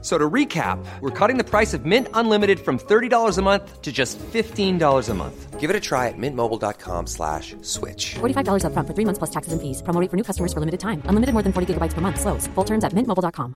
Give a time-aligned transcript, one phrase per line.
[0.00, 3.90] So to recap, we're cutting the price of Mint Unlimited from $30 a month to
[3.90, 5.58] just $15 a month.
[5.58, 8.14] Give it a try at mintmobile.com slash switch.
[8.20, 9.82] $45 upfront for three months plus taxes and fees.
[9.82, 11.02] Promo rate for new customers for limited time.
[11.06, 12.20] Unlimited more than 40 gigabytes per month.
[12.20, 12.46] Slows.
[12.54, 13.54] Full terms at mintmobile.com.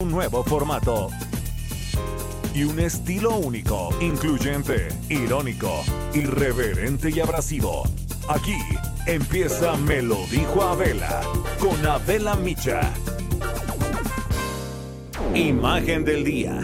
[0.00, 1.10] Un nuevo formato.
[2.54, 7.82] Y un estilo único, incluyente, irónico, irreverente y abrasivo.
[8.28, 8.56] Aquí
[9.06, 11.22] empieza Me lo dijo Adela
[11.60, 12.92] con Adela Micha.
[15.34, 16.60] Imagen del día.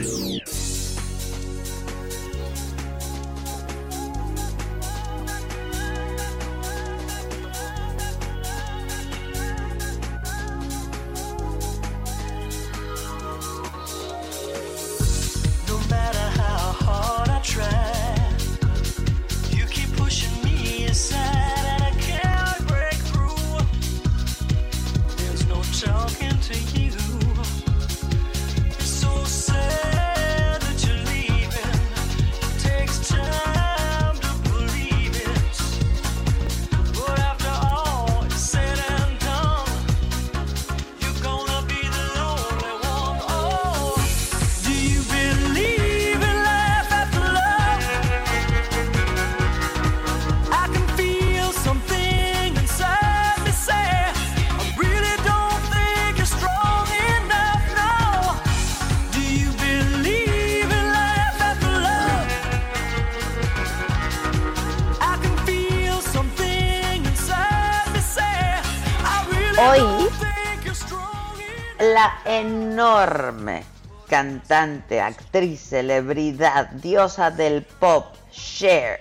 [74.15, 79.01] Cantante, actriz, celebridad, diosa del pop, Cher,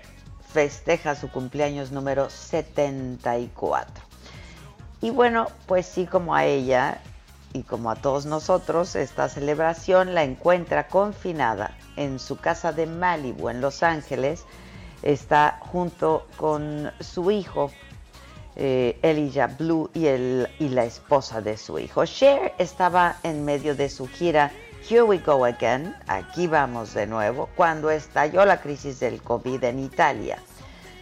[0.52, 4.04] festeja su cumpleaños número 74.
[5.02, 7.00] Y bueno, pues sí, como a ella
[7.54, 13.50] y como a todos nosotros, esta celebración la encuentra confinada en su casa de Malibu,
[13.50, 14.46] en Los Ángeles.
[15.04, 17.70] Está junto con su hijo,
[18.56, 22.04] Elijah Blue y, el, y la esposa de su hijo.
[22.06, 24.52] Cher estaba en medio de su gira
[24.86, 29.80] Here We Go Again, aquí vamos de nuevo, cuando estalló la crisis del COVID en
[29.80, 30.40] Italia.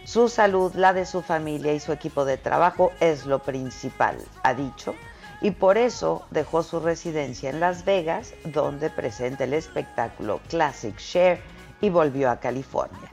[0.04, 4.54] Su salud, la de su familia y su equipo de trabajo es lo principal, ha
[4.54, 4.94] dicho,
[5.40, 11.42] y por eso dejó su residencia en Las Vegas, donde presenta el espectáculo Classic Cher,
[11.80, 13.10] y volvió a California.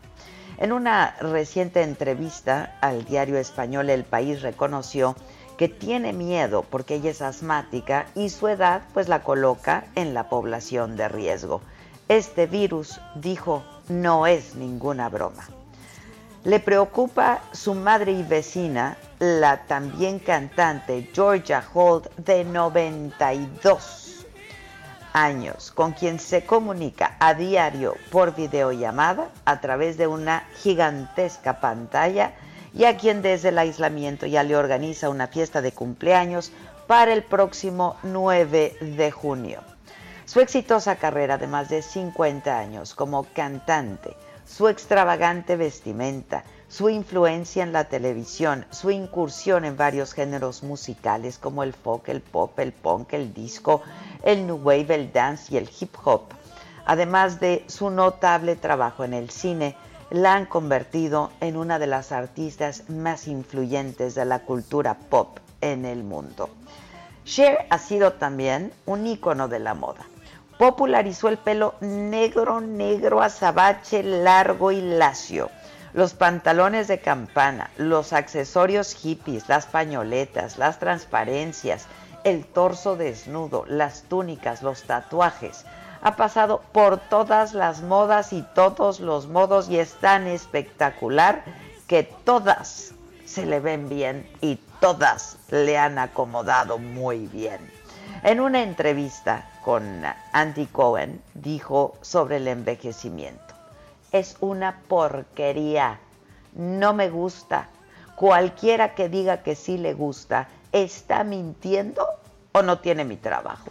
[0.60, 5.16] En una reciente entrevista al diario español El País reconoció
[5.60, 10.30] que tiene miedo porque ella es asmática y su edad pues la coloca en la
[10.30, 11.60] población de riesgo.
[12.08, 15.50] Este virus, dijo, no es ninguna broma.
[16.46, 24.26] Le preocupa su madre y vecina, la también cantante Georgia Holt, de 92
[25.12, 32.32] años, con quien se comunica a diario por videollamada a través de una gigantesca pantalla
[32.74, 36.52] y a quien desde el aislamiento ya le organiza una fiesta de cumpleaños
[36.88, 39.62] para el próximo 9 de junio.
[40.26, 44.16] Su exitosa carrera de más de 50 años como cantante,
[44.46, 51.64] su extravagante vestimenta, su influencia en la televisión, su incursión en varios géneros musicales como
[51.64, 53.82] el folk, el pop, el punk, el disco,
[54.24, 56.26] el new wave, el dance y el hip hop,
[56.86, 59.76] además de su notable trabajo en el cine,
[60.12, 65.86] la han convertido en una de las artistas más influyentes de la cultura pop en
[65.86, 66.50] el mundo.
[67.26, 70.06] Cher ha sido también un ícono de la moda.
[70.58, 75.50] Popularizó el pelo negro, negro, azabache, largo y lacio,
[75.94, 81.86] los pantalones de campana, los accesorios hippies, las pañoletas, las transparencias,
[82.24, 85.66] el torso desnudo, las túnicas, los tatuajes.
[86.02, 91.44] Ha pasado por todas las modas y todos los modos y es tan espectacular
[91.88, 92.94] que todas
[93.26, 97.60] se le ven bien y todas le han acomodado muy bien.
[98.24, 100.04] En una entrevista con
[100.34, 103.54] Andy Cohen dijo sobre el envejecimiento,
[104.12, 106.00] es una porquería,
[106.54, 107.68] no me gusta.
[108.16, 112.06] Cualquiera que diga que sí le gusta, ¿está mintiendo
[112.52, 113.70] o no tiene mi trabajo?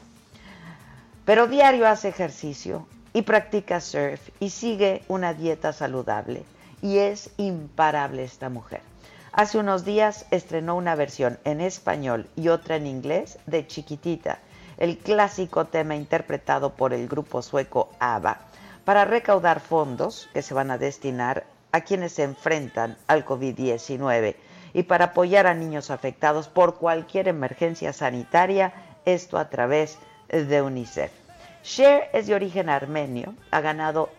[1.29, 6.43] Pero diario hace ejercicio y practica surf y sigue una dieta saludable.
[6.81, 8.81] Y es imparable esta mujer.
[9.33, 14.39] Hace unos días estrenó una versión en español y otra en inglés de Chiquitita,
[14.79, 18.39] el clásico tema interpretado por el grupo sueco ABBA,
[18.87, 24.35] para recaudar fondos que se van a destinar a quienes se enfrentan al COVID-19
[24.73, 28.73] y para apoyar a niños afectados por cualquier emergencia sanitaria,
[29.05, 29.99] esto a través
[30.29, 31.11] de UNICEF.
[31.63, 34.11] Cher es de origen armenio, ha ganado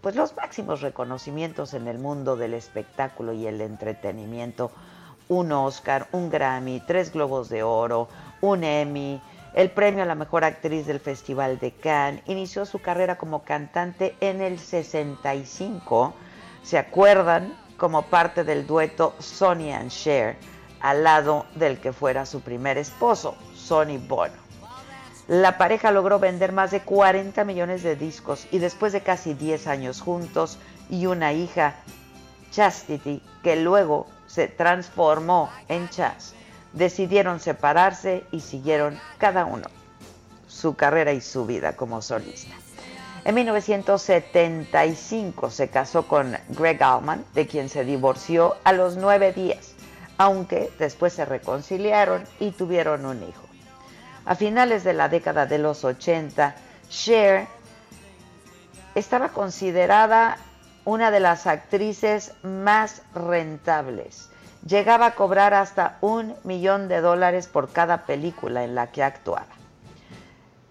[0.00, 4.70] pues los máximos reconocimientos en el mundo del espectáculo y el entretenimiento.
[5.28, 8.08] Un Oscar, un Grammy, tres Globos de Oro,
[8.40, 9.20] un Emmy,
[9.54, 12.22] el premio a la mejor actriz del Festival de Cannes.
[12.26, 16.14] Inició su carrera como cantante en el 65.
[16.62, 17.54] ¿Se acuerdan?
[17.76, 20.36] Como parte del dueto Sonny and Cher,
[20.80, 24.47] al lado del que fuera su primer esposo, Sonny Bono.
[25.28, 29.66] La pareja logró vender más de 40 millones de discos y después de casi 10
[29.66, 30.56] años juntos
[30.88, 31.74] y una hija,
[32.50, 36.32] Chastity, que luego se transformó en Chas,
[36.72, 39.68] decidieron separarse y siguieron cada uno
[40.46, 42.54] su carrera y su vida como solista.
[43.26, 49.74] En 1975 se casó con Greg Allman, de quien se divorció a los nueve días,
[50.16, 53.47] aunque después se reconciliaron y tuvieron un hijo.
[54.28, 56.54] A finales de la década de los 80,
[56.90, 57.46] Cher
[58.94, 60.36] estaba considerada
[60.84, 64.28] una de las actrices más rentables.
[64.66, 69.46] Llegaba a cobrar hasta un millón de dólares por cada película en la que actuaba.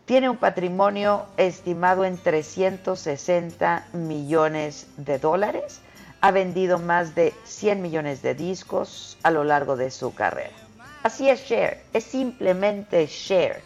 [0.06, 5.82] Tiene un patrimonio estimado en 360 millones de dólares.
[6.22, 10.67] Ha vendido más de 100 millones de discos a lo largo de su carrera.
[11.08, 13.64] Así es Cher, es simplemente Cher.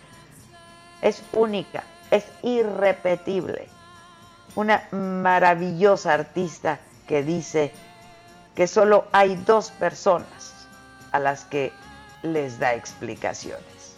[1.02, 3.68] Es única, es irrepetible.
[4.54, 7.72] Una maravillosa artista que dice
[8.54, 10.68] que solo hay dos personas
[11.12, 11.74] a las que
[12.22, 13.96] les da explicaciones.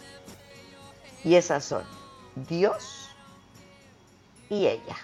[1.22, 1.84] Y esas son
[2.48, 3.10] Dios
[4.48, 4.96] y ella.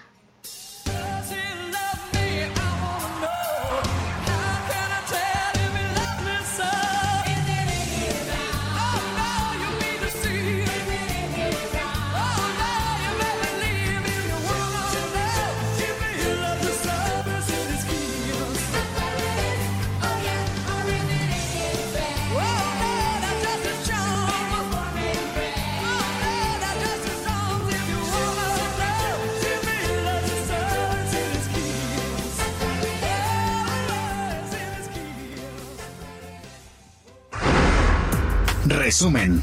[38.91, 39.41] Resumen.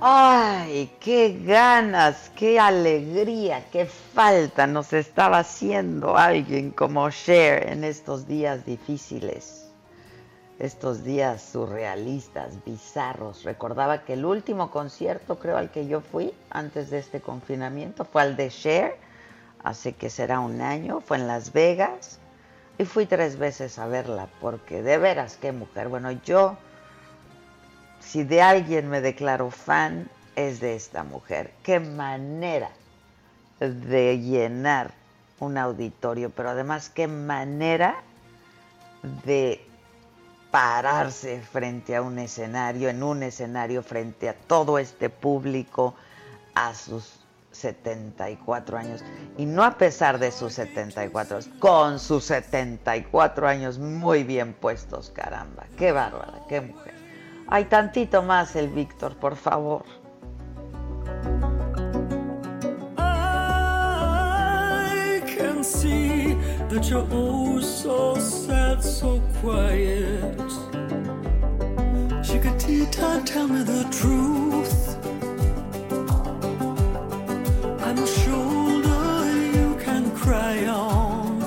[0.00, 8.28] Ay, qué ganas, qué alegría, qué falta nos estaba haciendo alguien como Cher en estos
[8.28, 9.69] días difíciles,
[10.60, 13.44] estos días surrealistas, bizarros.
[13.44, 18.22] Recordaba que el último concierto, creo, al que yo fui antes de este confinamiento fue
[18.22, 18.96] al de Cher,
[19.64, 22.18] hace que será un año, fue en Las Vegas
[22.78, 25.88] y fui tres veces a verla porque de veras qué mujer.
[25.88, 26.56] Bueno, yo
[28.00, 31.52] si de alguien me declaro fan, es de esta mujer.
[31.62, 32.70] Qué manera
[33.60, 34.92] de llenar
[35.38, 37.96] un auditorio, pero además qué manera
[39.24, 39.69] de
[40.50, 45.94] pararse frente a un escenario, en un escenario frente a todo este público
[46.54, 47.20] a sus
[47.52, 49.04] 74 años.
[49.36, 55.66] Y no a pesar de sus 74, con sus 74 años muy bien puestos, caramba.
[55.76, 56.94] Qué bárbara, qué mujer.
[57.48, 59.84] Hay tantito más el Víctor, por favor.
[62.96, 66.29] I can see
[66.70, 70.38] that you're oh so sad, so quiet.
[72.22, 74.96] Chiquitita, tell me the truth.
[77.84, 81.40] I'm a shoulder you can cry on.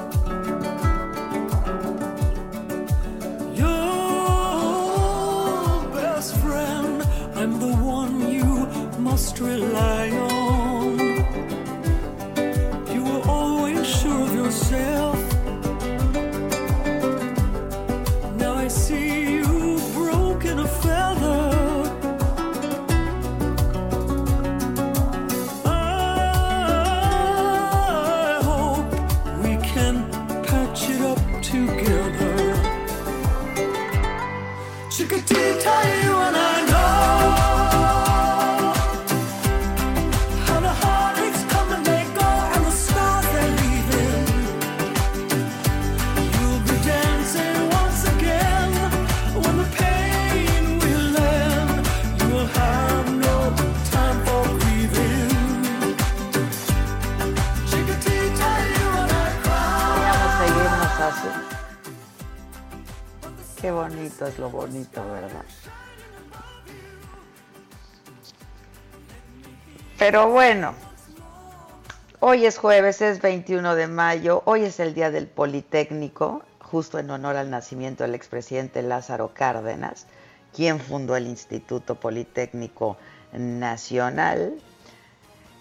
[3.56, 3.94] Your
[5.94, 7.02] best friend,
[7.36, 8.68] I'm the one you
[9.00, 10.03] must rely
[70.06, 70.74] Pero bueno,
[72.20, 77.10] hoy es jueves, es 21 de mayo, hoy es el Día del Politécnico, justo en
[77.10, 80.08] honor al nacimiento del expresidente Lázaro Cárdenas,
[80.54, 82.98] quien fundó el Instituto Politécnico
[83.32, 84.56] Nacional.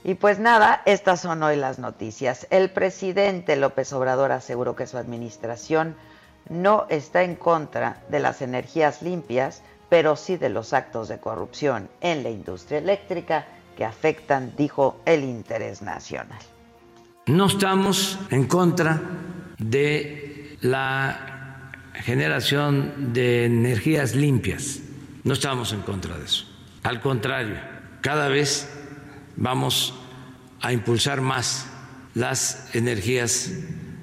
[0.03, 2.49] Y pues nada, estas son hoy las noticias.
[2.51, 5.95] El presidente López Obrador aseguró que su administración
[6.49, 11.89] no está en contra de las energías limpias, pero sí de los actos de corrupción
[12.01, 16.39] en la industria eléctrica que afectan, dijo, el interés nacional.
[17.27, 19.01] No estamos en contra
[19.59, 24.81] de la generación de energías limpias,
[25.25, 26.47] no estamos en contra de eso.
[26.83, 27.57] Al contrario,
[28.01, 28.69] cada vez
[29.37, 29.95] vamos
[30.61, 31.67] a impulsar más
[32.15, 33.53] las energías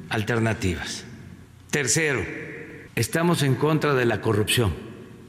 [0.09, 1.05] alternativas.
[1.71, 2.25] Tercero,
[2.95, 4.73] estamos en contra de la corrupción,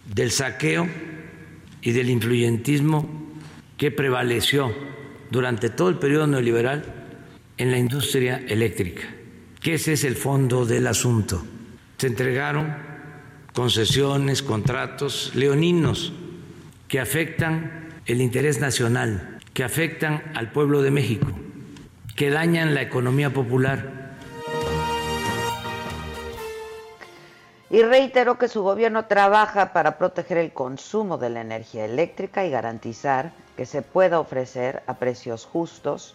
[0.07, 0.89] del saqueo
[1.83, 3.20] y del influyentismo
[3.81, 4.75] que prevaleció
[5.31, 6.85] durante todo el periodo neoliberal
[7.57, 9.05] en la industria eléctrica,
[9.59, 11.43] que ese es el fondo del asunto.
[11.97, 12.77] Se entregaron
[13.55, 16.13] concesiones, contratos leoninos
[16.89, 21.29] que afectan el interés nacional, que afectan al pueblo de México,
[22.17, 24.19] que dañan la economía popular.
[27.71, 32.51] Y reiteró que su gobierno trabaja para proteger el consumo de la energía eléctrica y
[32.51, 36.15] garantizar que se pueda ofrecer a precios justos.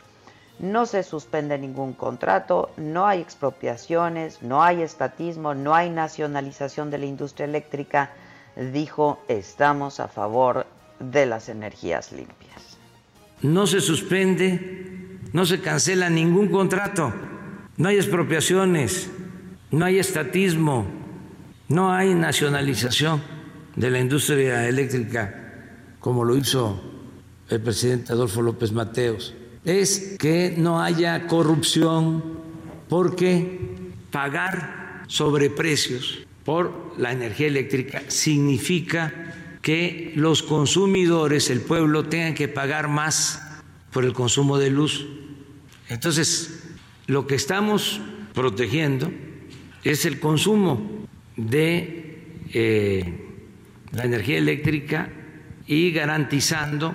[0.57, 6.97] No se suspende ningún contrato, no hay expropiaciones, no hay estatismo, no hay nacionalización de
[6.97, 8.09] la industria eléctrica.
[8.73, 10.65] Dijo, estamos a favor
[10.99, 12.79] de las energías limpias.
[13.43, 17.13] No se suspende, no se cancela ningún contrato,
[17.77, 19.11] no hay expropiaciones,
[19.69, 20.87] no hay estatismo,
[21.67, 23.21] no hay nacionalización
[23.75, 25.43] de la industria eléctrica
[25.99, 26.94] como lo hizo
[27.49, 29.33] el presidente Adolfo López Mateos.
[29.63, 32.23] Es que no haya corrupción
[32.87, 33.59] porque
[34.11, 42.87] pagar sobreprecios por la energía eléctrica significa que los consumidores, el pueblo, tengan que pagar
[42.87, 43.41] más
[43.91, 45.07] por el consumo de luz.
[45.89, 46.63] Entonces,
[47.07, 47.99] lo que estamos
[48.33, 49.11] protegiendo
[49.83, 52.19] es el consumo de
[52.53, 53.25] eh,
[53.91, 55.09] la energía eléctrica
[55.65, 56.93] y garantizando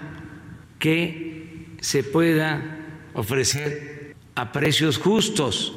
[0.81, 2.61] que se pueda
[3.15, 5.77] ofrecer a precios justos.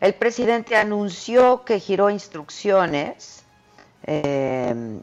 [0.00, 3.44] El presidente anunció que giró instrucciones
[4.04, 5.00] eh,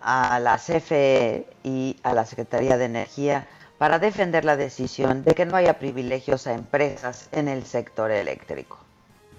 [0.00, 3.48] a la CFE y a la Secretaría de Energía
[3.78, 8.78] para defender la decisión de que no haya privilegios a empresas en el sector eléctrico.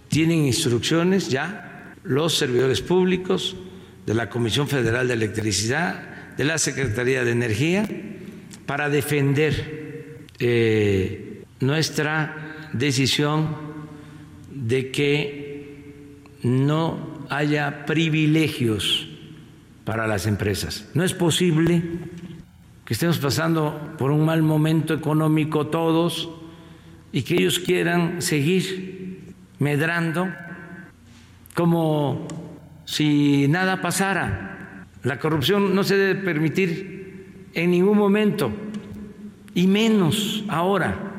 [0.10, 3.56] Tienen instrucciones ya los servidores públicos
[4.06, 7.88] de la Comisión Federal de Electricidad, de la Secretaría de Energía,
[8.66, 13.56] para defender eh, nuestra decisión
[14.50, 19.08] de que no haya privilegios
[19.86, 20.90] para las empresas.
[20.94, 21.82] No es posible
[22.86, 26.30] que estemos pasando por un mal momento económico todos
[27.12, 30.28] y que ellos quieran seguir medrando
[31.54, 32.28] como
[32.86, 34.88] si nada pasara.
[35.04, 38.52] La corrupción no se debe permitir en ningún momento
[39.54, 41.12] y menos ahora.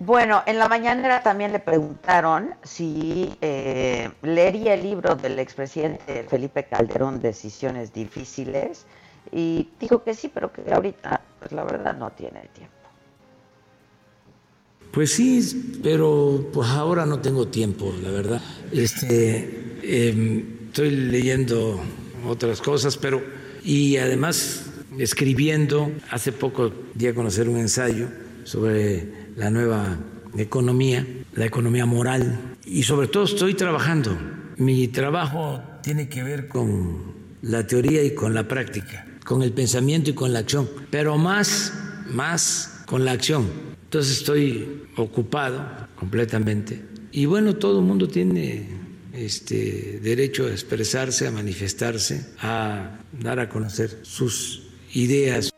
[0.00, 6.64] Bueno, en la mañanera también le preguntaron si eh, leería el libro del expresidente Felipe
[6.64, 8.86] Calderón, Decisiones Difíciles,
[9.32, 12.83] y dijo que sí, pero que ahorita, pues la verdad, no tiene tiempo.
[14.94, 18.40] Pues sí, pero pues ahora no tengo tiempo, la verdad.
[18.70, 21.80] Este, eh, estoy leyendo
[22.24, 23.20] otras cosas, pero
[23.64, 25.90] y además escribiendo.
[26.10, 28.06] Hace poco di a conocer un ensayo
[28.44, 29.98] sobre la nueva
[30.38, 34.16] economía, la economía moral, y sobre todo estoy trabajando.
[34.58, 40.10] Mi trabajo tiene que ver con la teoría y con la práctica, con el pensamiento
[40.10, 41.72] y con la acción, pero más,
[42.10, 43.73] más con la acción.
[43.94, 46.84] Entonces estoy ocupado completamente.
[47.12, 48.68] Y bueno, todo el mundo tiene
[49.12, 55.52] este derecho a expresarse, a manifestarse, a dar a conocer sus ideas.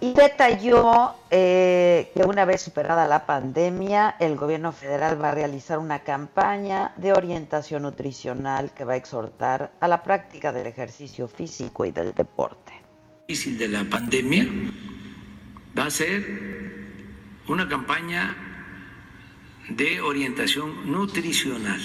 [0.00, 5.80] Y detalló eh, que una vez superada la pandemia, el gobierno federal va a realizar
[5.80, 11.84] una campaña de orientación nutricional que va a exhortar a la práctica del ejercicio físico
[11.84, 12.63] y del deporte.
[13.26, 14.46] Difícil de la pandemia
[15.76, 16.20] va a ser
[17.48, 18.36] una campaña
[19.70, 21.80] de orientación nutricional.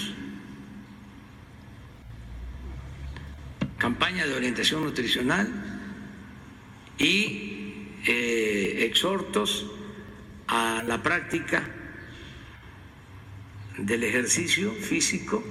[3.78, 5.48] Campaña de orientación nutricional
[6.98, 9.66] y eh, exhortos
[10.46, 11.66] a la práctica
[13.78, 15.42] del ejercicio físico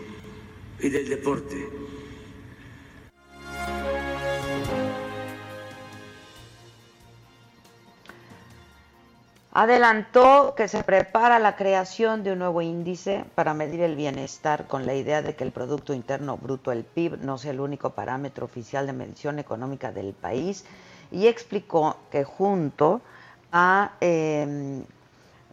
[0.79, 1.88] y del deporte.
[9.61, 14.85] Adelantó que se prepara la creación de un nuevo índice para medir el bienestar con
[14.85, 18.45] la idea de que el Producto Interno Bruto, el PIB, no sea el único parámetro
[18.45, 20.63] oficial de medición económica del país.
[21.11, 23.01] Y explicó que junto
[23.51, 24.81] a eh,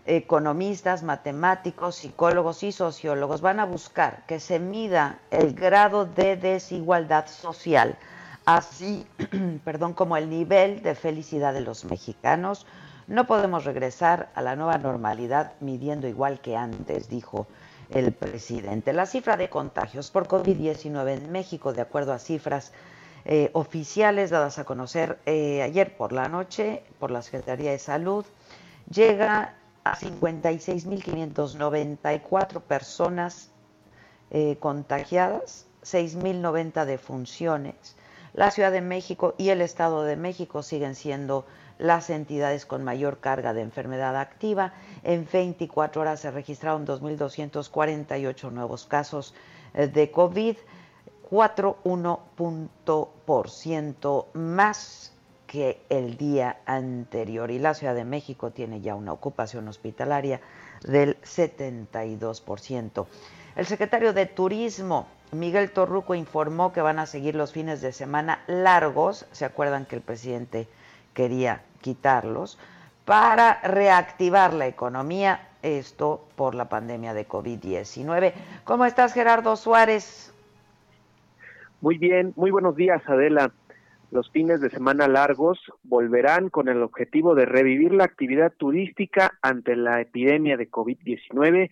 [0.05, 7.27] economistas, matemáticos, psicólogos y sociólogos van a buscar que se mida el grado de desigualdad
[7.27, 7.99] social,
[8.45, 9.05] así
[9.65, 12.69] perdón, como el nivel de felicidad de los mexicanos
[13.07, 17.47] no podemos regresar a la nueva normalidad midiendo igual que antes, dijo
[17.91, 18.93] el presidente.
[18.93, 22.73] La cifra de contagios por COVID-19 en México, de acuerdo a cifras
[23.25, 28.27] eh, oficiales dadas a conocer eh, ayer por la noche por la Secretaría de Salud,
[28.91, 33.51] llega a 56.594 personas
[34.31, 37.97] eh, contagiadas, 6.090 defunciones.
[38.33, 41.47] La Ciudad de México y el Estado de México siguen siendo
[41.79, 44.75] las entidades con mayor carga de enfermedad activa.
[45.03, 49.35] En 24 horas se registraron 2.248 nuevos casos
[49.75, 50.57] eh, de COVID,
[51.31, 55.13] 4,1% más
[55.47, 57.51] que el día anterior.
[57.51, 60.41] Y la Ciudad de México tiene ya una ocupación hospitalaria
[60.83, 63.07] del 72%.
[63.57, 68.43] El secretario de Turismo, Miguel Torruco, informó que van a seguir los fines de semana
[68.47, 69.27] largos.
[69.33, 70.69] ¿Se acuerdan que el presidente
[71.15, 72.59] quería quitarlos,
[73.05, 78.33] para reactivar la economía, esto por la pandemia de COVID-19.
[78.65, 80.33] ¿Cómo estás, Gerardo Suárez?
[81.81, 83.53] Muy bien, muy buenos días, Adela.
[84.11, 89.77] Los fines de semana largos volverán con el objetivo de revivir la actividad turística ante
[89.77, 91.71] la epidemia de COVID-19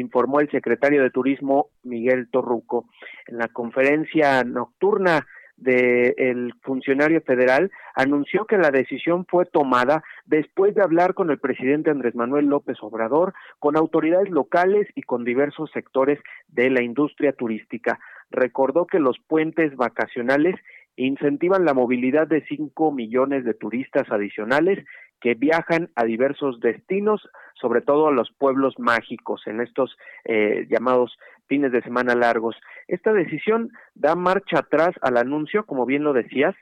[0.00, 2.86] informó el secretario de Turismo Miguel Torruco.
[3.26, 10.82] En la conferencia nocturna del funcionario federal anunció que la decisión fue tomada después de
[10.82, 16.18] hablar con el presidente Andrés Manuel López Obrador, con autoridades locales y con diversos sectores
[16.48, 17.98] de la industria turística.
[18.30, 20.56] Recordó que los puentes vacacionales
[20.96, 24.84] incentivan la movilidad de 5 millones de turistas adicionales
[25.20, 31.18] que viajan a diversos destinos, sobre todo a los pueblos mágicos en estos eh, llamados
[31.46, 32.56] fines de semana largos.
[32.88, 36.54] Esta decisión da marcha atrás al anuncio, como bien lo decías,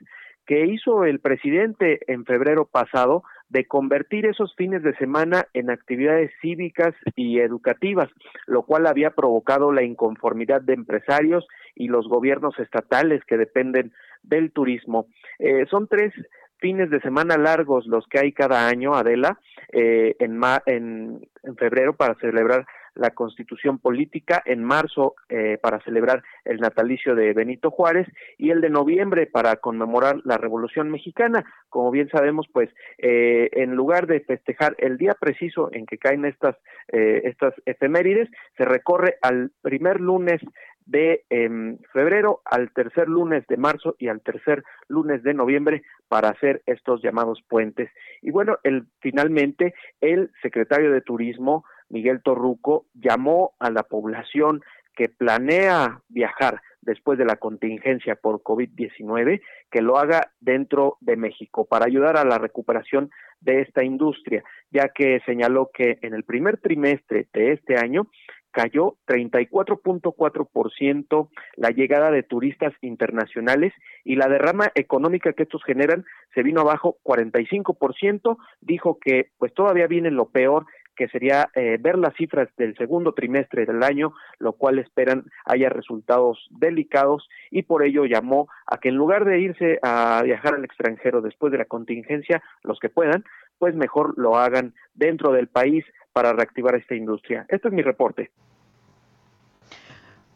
[0.45, 6.31] que hizo el presidente en febrero pasado de convertir esos fines de semana en actividades
[6.41, 8.09] cívicas y educativas,
[8.45, 13.91] lo cual había provocado la inconformidad de empresarios y los gobiernos estatales que dependen
[14.23, 15.07] del turismo.
[15.39, 16.13] Eh, son tres
[16.57, 19.39] fines de semana largos los que hay cada año, Adela,
[19.71, 27.15] eh, en, febrero para celebrar la constitución política, en marzo eh, para celebrar el natalicio
[27.15, 31.45] de Benito Juárez y el de noviembre para conmemorar la Revolución Mexicana.
[31.69, 36.25] Como bien sabemos, pues eh, en lugar de festejar el día preciso en que caen
[36.25, 36.55] estas,
[36.91, 40.41] eh, estas efemérides, se recorre al primer lunes
[40.85, 46.29] de eh, febrero al tercer lunes de marzo y al tercer lunes de noviembre para
[46.29, 47.89] hacer estos llamados puentes.
[48.21, 54.61] Y bueno, el, finalmente el secretario de Turismo, Miguel Torruco, llamó a la población
[54.95, 61.65] que planea viajar después de la contingencia por COVID-19, que lo haga dentro de México
[61.65, 63.09] para ayudar a la recuperación
[63.41, 68.07] de esta industria, ya que señaló que en el primer trimestre de este año
[68.51, 73.73] cayó 34.4% la llegada de turistas internacionales
[74.05, 79.87] y la derrama económica que estos generan se vino abajo 45%, dijo que pues todavía
[79.87, 84.53] viene lo peor que sería eh, ver las cifras del segundo trimestre del año, lo
[84.53, 89.79] cual esperan haya resultados delicados y por ello llamó a que en lugar de irse
[89.81, 93.23] a viajar al extranjero después de la contingencia, los que puedan,
[93.59, 97.45] pues mejor lo hagan dentro del país para reactivar esta industria.
[97.49, 98.31] Este es mi reporte.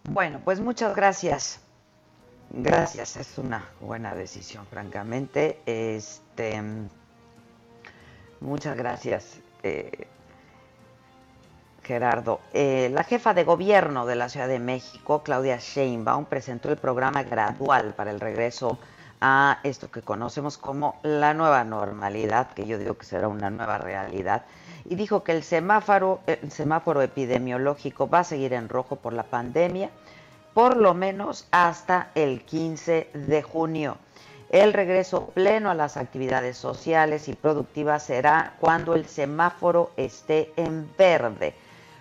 [0.09, 1.65] Bueno, pues muchas gracias.
[2.51, 5.59] Gracias, es una buena decisión, francamente.
[5.67, 6.59] Este,
[8.39, 10.07] muchas gracias, eh,
[11.89, 12.39] Gerardo.
[12.53, 17.23] Eh, la jefa de gobierno de la Ciudad de México, Claudia Sheinbaum, presentó el programa
[17.23, 18.77] gradual para el regreso
[19.21, 23.79] a esto que conocemos como la nueva normalidad, que yo digo que será una nueva
[23.79, 24.45] realidad,
[24.85, 29.23] y dijo que el semáforo, el semáforo epidemiológico va a seguir en rojo por la
[29.23, 29.89] pandemia,
[30.53, 33.97] por lo menos hasta el 15 de junio.
[34.51, 40.87] El regreso pleno a las actividades sociales y productivas será cuando el semáforo esté en
[40.95, 41.55] verde.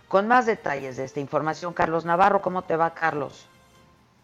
[0.09, 3.47] Con más detalles de esta información, Carlos Navarro, ¿cómo te va, Carlos?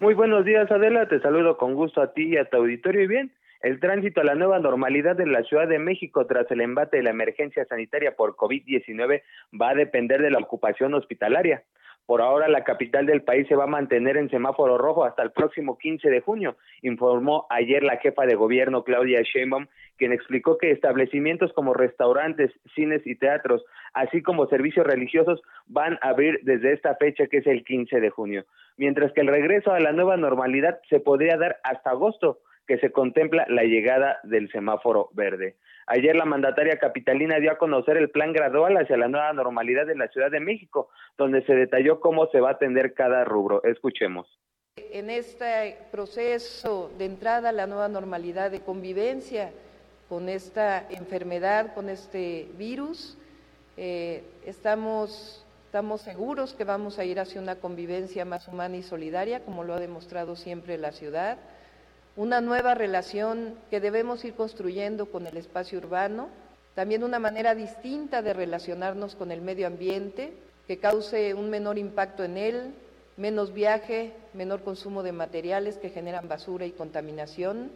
[0.01, 1.07] Muy buenos días, Adela.
[1.09, 3.03] Te saludo con gusto a ti y a tu auditorio.
[3.03, 6.62] Y bien, el tránsito a la nueva normalidad en la Ciudad de México tras el
[6.62, 9.23] embate de la emergencia sanitaria por COVID-19
[9.61, 11.62] va a depender de la ocupación hospitalaria.
[12.07, 15.33] Por ahora, la capital del país se va a mantener en semáforo rojo hasta el
[15.33, 20.71] próximo 15 de junio, informó ayer la jefa de gobierno Claudia Sheinbaum, quien explicó que
[20.71, 23.64] establecimientos como restaurantes, cines y teatros,
[23.95, 28.11] así como servicios religiosos, van a abrir desde esta fecha que es el 15 de
[28.11, 28.45] junio,
[28.77, 32.92] mientras que el regreso a la nueva normalidad se podría dar hasta agosto, que se
[32.92, 35.57] contempla la llegada del semáforo verde.
[35.87, 39.96] Ayer la mandataria capitalina dio a conocer el plan gradual hacia la nueva normalidad de
[39.96, 43.62] la Ciudad de México, donde se detalló cómo se va a atender cada rubro.
[43.64, 44.27] Escuchemos.
[44.77, 49.53] En este proceso de entrada a la nueva normalidad de convivencia
[50.09, 53.18] con esta enfermedad, con este virus,
[53.77, 59.40] eh, estamos, estamos seguros que vamos a ir hacia una convivencia más humana y solidaria,
[59.44, 61.38] como lo ha demostrado siempre la ciudad
[62.16, 66.29] una nueva relación que debemos ir construyendo con el espacio urbano,
[66.74, 70.33] también una manera distinta de relacionarnos con el medio ambiente,
[70.66, 72.74] que cause un menor impacto en él,
[73.16, 77.70] menos viaje, menor consumo de materiales que generan basura y contaminación.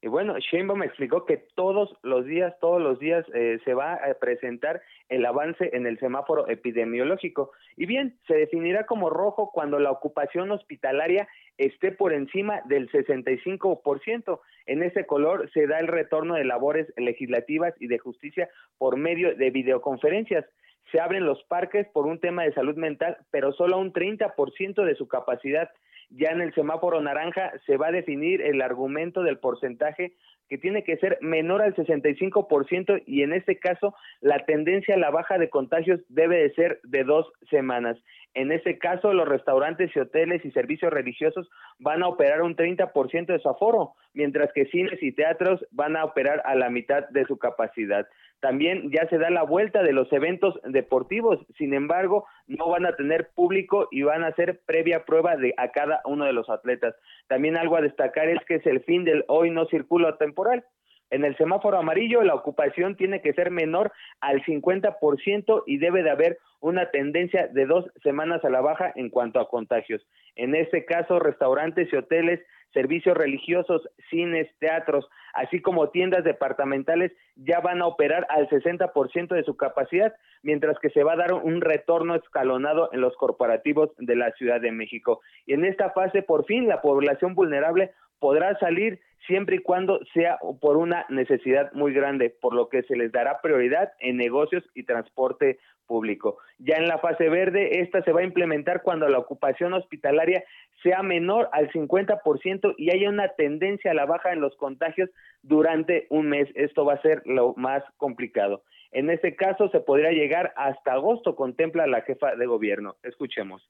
[0.00, 4.14] Y bueno, Sheinbaum explicó que todos los días, todos los días eh, se va a
[4.14, 7.50] presentar el avance en el semáforo epidemiológico.
[7.76, 14.40] Y bien, se definirá como rojo cuando la ocupación hospitalaria esté por encima del 65%.
[14.66, 19.34] En ese color se da el retorno de labores legislativas y de justicia por medio
[19.34, 20.44] de videoconferencias.
[20.92, 24.94] Se abren los parques por un tema de salud mental, pero solo un 30% de
[24.94, 25.70] su capacidad
[26.10, 30.14] ya en el semáforo naranja se va a definir el argumento del porcentaje
[30.48, 35.10] que tiene que ser menor al 65% y en este caso la tendencia a la
[35.10, 37.98] baja de contagios debe de ser de dos semanas.
[38.38, 43.26] En ese caso los restaurantes y hoteles y servicios religiosos van a operar un 30%
[43.26, 47.24] de su aforo, mientras que cines y teatros van a operar a la mitad de
[47.24, 48.06] su capacidad.
[48.38, 52.94] También ya se da la vuelta de los eventos deportivos, sin embargo, no van a
[52.94, 56.94] tener público y van a hacer previa prueba de a cada uno de los atletas.
[57.26, 60.64] También algo a destacar es que es el fin del hoy no circulo temporal.
[61.10, 66.10] En el semáforo amarillo la ocupación tiene que ser menor al 50% y debe de
[66.10, 70.06] haber una tendencia de dos semanas a la baja en cuanto a contagios.
[70.36, 72.40] En este caso, restaurantes y hoteles
[72.72, 79.44] servicios religiosos, cines, teatros, así como tiendas departamentales ya van a operar al 60% de
[79.44, 84.16] su capacidad, mientras que se va a dar un retorno escalonado en los corporativos de
[84.16, 85.20] la Ciudad de México.
[85.46, 90.38] Y en esta fase, por fin, la población vulnerable podrá salir siempre y cuando sea
[90.60, 94.84] por una necesidad muy grande, por lo que se les dará prioridad en negocios y
[94.84, 96.38] transporte público.
[96.58, 100.44] Ya en la fase verde, esta se va a implementar cuando la ocupación hospitalaria
[100.82, 105.10] sea menor al 50% y haya una tendencia a la baja en los contagios
[105.42, 106.48] durante un mes.
[106.54, 108.62] Esto va a ser lo más complicado.
[108.92, 112.96] En este caso se podría llegar hasta agosto, contempla la jefa de gobierno.
[113.02, 113.68] Escuchemos.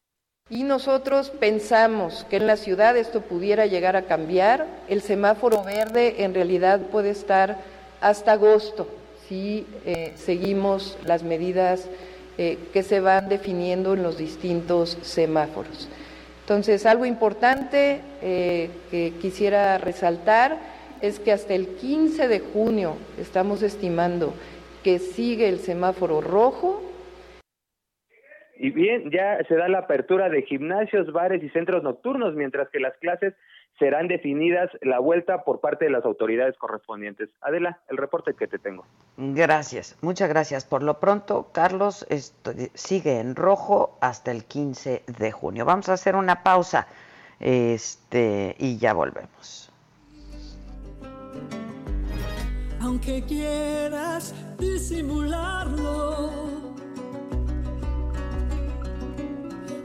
[0.50, 4.66] Y nosotros pensamos que en la ciudad esto pudiera llegar a cambiar.
[4.88, 7.58] El semáforo verde en realidad puede estar
[8.00, 8.88] hasta agosto
[9.28, 11.84] si eh, seguimos las medidas
[12.38, 15.88] eh, que se van definiendo en los distintos semáforos.
[16.40, 20.56] Entonces, algo importante eh, que quisiera resaltar
[21.02, 24.32] es que hasta el 15 de junio estamos estimando
[24.82, 26.80] que sigue el semáforo rojo.
[28.61, 32.81] Y bien, ya se da la apertura de gimnasios, bares y centros nocturnos, mientras que
[32.81, 33.35] las clases
[33.79, 37.31] serán definidas la vuelta por parte de las autoridades correspondientes.
[37.40, 38.85] Adela, el reporte que te tengo.
[39.16, 40.64] Gracias, muchas gracias.
[40.64, 45.64] Por lo pronto, Carlos esto, sigue en rojo hasta el 15 de junio.
[45.64, 46.88] Vamos a hacer una pausa
[47.38, 49.73] este, y ya volvemos.
[52.81, 56.58] Aunque quieras disimularlo,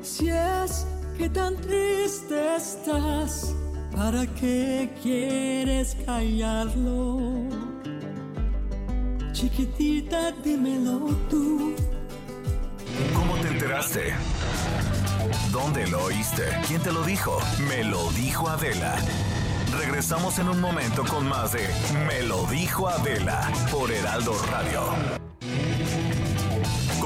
[0.04, 0.86] si es
[1.18, 3.56] que tan triste estás
[3.96, 7.20] ¿Para qué quieres callarlo?
[9.32, 11.76] Chiquitita, dímelo tú.
[13.14, 14.14] ¿Cómo te enteraste?
[15.52, 16.44] ¿Dónde lo oíste?
[16.68, 17.38] ¿Quién te lo dijo?
[17.70, 18.96] Me lo dijo Adela.
[19.78, 21.68] Regresamos en un momento con más de
[22.08, 24.82] Me lo dijo Adela por Heraldo Radio.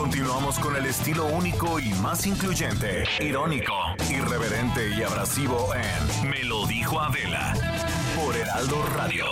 [0.07, 3.73] Continuamos con el estilo único y más incluyente, irónico,
[4.09, 7.53] irreverente y abrasivo en Me lo dijo Adela
[8.15, 9.25] por Heraldo Radio.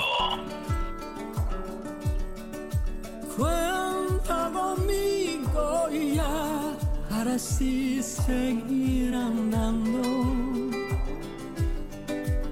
[3.37, 6.73] Cuenta conmigo y ya,
[7.09, 10.01] para así seguir andando.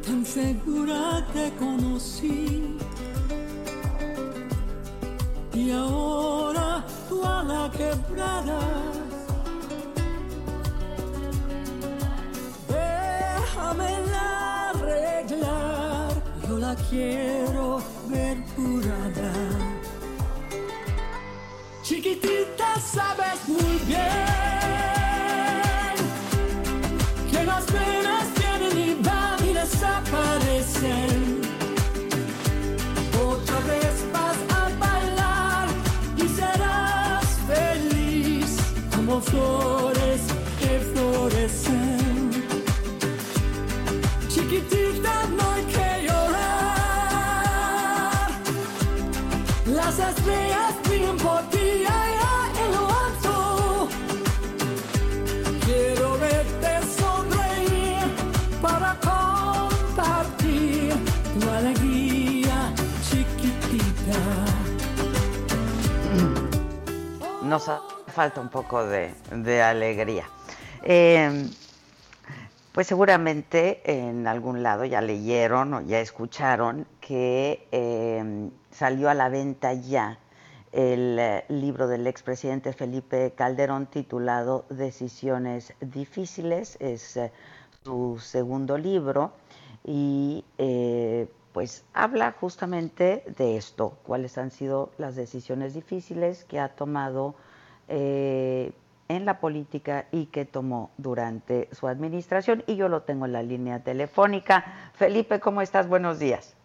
[0.05, 2.77] Tan segura te conocí.
[5.53, 6.62] Y ahora
[7.23, 8.59] la quebrada.
[12.67, 16.11] Déjamela arreglar,
[16.47, 19.31] yo la quiero ver curada.
[21.83, 24.52] Chiquitita, sabes muy bien
[39.25, 40.21] flores
[40.59, 42.31] que florecen.
[44.27, 46.43] Chiquitita, no hay que llorar.
[49.65, 53.35] Las estrellas brillan por ti allá en lo alto.
[55.65, 58.05] Quiero verte sonreír
[58.61, 60.93] para compartir
[61.39, 62.57] tu alegría
[63.07, 64.19] chiquitita.
[67.43, 67.67] Nos
[68.13, 70.25] falta un poco de, alegría.
[70.83, 71.49] Eh,
[72.71, 79.29] pues seguramente en algún lado ya leyeron o ya escucharon que eh, salió a la
[79.29, 80.19] venta ya
[80.71, 86.77] el eh, libro del expresidente Felipe Calderón titulado Decisiones Difíciles.
[86.79, 87.19] Es
[87.83, 89.33] su segundo libro
[89.83, 90.45] y
[91.51, 97.35] pues habla justamente de esto, cuáles han sido las decisiones difíciles que ha tomado
[97.87, 98.71] eh,
[99.09, 102.63] en la política y que tomó durante su administración.
[102.67, 104.91] Y yo lo tengo en la línea telefónica.
[104.93, 105.87] Felipe, ¿cómo estás?
[105.87, 106.55] Buenos días.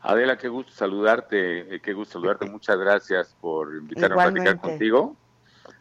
[0.00, 2.46] Adela, qué gusto saludarte, eh, qué gusto saludarte.
[2.50, 5.16] Muchas gracias por invitarme a platicar contigo.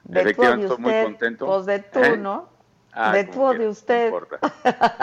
[0.03, 1.45] De Efectivamente, estoy muy usted, contento.
[1.45, 2.17] Pues de tú, ¿Eh?
[2.17, 2.49] ¿no?
[2.93, 4.05] Ah, de tú o de quieras, no usted.
[4.05, 4.39] importa.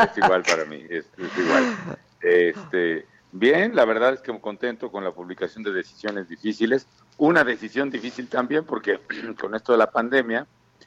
[0.04, 1.64] Es igual para mí, es, es igual.
[2.20, 6.88] Este, bien, la verdad es que muy contento con la publicación de decisiones difíciles.
[7.18, 9.00] Una decisión difícil también porque
[9.40, 10.46] con esto de la pandemia,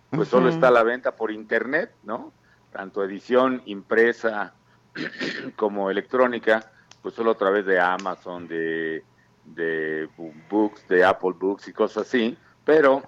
[0.10, 2.34] pues solo está a la venta por internet, ¿no?
[2.72, 4.54] Tanto edición impresa
[5.58, 9.04] como electrónica, pues solo a través de Amazon, de,
[9.44, 10.10] de
[10.50, 12.38] Books, de Apple Books y cosas así.
[12.64, 13.04] Pero,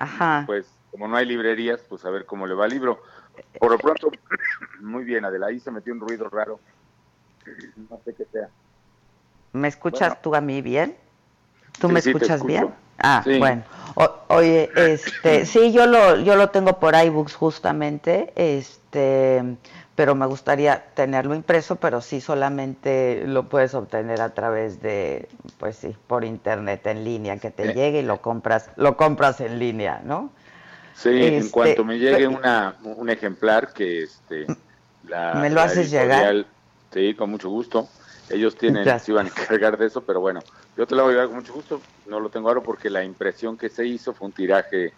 [0.45, 3.01] pues, como no hay librerías, pues a ver cómo le va el libro.
[3.59, 4.11] Por lo pronto,
[4.81, 6.59] muy bien, Adela, ahí se metió un ruido raro.
[7.89, 8.49] No sé qué sea.
[9.53, 10.19] ¿Me escuchas Bueno.
[10.23, 10.97] tú a mí bien?
[11.79, 12.47] ¿Tú Sí, me sí, escuchas escucho.
[12.47, 12.82] bien?
[13.03, 13.37] Ah, Sí.
[13.37, 13.63] bueno.
[13.95, 19.43] O- oye, este, sí, yo lo, yo lo tengo por iBooks justamente, este,
[19.95, 25.75] pero me gustaría tenerlo impreso, pero sí solamente lo puedes obtener a través de, pues
[25.75, 27.73] sí, por internet en línea, que te Sí.
[27.73, 30.31] llegue y lo compras, lo compras en línea, ¿no?
[30.95, 34.47] Sí, en Este, cuanto me llegue una, un ejemplar que este
[35.07, 36.45] la, ¿Me lo haces llegar?
[36.91, 37.89] Sí, con mucho gusto.
[38.29, 39.03] Ellos tienen, Gracias.
[39.03, 40.43] se iban a encargar de eso, pero bueno,
[40.75, 41.81] yo te lo voy a llevar con mucho gusto.
[42.05, 44.95] No lo tengo ahora porque la impresión que se hizo fue un tiraje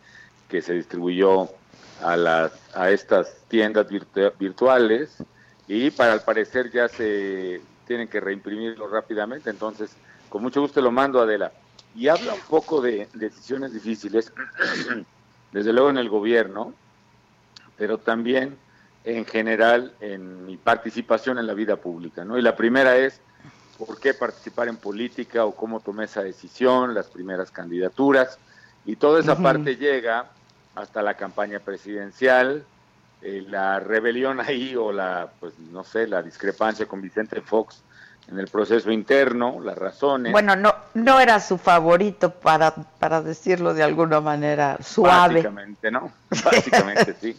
[0.48, 1.50] que se distribuyó
[1.98, 5.24] a las a estas tiendas virtu- virtuales
[5.68, 10.92] y para al parecer ya se tienen que reimprimirlo rápidamente, entonces con mucho gusto lo
[10.92, 11.54] mando Adela.
[11.94, 14.34] Y habla un poco de decisiones difíciles,
[15.52, 16.76] desde luego en el gobierno,
[17.76, 18.65] pero también
[19.06, 22.38] en general en mi participación en la vida pública, ¿no?
[22.38, 23.22] Y la primera es
[23.78, 28.40] por qué participar en política o cómo tomé esa decisión, las primeras candidaturas,
[28.86, 30.30] y toda esa parte llega
[30.76, 32.64] hasta la campaña presidencial,
[33.22, 37.82] eh, la rebelión ahí o la, pues no sé, la discrepancia con Vicente Fox
[38.28, 40.32] en el proceso interno, las razones.
[40.32, 45.36] Bueno, no, no era su favorito para, para decirlo de alguna manera suave.
[45.36, 46.12] Básicamente, ¿no?
[46.30, 47.38] Básicamente sí.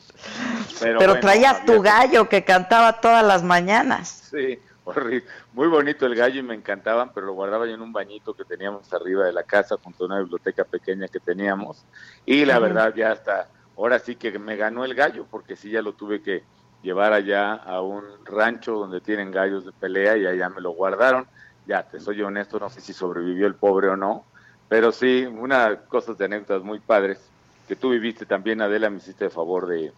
[0.80, 4.28] Pero, Pero, bueno, traías tu gallo que cantaba todas las mañanas.
[4.30, 5.24] Sí, horrible.
[5.54, 8.44] Muy bonito el gallo y me encantaban, pero lo guardaba yo en un bañito que
[8.44, 11.84] teníamos arriba de la casa junto a una biblioteca pequeña que teníamos.
[12.24, 15.82] Y la verdad ya hasta ahora sí que me ganó el gallo porque sí ya
[15.82, 16.44] lo tuve que
[16.86, 21.26] llevar allá a un rancho donde tienen gallos de pelea y allá me lo guardaron.
[21.66, 24.24] Ya, te soy honesto, no sé si sobrevivió el pobre o no,
[24.68, 27.18] pero sí, una cosas de anécdotas muy padres
[27.66, 29.92] que tú viviste también, Adela, me hiciste el favor de,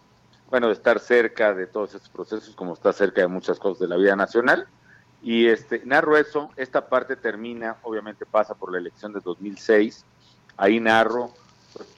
[0.49, 3.87] bueno, de estar cerca de todos estos procesos, como está cerca de muchas cosas de
[3.87, 4.67] la vida nacional.
[5.21, 10.05] Y este, narro eso, esta parte termina, obviamente pasa por la elección de 2006,
[10.57, 11.33] ahí narro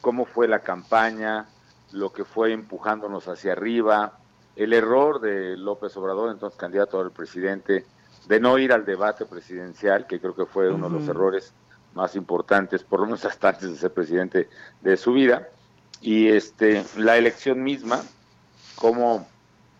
[0.01, 1.45] cómo fue la campaña,
[1.93, 4.19] lo que fue empujándonos hacia arriba,
[4.55, 7.85] el error de López Obrador, entonces candidato al presidente,
[8.27, 11.53] de no ir al debate presidencial, que creo que fue uno de los errores
[11.93, 14.49] más importantes, por lo menos hasta antes de ser presidente
[14.81, 15.49] de su vida,
[16.01, 18.01] y este la elección misma,
[18.75, 19.27] como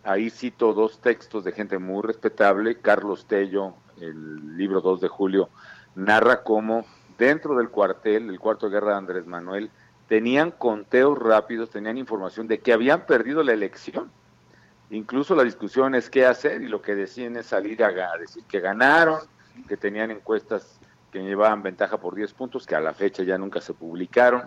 [0.04, 5.50] ahí cito dos textos de gente muy respetable, Carlos Tello, el libro 2 de julio,
[5.96, 6.86] narra cómo
[7.18, 9.70] dentro del cuartel, el cuarto de guerra de Andrés Manuel,
[10.08, 14.12] tenían conteos rápidos, tenían información de que habían perdido la elección.
[14.92, 18.60] Incluso la discusión es qué hacer y lo que deciden es salir a, decir que
[18.60, 19.20] ganaron,
[19.68, 20.80] que tenían encuestas
[21.14, 24.44] que llevaban ventaja por 10 puntos, que a la fecha ya nunca se publicaron.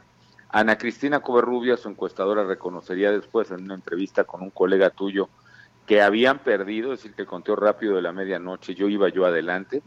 [0.50, 5.30] Ana Cristina Covarrubia, su encuestadora, reconocería después en una entrevista con un colega tuyo
[5.86, 9.24] que habían perdido, es decir, que el conteo rápido de la medianoche, yo iba yo
[9.24, 9.82] adelante.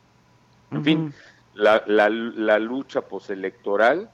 [0.72, 1.13] En fin,
[1.54, 4.10] la, la, la lucha postelectoral,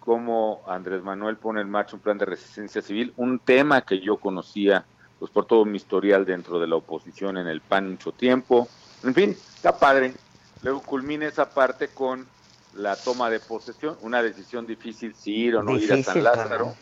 [0.00, 4.18] cómo Andrés Manuel pone en marcha un plan de resistencia civil, un tema que yo
[4.18, 4.84] conocía
[5.18, 8.68] pues por todo mi historial dentro de la oposición en el PAN mucho tiempo.
[9.02, 10.14] En fin, está padre.
[10.62, 12.26] Luego culmina esa parte con
[12.74, 16.74] la toma de posesión, una decisión difícil si ir o no ir a San Lázaro.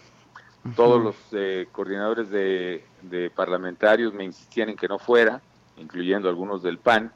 [0.74, 5.42] Todos los eh, coordinadores de, de parlamentarios me insistían en que no fuera,
[5.76, 7.12] incluyendo algunos del PAN,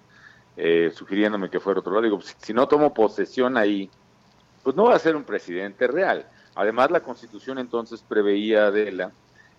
[0.56, 2.02] eh, sugiriéndome que fuera otro lado.
[2.02, 3.88] Digo, pues, si no tomo posesión ahí,
[4.62, 6.26] pues no va a ser un presidente real.
[6.54, 9.12] Además, la constitución entonces preveía, Adela,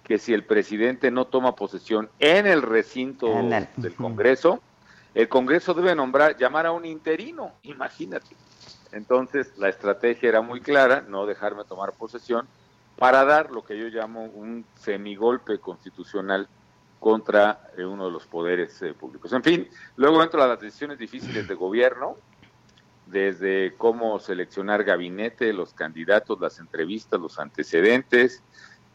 [0.10, 3.32] que si el presidente no toma posesión en el recinto
[3.76, 4.60] del Congreso,
[5.13, 8.36] el Congreso debe nombrar, llamar a un interino, imagínate.
[8.91, 12.48] Entonces, la estrategia era muy clara, no dejarme tomar posesión,
[12.98, 16.48] para dar lo que yo llamo un semigolpe constitucional
[17.00, 19.32] contra eh, uno de los poderes eh, públicos.
[19.32, 22.17] En fin, luego entro a las decisiones difíciles de gobierno,
[23.06, 28.41] desde cómo seleccionar gabinete, los candidatos, las entrevistas, los antecedentes,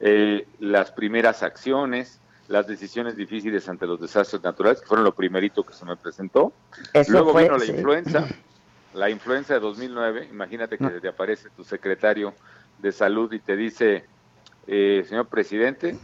[0.00, 5.64] eh, las primeras acciones, las decisiones difíciles ante los desastres naturales, que fueron lo primerito
[5.64, 6.52] que se me presentó.
[6.92, 7.72] Eso Luego fue, vino la sí.
[7.72, 8.26] influenza,
[8.94, 12.34] la influenza de 2009, imagínate que te aparece tu secretario
[12.78, 14.04] de salud y te dice,
[14.66, 15.96] eh, señor presidente,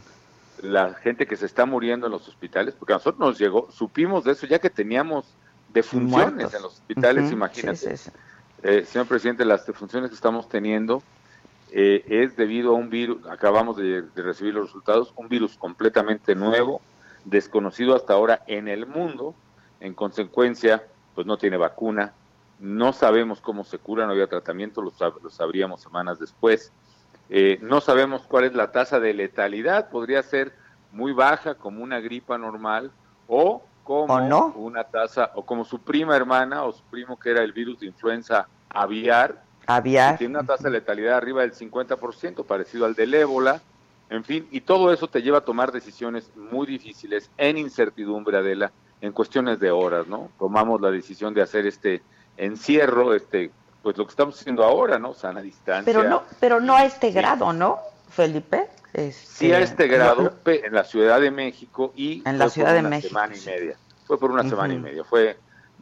[0.62, 4.24] la gente que se está muriendo en los hospitales, porque a nosotros nos llegó, supimos
[4.24, 5.26] de eso ya que teníamos
[5.72, 6.55] defunciones Muertos.
[6.55, 7.76] en los hospitales, imagínate.
[7.76, 8.11] sí, sí, sí.
[8.62, 11.03] Eh, señor presidente, las defunciones que estamos teniendo
[11.72, 16.35] eh, es debido a un virus, acabamos de, de recibir los resultados, un virus completamente
[16.35, 16.80] nuevo,
[17.24, 19.35] desconocido hasta ahora en el mundo,
[19.80, 20.83] en consecuencia,
[21.14, 22.12] pues no tiene vacuna,
[22.59, 26.72] no sabemos cómo se cura, no había tratamiento, lo, sab- lo sabríamos semanas después,
[27.33, 30.52] Eh, no sabemos cuál es la tasa de letalidad, podría ser
[30.90, 32.90] muy baja como una gripa normal
[33.28, 34.52] o como ¿O no?
[34.56, 37.87] una tasa, o como su prima hermana o su primo que era el virus de
[37.87, 39.44] influenza aviar,
[39.76, 40.18] Aviar.
[40.18, 43.61] tiene una tasa de letalidad arriba del 50%, parecido al del ébola,
[44.09, 48.72] en fin, y todo eso te lleva a tomar decisiones muy difíciles en incertidumbre, Adela,
[49.00, 50.30] en cuestiones de horas, ¿no?
[50.38, 52.02] Tomamos la decisión de hacer este
[52.37, 53.50] encierro, este,
[53.83, 55.14] pues lo que estamos haciendo ahora, ¿no?
[55.14, 55.85] Sana distancia.
[55.92, 57.78] Pero no, pero no a este grado, ¿no,
[58.09, 58.66] Felipe?
[58.92, 62.48] Este, Sí, a este grado, no- pe- en la Ciudad de México y En la
[62.48, 63.76] Ciudad por de una México, semana y media.
[64.06, 65.04] Fue por una semana y media.
[65.04, 65.38] Fue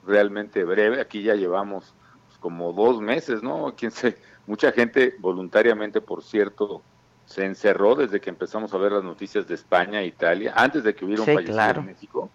[0.06, 1.00] realmente breve.
[1.00, 1.94] Aquí ya llevamos
[2.40, 3.74] como dos meses, ¿no?
[3.76, 6.82] Quién sé, mucha gente voluntariamente, por cierto,
[7.26, 10.94] se encerró desde que empezamos a ver las noticias de España e Italia, antes de
[10.94, 11.80] que hubiera un fallecido claro.
[11.80, 12.30] en México.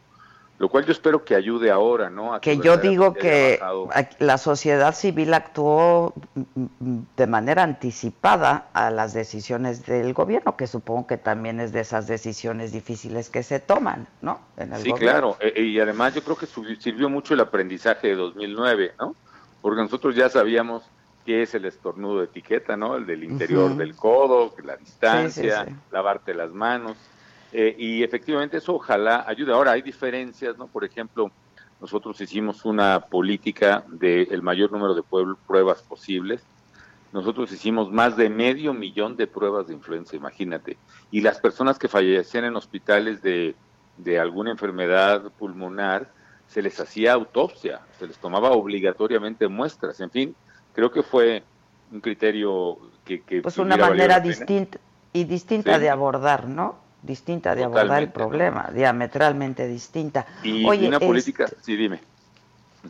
[0.59, 2.33] Lo cual yo espero que ayude ahora, ¿no?
[2.33, 3.59] A que yo digo que
[4.19, 6.41] la sociedad civil actuó mm,
[6.79, 11.79] mm, de manera anticipada a las decisiones del gobierno, que supongo que también es de
[11.79, 14.39] esas decisiones difíciles que se toman, ¿no?
[14.55, 15.11] En el Sí, gobierno.
[15.11, 15.37] claro.
[15.41, 19.15] E- e- y además yo creo que sirvió mucho el aprendizaje de 2009, ¿no?
[19.63, 20.83] Porque nosotros ya sabíamos
[21.25, 22.97] qué es el estornudo de etiqueta, ¿no?
[22.97, 25.81] El del interior del codo, la distancia, Sí, sí, sí.
[25.89, 26.97] lavarte las manos.
[27.53, 29.53] Eh, y efectivamente eso ojalá ayude.
[29.53, 30.67] Ahora hay diferencias, ¿no?
[30.67, 31.31] Por ejemplo,
[31.79, 35.03] nosotros hicimos una política del mayor número de
[35.47, 36.43] pruebas posibles.
[37.13, 40.77] Nosotros hicimos más de medio millón de pruebas de influenza, imagínate.
[41.09, 43.55] Y las personas que fallecían en hospitales de,
[43.97, 46.11] de alguna enfermedad pulmonar,
[46.53, 49.99] se les hacía autopsia, se les tomaba obligatoriamente muestras.
[50.01, 50.35] En fin,
[50.73, 51.43] creo que fue
[51.91, 53.21] un criterio que...
[53.23, 54.77] que Pues una manera distinta
[55.11, 55.81] y distinta Sí.
[55.81, 56.75] de abordar, ¿no?
[57.01, 60.25] Distinta de abordar el problema, diametralmente distinta.
[60.43, 61.47] Y Oye, una este, política...
[61.61, 61.99] Sí, dime.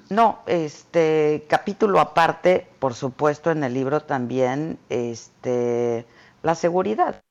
[0.10, 6.06] No, este capítulo aparte, por supuesto, en el libro también, este,
[6.42, 7.22] la seguridad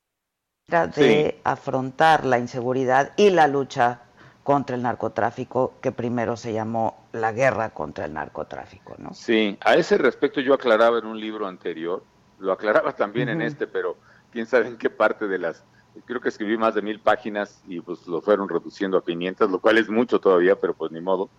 [0.69, 1.41] de Sí.
[1.45, 4.01] afrontar la inseguridad y la lucha
[4.43, 9.15] contra el narcotráfico que primero se llamó la guerra contra el narcotráfico, ¿no?
[9.15, 12.03] Sí, a ese respecto yo aclaraba en un libro anterior,
[12.39, 13.97] lo aclaraba también en este, pero
[14.33, 15.65] quién sabe en qué parte de las,
[16.05, 19.61] creo que escribí más de mil páginas y pues lo fueron reduciendo a 500, lo
[19.61, 21.31] cual es mucho todavía, pero pues ni modo.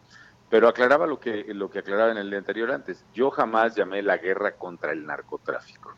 [0.49, 3.03] Pero aclaraba lo que, lo que aclaraba en el anterior antes.
[3.13, 5.93] Yo jamás llamé la guerra contra el narcotráfico.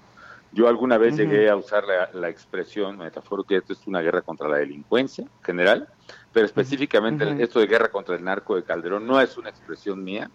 [0.55, 4.21] Yo alguna vez llegué a usar la, la expresión metafórica que esto es una guerra
[4.21, 5.89] contra la delincuencia general,
[6.31, 10.31] pero específicamente esto de guerra contra el narco de Calderón no es una expresión mía,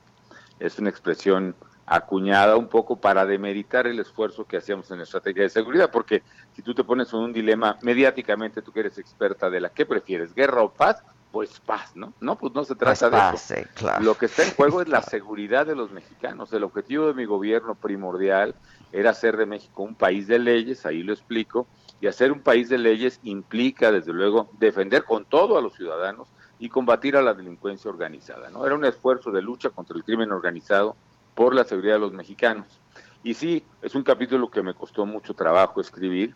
[0.58, 1.54] es una expresión
[1.86, 6.22] acuñada un poco para demeritar el esfuerzo que hacíamos en la estrategia de seguridad, porque
[6.54, 9.86] si tú te pones en un dilema mediáticamente, tú que eres experta de la, ¿qué
[9.86, 11.02] prefieres, guerra o paz?
[11.32, 12.12] Pues paz, ¿no?
[12.20, 13.62] No, pues no se trata Pues de paz, eso.
[13.62, 14.04] sí, claro.
[14.04, 16.52] Lo que está en juego es la seguridad de los mexicanos.
[16.52, 18.54] El objetivo de mi gobierno primordial
[18.92, 21.66] era hacer de México un país de leyes, ahí lo explico,
[22.00, 26.28] y hacer un país de leyes implica, desde luego, defender con todo a los ciudadanos
[26.58, 28.50] y combatir a la delincuencia organizada.
[28.50, 28.66] ¿no?
[28.66, 30.96] Era un esfuerzo de lucha contra el crimen organizado
[31.34, 32.66] por la seguridad de los mexicanos.
[33.22, 36.34] Y sí, es un capítulo que me costó mucho trabajo escribir.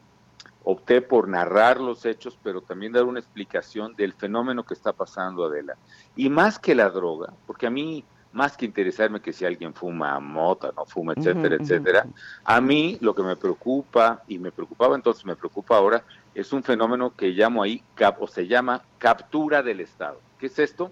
[0.65, 5.45] Opté por narrar los hechos, pero también dar una explicación del fenómeno que está pasando,
[5.45, 5.77] Adela.
[6.17, 8.05] Y más que la droga, porque a mí,
[8.35, 12.07] más que interesarme que si alguien fuma mota, no fuma, etcétera, etcétera,
[12.45, 16.05] a mí lo que me preocupa, y me preocupaba entonces, me preocupa ahora,
[16.35, 20.21] es un fenómeno que llamo ahí, cap, o se llama captura del Estado.
[20.39, 20.91] ¿Qué es esto?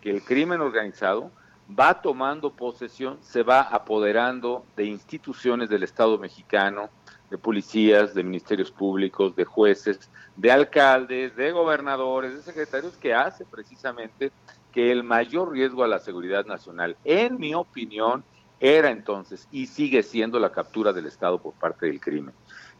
[0.00, 1.32] Que el crimen organizado
[1.68, 6.90] va tomando posesión, se va apoderando de instituciones del Estado mexicano,
[7.28, 13.44] de policías, de ministerios públicos, de jueces, de alcaldes, de gobernadores, de secretarios, que hace
[13.44, 14.30] precisamente
[14.74, 18.24] que el mayor riesgo a la seguridad nacional, en mi opinión,
[18.58, 22.34] era entonces y sigue siendo la captura del Estado por parte del crimen.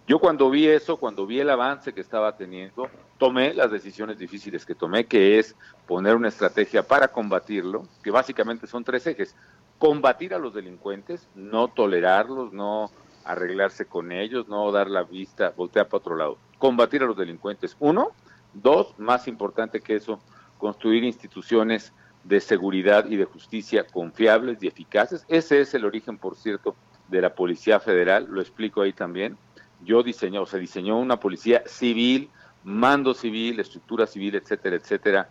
[0.09, 4.67] Yo cuando vi eso, cuando vi el avance que estaba teniendo, tomé las decisiones difíciles
[4.67, 5.55] que tomé, que es
[5.87, 9.37] poner una estrategia para combatirlo, que básicamente son tres ejes.
[9.79, 12.91] Combatir a los delincuentes, no tolerarlos, no
[13.25, 16.39] arreglarse con ellos, no dar la vista, voltear para otro lado.
[16.59, 18.11] Combatir a los delincuentes, uno.
[18.53, 20.21] Dos, más importante que eso,
[20.59, 21.93] construir instituciones
[22.25, 25.25] de seguridad y de justicia confiables y eficaces.
[25.29, 26.75] Ese es el origen, por cierto,
[27.09, 29.37] de la Policía Federal, lo explico ahí también.
[29.85, 32.31] Yo diseñé, o se diseñó una policía civil,
[32.65, 35.29] mando civil, estructura civil, etcétera, etcétera,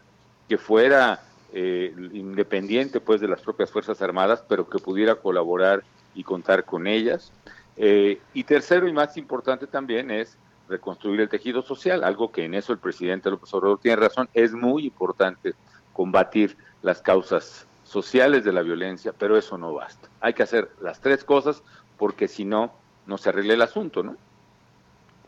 [0.48, 6.24] que fuera eh, independiente pues de las propias Fuerzas Armadas, pero que pudiera colaborar y
[6.24, 7.32] contar con ellas.
[7.76, 10.38] Eh, y tercero y más importante también es
[10.74, 14.54] reconstruir el tejido social, algo que en eso el presidente López Obrador tiene razón, es
[14.54, 15.54] muy importante
[15.94, 20.10] combatir las causas sociales de la violencia, pero eso no basta.
[20.20, 21.62] Hay que hacer las tres cosas
[21.98, 22.72] porque si no,
[23.06, 24.16] no se arregla el asunto, ¿no?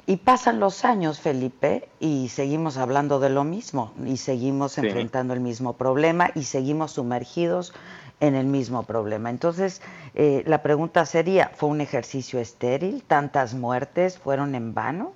[0.07, 4.81] Y pasan los años, Felipe, y seguimos hablando de lo mismo, y seguimos Sí.
[4.81, 7.73] enfrentando el mismo problema, y seguimos sumergidos
[8.19, 9.29] en el mismo problema.
[9.31, 9.81] Entonces,
[10.13, 13.03] eh, la pregunta sería, ¿fue un ejercicio estéril?
[13.03, 15.13] ¿Tantas muertes fueron en vano?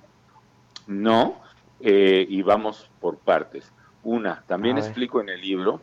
[0.86, 1.40] No,
[1.80, 3.72] eh, y vamos por partes.
[4.02, 5.80] Una, también explico en el libro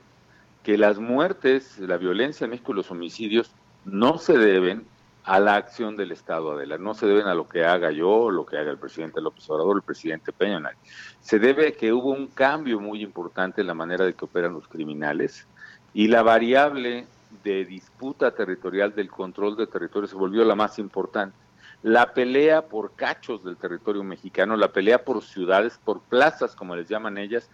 [0.64, 3.52] que las muertes, la violencia en México y los homicidios
[3.86, 4.86] no se deben
[5.24, 8.45] a la acción del Estado, Adela, no se deben a lo que haga yo, lo
[8.45, 10.78] que haga el presidente López Obrador, el presidente Peña, nadie.
[11.20, 14.54] Se debe a que hubo un cambio muy importante en la manera de que operan
[14.54, 15.45] los criminales
[15.93, 17.08] y la variable
[17.43, 21.36] de disputa territorial del control de territorio se volvió la más importante.
[21.84, 26.89] La pelea por cachos del territorio mexicano, la pelea por ciudades, por plazas, como les
[26.89, 27.49] llaman ellas,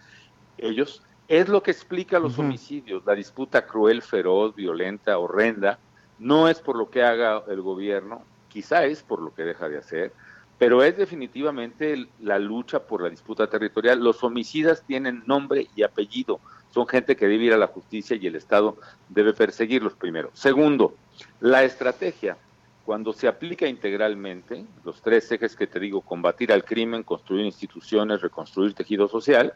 [0.58, 5.78] ellos, es lo que explica los homicidios, la disputa cruel, feroz, violenta, horrenda,
[6.18, 9.78] no es por lo que haga el gobierno, quizá es por lo que deja de
[9.78, 10.12] hacer,
[10.58, 14.02] pero es definitivamente la lucha por la disputa territorial.
[14.02, 18.26] Los homicidas tienen nombre y apellido, son gente que debe ir a la justicia y
[18.26, 18.76] el Estado
[19.08, 20.30] debe perseguirlos primero.
[20.32, 20.94] Segundo,
[21.40, 22.36] la estrategia,
[22.84, 28.20] cuando se aplica integralmente, los tres ejes que te digo, combatir al crimen, construir instituciones,
[28.20, 29.54] reconstruir tejido social,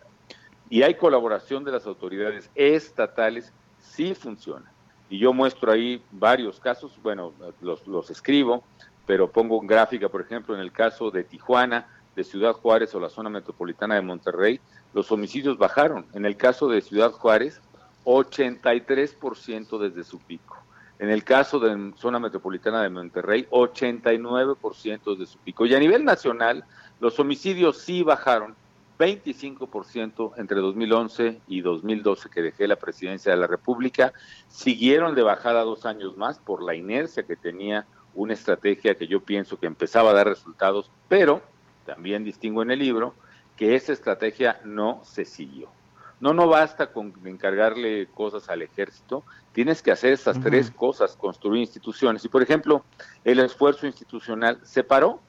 [0.71, 4.73] y hay colaboración de las autoridades estatales, sí funciona.
[5.11, 8.65] Y yo muestro ahí varios casos, bueno, los, los escribo,
[9.07, 13.09] pero pongo gráfica, por ejemplo, en el caso de Tijuana, de Ciudad Juárez o la
[13.09, 14.61] zona metropolitana de Monterrey,
[14.93, 16.07] los homicidios bajaron.
[16.15, 17.61] En el caso de Ciudad Juárez,
[18.05, 20.57] 83% desde su pico.
[20.99, 25.65] En el caso de zona metropolitana de Monterrey, 89% desde su pico.
[25.65, 26.65] Y a nivel nacional,
[27.01, 28.57] los homicidios sí bajaron
[28.99, 34.13] 25% entre 2011 y 2012 que dejé la presidencia de la República.
[34.49, 39.21] Siguieron de bajada dos años más por la inercia que tenía una estrategia que yo
[39.21, 41.41] pienso que empezaba a dar resultados, pero
[41.87, 43.15] también distingo en el libro
[43.57, 45.78] que esa estrategia no se siguió.
[46.21, 51.61] No, no basta con encargarle cosas al ejército, tienes que hacer estas tres cosas, construir
[51.61, 52.25] instituciones.
[52.25, 52.85] Y por ejemplo,
[53.25, 55.21] el esfuerzo institucional se paró,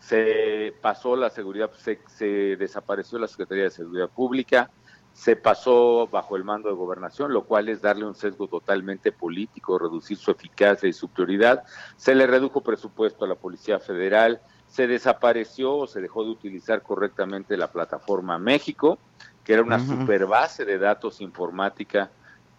[0.00, 4.70] se pasó la seguridad, se, se desapareció la Secretaría de Seguridad Pública,
[5.12, 9.78] se pasó bajo el mando de gobernación, lo cual es darle un sesgo totalmente político,
[9.78, 11.64] reducir su eficacia y su prioridad.
[11.96, 16.82] Se le redujo presupuesto a la Policía Federal, se desapareció o se dejó de utilizar
[16.82, 18.98] correctamente la plataforma México,
[19.44, 22.10] que era una super base de datos informática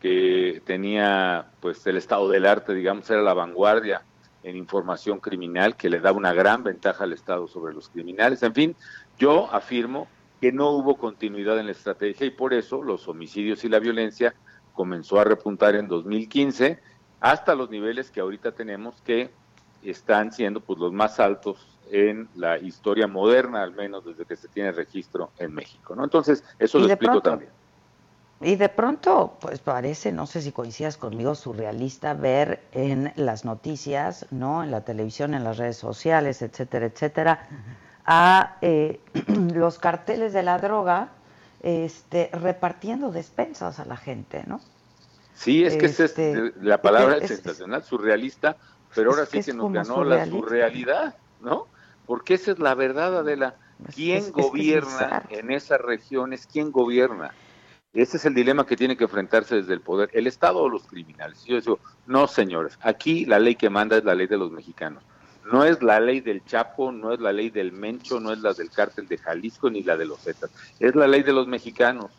[0.01, 4.03] que tenía pues el estado del arte, digamos, era la vanguardia
[4.43, 8.43] en información criminal que le da una gran ventaja al Estado sobre los criminales.
[8.43, 8.75] En fin,
[9.17, 10.07] yo afirmo
[10.41, 14.36] que no hubo continuidad en la estrategia y por eso los homicidios y la violencia
[14.73, 16.81] comenzó a repuntar en 2015
[17.21, 19.31] hasta los niveles que ahorita tenemos que
[19.81, 24.49] están siendo pues los más altos en la historia moderna, al menos desde que se
[24.49, 26.03] tiene registro en México, ¿no?
[26.03, 27.51] Entonces, eso lo explico pronto- también.
[28.41, 34.25] Y de pronto, pues parece, no sé si coincidas conmigo, surrealista ver en las noticias,
[34.31, 34.63] ¿no?
[34.63, 37.47] En la televisión, en las redes sociales, etcétera, etcétera,
[38.05, 38.99] a eh,
[39.55, 41.09] los carteles de la droga
[41.61, 44.59] este, repartiendo despensas a la gente, ¿no?
[45.36, 48.57] Sí, es que es Este, eh, la palabra es- es es- sensacional, surrealista,
[48.93, 51.67] pero ahora es sí que que es nos ganó la surrealidad, ¿no?
[52.06, 53.56] Porque esa es la verdad, Adela.
[53.93, 56.47] ¿Quién es- es que es gobierna en esas regiones?
[56.51, 57.34] ¿Quién gobierna?
[57.93, 60.84] Ese es el dilema que tiene que enfrentarse desde el poder, el Estado o los
[60.84, 61.43] criminales.
[61.45, 65.04] Yo digo, no, señores, aquí la ley que manda es la ley de los mexicanos.
[65.51, 68.54] No es la ley del Chapo, no es la ley del Mencho, no es la
[68.54, 70.49] del cártel de Jalisco ni la de los Zetas.
[70.80, 72.12] Es la ley de los mexicanos.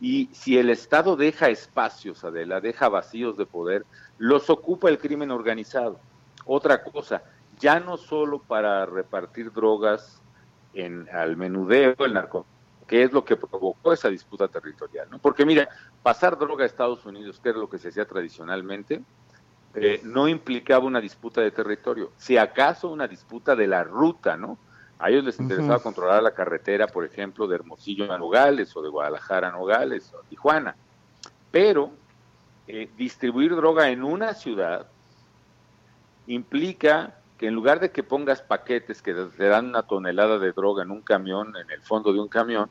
[0.00, 3.84] Y si el Estado deja espacios, Adela, deja vacíos de poder,
[4.16, 6.00] los ocupa el crimen organizado.
[6.46, 7.22] Otra cosa,
[7.60, 10.20] ya no solo para repartir drogas
[10.74, 12.46] en, al menudeo, el narco,
[12.86, 15.18] que es lo que provocó esa disputa territorial, ¿no?
[15.18, 15.68] Porque mira,
[16.02, 19.02] pasar droga a Estados Unidos, que era lo que se hacía tradicionalmente,
[19.74, 24.58] eh, no implicaba una disputa de territorio, si acaso una disputa de la ruta, ¿no?
[24.98, 28.90] A ellos les interesaba controlar la carretera, por ejemplo, de Hermosillo a Nogales o de
[28.90, 30.76] Guadalajara a Nogales o a Tijuana.
[31.50, 31.90] Pero
[32.68, 34.88] eh, distribuir droga en una ciudad
[36.26, 40.82] implica que en lugar de que pongas paquetes que te dan una tonelada de droga
[40.82, 42.68] en un camión, en el fondo de un camión,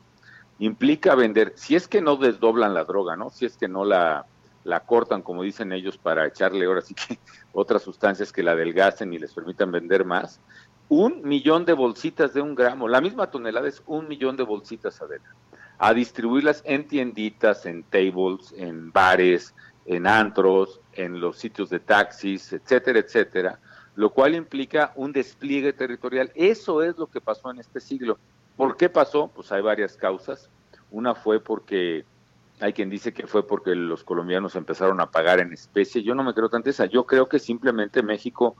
[0.60, 3.30] implica vender, si es que no desdoblan la droga, ¿no?
[3.30, 4.26] Si es que no la,
[4.62, 7.18] la cortan, como dicen ellos, para echarle ahora sí que
[7.52, 10.38] otras sustancias que la adelgacen y les permitan vender más,
[10.88, 15.02] un millón de bolsitas de un gramo, la misma tonelada es un millón de bolsitas
[15.02, 15.32] adentro,
[15.78, 19.52] a distribuirlas en tienditas, en tables, en bares,
[19.86, 23.58] en antros, en los sitios de taxis, etcétera, etcétera,
[24.00, 26.32] lo cual implica un despliegue territorial.
[26.34, 28.16] Eso es lo que pasó en este siglo.
[28.56, 29.28] ¿Por qué pasó?
[29.28, 30.48] Pues hay varias causas.
[30.90, 32.06] Una fue porque
[32.60, 36.02] hay quien dice que fue porque los colombianos empezaron a pagar en especie.
[36.02, 36.86] Yo no me creo tanto esa.
[36.86, 38.56] Yo creo que simplemente México,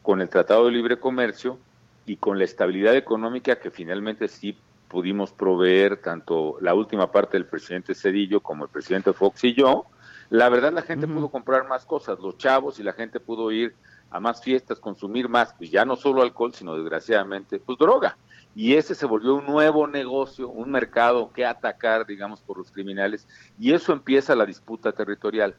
[0.00, 1.58] con el Tratado de Libre Comercio
[2.06, 4.56] y con la estabilidad económica que finalmente sí
[4.86, 9.86] pudimos proveer, tanto la última parte del presidente Cedillo como el presidente Fox y yo,
[10.30, 13.74] la verdad la gente pudo comprar más cosas, los chavos y la gente pudo ir
[14.10, 18.16] a más fiestas, consumir más, pues ya no solo alcohol, sino desgraciadamente, pues droga.
[18.54, 23.28] Y ese se volvió un nuevo negocio, un mercado que atacar, digamos, por los criminales,
[23.58, 25.54] y eso empieza la disputa territorial.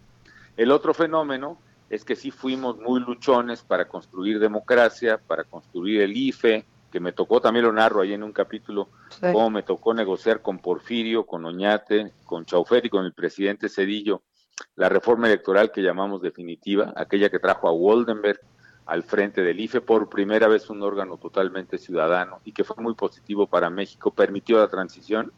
[0.58, 1.58] El otro fenómeno
[1.89, 7.14] es que sí fuimos muy luchones para construir democracia, para construir el IFE, que me
[7.14, 9.28] tocó, también lo narro ahí en un capítulo, Sí.
[9.32, 14.24] cómo me tocó negociar con Porfirio, con Oñate, con Chaufer y con el presidente Cedillo
[14.76, 18.39] la reforma electoral que llamamos definitiva, aquella que trajo a Woldenberg
[18.86, 22.95] al frente del IFE, por primera vez un órgano totalmente ciudadano y que fue muy
[22.95, 25.32] positivo para México, permitió la transición.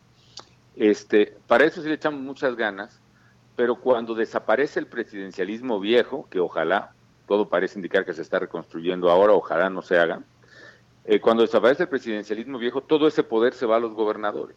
[0.75, 3.01] Este, para eso sí le echamos muchas ganas,
[3.55, 6.93] pero cuando desaparece el presidencialismo viejo, que ojalá,
[7.27, 10.21] todo parece indicar que se está reconstruyendo ahora, ojalá no se haga,
[11.03, 14.55] eh, cuando desaparece el presidencialismo viejo, todo ese poder se va a los gobernadores.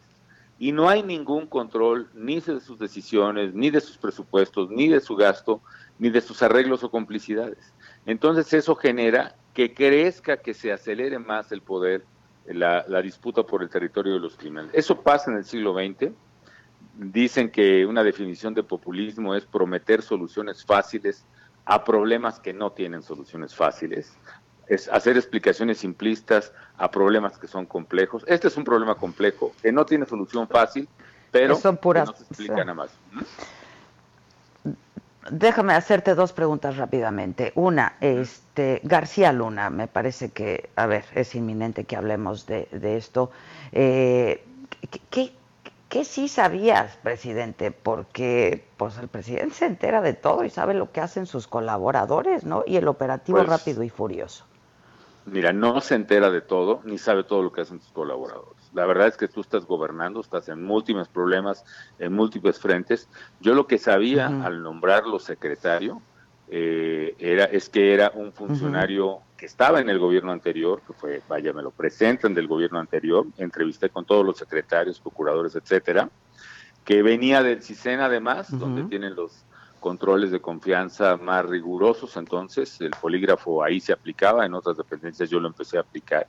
[0.57, 5.01] Y no hay ningún control ni de sus decisiones, ni de sus presupuestos, ni de
[5.01, 5.61] su gasto,
[5.99, 7.73] ni de sus arreglos o complicidades.
[8.05, 12.05] Entonces eso genera que crezca, que se acelere más el poder,
[12.45, 14.71] la, disputa por el territorio de los criminales.
[14.73, 16.11] Eso pasa en el siglo XX.
[16.97, 21.25] Dicen que una definición de populismo es prometer soluciones fáciles
[21.65, 24.15] a problemas que no tienen soluciones fáciles
[24.67, 28.23] es hacer explicaciones simplistas a problemas que son complejos.
[28.27, 30.87] Este es un problema complejo que no tiene solución fácil,
[31.31, 32.89] pero Son puras- que no se explica nada más.
[35.31, 37.51] Déjame hacerte dos preguntas rápidamente.
[37.55, 42.97] Una, este, García Luna, me parece que, a ver, es inminente que hablemos de, de
[42.97, 43.31] esto.
[43.71, 44.43] Eh,
[44.91, 45.33] ¿qué, qué-
[45.89, 47.71] ¿Qué sí sabías, presidente?
[47.71, 52.43] Porque pues el presidente se entera de todo y sabe lo que hacen sus colaboradores,
[52.43, 52.63] ¿no?
[52.67, 54.45] Y el operativo Pues, rápido y furioso.
[55.25, 58.69] Mira, no se entera de todo, ni sabe todo lo que hacen sus colaboradores.
[58.73, 61.65] La verdad es que tú estás gobernando, estás en múltiples problemas,
[61.97, 63.09] en múltiples frentes.
[63.39, 66.01] Yo lo que sabía al nombrarlo secretario
[66.47, 71.21] eh, era es que era un funcionario que estaba en el gobierno anterior, que fue,
[71.27, 76.09] vaya, me lo presentan del gobierno anterior, entrevisté con todos los secretarios, procuradores, etcétera,
[76.83, 79.44] que venía del CISEN además, donde tienen los
[79.85, 85.39] controles de confianza más rigurosos, entonces el polígrafo ahí se aplicaba, en otras dependencias yo
[85.39, 86.27] lo empecé a aplicar,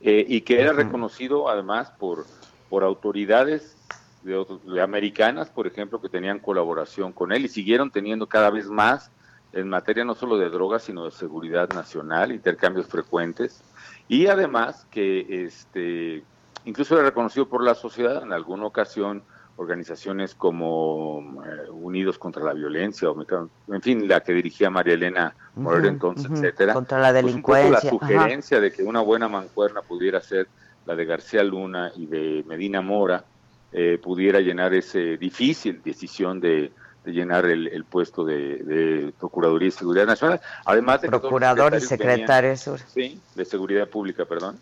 [0.00, 2.26] eh, y que era reconocido además por,
[2.66, 3.76] por autoridades
[4.22, 8.48] de, otros- de americanas, por ejemplo, que tenían colaboración con él y siguieron teniendo cada
[8.48, 9.12] vez más
[9.52, 13.66] en materia no solo de drogas, sino de seguridad nacional, intercambios frecuentes,
[14.06, 16.26] y además que este,
[16.64, 19.26] incluso era reconocido por la sociedad en alguna ocasión
[19.58, 23.20] organizaciones como eh, Unidos contra la Violencia, o
[23.68, 26.74] en fin, la que dirigía María Elena Morero Ujú, entonces, etcétera.
[26.74, 27.88] contra la Pues un poco delincuencia, la ajá.
[27.90, 30.48] sugerencia de que una buena mancuerna pudiera ser
[30.84, 33.26] la de García Luna y de Medina Mora,
[33.72, 36.72] eh, pudiera llenar ese difícil decisión de,
[37.04, 40.40] de llenar el, el puesto de, de Procuraduría y Seguridad Nacional.
[40.66, 42.56] Además de que Procurador y venían- secretario.
[42.86, 44.60] Sí, de Seguridad Pública, perdón.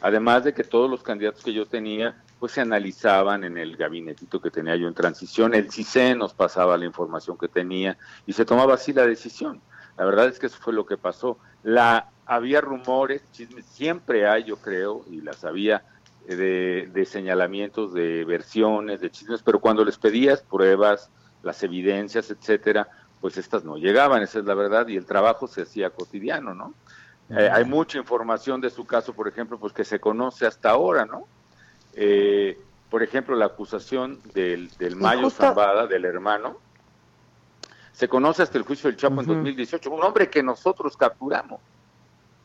[0.00, 4.40] Además de que todos los candidatos que yo tenía, pues se analizaban en el gabinetito
[4.40, 5.54] que tenía yo en transición.
[5.54, 9.60] El CICE nos pasaba la información que tenía y se tomaba así la decisión.
[9.96, 11.38] La verdad es que eso fue lo que pasó.
[11.62, 15.84] La había rumores, chismes, siempre hay, yo creo, y las había
[16.26, 21.10] eh, de, de señalamientos, de versiones, de chismes, pero cuando les pedías pruebas,
[21.42, 22.88] las evidencias, etcétera,
[23.20, 26.74] pues estas no llegaban, esa es la verdad, y el trabajo se hacía cotidiano, ¿no?
[27.30, 31.04] Eh, hay mucha información de su caso, por ejemplo, pues que se conoce hasta ahora,
[31.04, 31.26] ¿no?
[31.94, 32.58] Eh,
[32.88, 36.56] por ejemplo, la acusación del, del Mayo justo- Zambada, del hermano,
[37.92, 39.34] se conoce hasta el juicio del Chapo en Ujú.
[39.34, 41.60] 2018, un hombre que nosotros capturamos.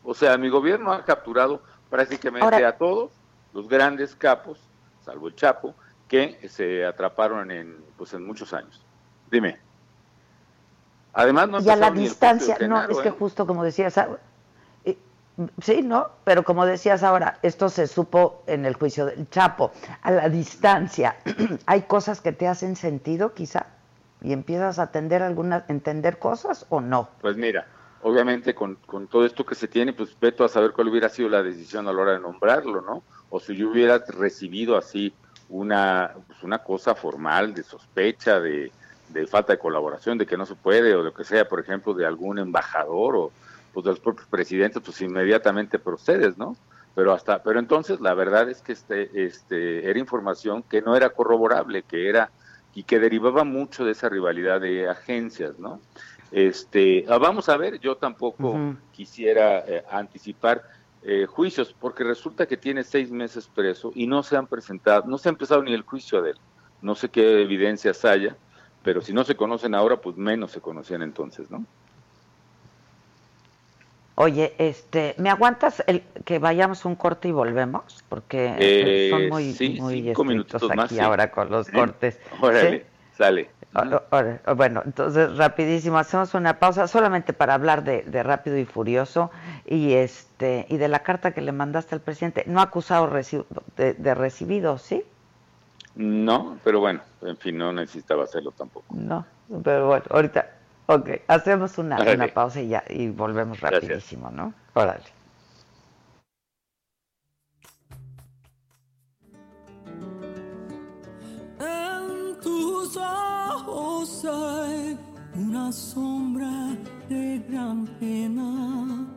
[0.03, 3.11] O sea, mi gobierno ha capturado prácticamente Ahora- a todos
[3.53, 4.59] los grandes capos,
[5.05, 5.75] salvo el Chapo,
[6.07, 8.81] que se atraparon en, pues, en muchos años.
[9.29, 9.59] Dime.
[11.13, 13.15] Además, no y a la distancia, no, es que ¿eh?
[13.17, 13.99] justo como decías,
[15.61, 16.09] sí, ¿no?
[16.23, 19.71] Pero como decías ahora, esto se supo en el juicio del Chapo.
[20.01, 21.17] A la distancia,
[21.65, 23.67] ¿hay cosas que te hacen sentido quizá?
[24.21, 27.09] ¿Y empiezas a atender algunas, entender cosas o no?
[27.21, 27.67] Pues mira,
[28.03, 31.29] obviamente con, con todo esto que se tiene, pues veto a saber cuál hubiera sido
[31.29, 33.03] la decisión a la hora de nombrarlo, ¿no?
[33.29, 35.13] O si yo hubiera recibido así
[35.49, 38.71] una, pues una cosa formal de sospecha, de,
[39.09, 41.93] de falta de colaboración, de que no se puede, o lo que sea, por ejemplo,
[41.93, 43.31] de algún embajador o
[43.73, 46.55] pues, de los propios presidentes, pues inmediatamente procedes, ¿no?
[46.93, 51.09] Pero hasta, pero entonces la verdad es que este, este, era información que no era
[51.09, 52.31] corroborable, que era
[52.73, 55.79] y que derivaba mucho de esa rivalidad de agencias, ¿no?
[56.31, 58.57] Este, ah, vamos a ver, yo tampoco
[58.91, 60.63] quisiera eh, anticipar
[61.03, 65.17] eh, juicios, porque resulta que tiene seis meses preso y no se han presentado, no
[65.17, 66.37] se ha empezado ni el juicio de él.
[66.81, 68.35] No sé qué evidencias haya,
[68.83, 71.65] pero si no se conocen ahora, pues menos se conocían entonces, ¿no?
[74.15, 78.03] Oye, este, ¿me aguantas el que vayamos un corte y volvemos?
[78.09, 80.99] Porque Eh, son muy, sí, muy cinco minutitos aquí más, sí.
[80.99, 81.71] ahora con los ¿Eh?
[81.75, 82.19] cortes.
[82.41, 82.85] Órale, ¿Sí?
[83.17, 83.49] sale.
[84.57, 89.31] Bueno, entonces rapidísimo, hacemos una pausa solamente para hablar de, de Rápido y Furioso
[89.65, 92.43] y este y de la carta que le mandaste al presidente.
[92.47, 93.45] No ha acusado reci-
[93.77, 95.05] de, de recibido, ¿sí?
[95.95, 98.93] No, pero bueno, en fin, no necesitaba hacerlo tampoco.
[98.93, 99.25] No,
[99.63, 100.49] pero bueno, ahorita,
[100.95, 102.15] ok, hacemos una, Órale.
[102.15, 103.83] una pausa y ya y volvemos Gracias.
[103.83, 104.53] rapidísimo, ¿no?
[104.73, 105.03] Órale.
[111.59, 114.97] En tus ojos hay
[115.35, 116.75] una sombra
[117.09, 119.07] de gran pena.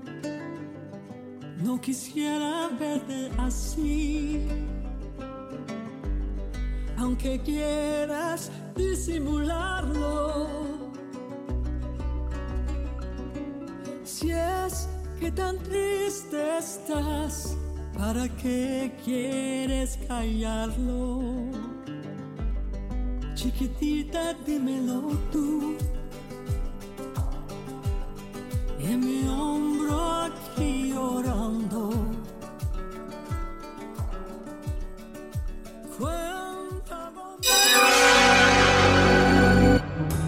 [1.59, 4.47] No quisiera verte así.
[6.99, 10.74] Aunque quieras disimularlo.
[15.21, 17.57] Que tan triste estás,
[17.97, 21.23] ¿para qué quieres callarlo?
[23.35, 25.77] Chiquitita, dímelo tú.
[28.81, 31.91] En mi hombro aquí llorando.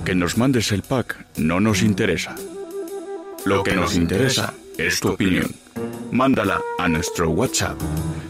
[0.04, 2.34] Que nos mandes el pack no nos interesa.
[3.46, 5.54] Lo que nos interesa es tu opinión.
[6.10, 7.80] mándala a nuestro WhatsApp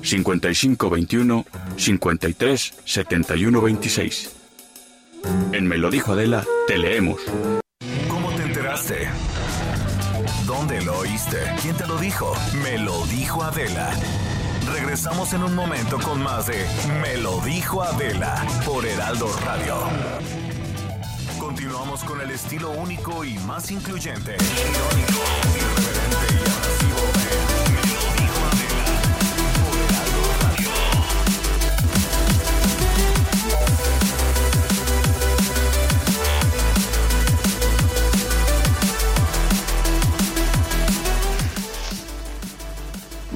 [0.02, 1.46] 5521
[1.78, 4.36] 53 71 26.
[5.52, 7.18] En Me lo dijo Adela, te leemos.
[8.08, 9.08] ¿Cómo te enteraste?
[10.46, 11.38] ¿Dónde lo oíste?
[11.62, 12.34] ¿Quién te lo dijo?
[12.62, 13.90] Me lo dijo Adela.
[14.70, 16.62] Regresamos en un momento con más de
[17.00, 20.45] Me lo dijo Adela por Heraldo Radio.
[21.46, 25.22] Continuamos con el estilo único y más incluyente, irónico,
[25.54, 26.65] irreverente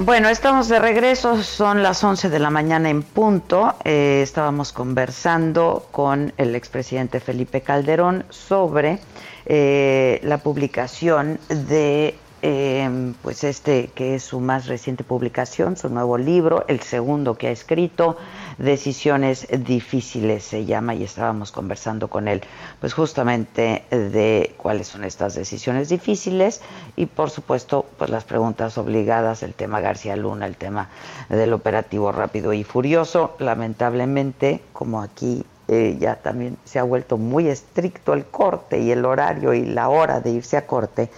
[0.02, 3.74] Bueno, estamos de regreso, son las 11 de la mañana en punto.
[3.84, 8.98] Eh, estábamos conversando con el expresidente Felipe Calderón sobre
[9.44, 16.18] eh, la publicación de, eh, pues este que es su más reciente publicación, su nuevo
[16.18, 18.16] libro, el segundo que ha escrito,
[18.58, 22.42] Decisiones Difíciles se llama, y estábamos conversando con él,
[22.80, 26.60] pues justamente de cuáles son estas decisiones difíciles
[26.96, 30.88] y por supuesto, pues las preguntas obligadas, el tema García Luna, el tema
[31.28, 37.46] del operativo rápido y furioso, lamentablemente, como aquí eh, ya también se ha vuelto muy
[37.46, 41.10] estricto el corte y el horario y la hora de irse a corte,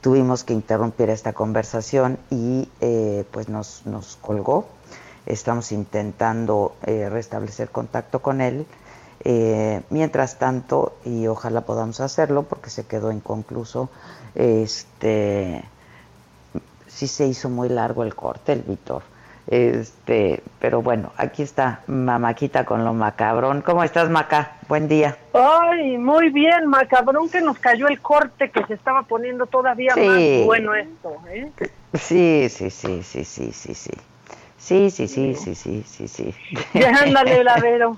[0.00, 4.66] tuvimos que interrumpir esta conversación y eh, pues nos, nos colgó.
[5.26, 8.66] Estamos intentando eh, restablecer contacto con él.
[9.22, 13.90] Eh, mientras tanto, y ojalá podamos hacerlo porque se quedó inconcluso,
[14.34, 15.62] este,
[16.86, 19.02] sí se hizo muy largo el corte, el Víctor.
[19.50, 23.62] Este, pero bueno, aquí está Mamáquita con lo macabrón.
[23.62, 24.52] ¿Cómo estás, Maca?
[24.68, 25.16] Buen día.
[25.34, 30.06] Ay, muy bien, macabrón que nos cayó el corte que se estaba poniendo todavía Sí.
[30.06, 31.50] más bueno esto, ¿eh?
[31.94, 33.90] Sí, sí, sí, sí, sí, sí, sí.
[34.56, 36.32] Sí, sí, sí, sí, sí, sí, sí.
[36.74, 37.96] Ya ándale, Lavero.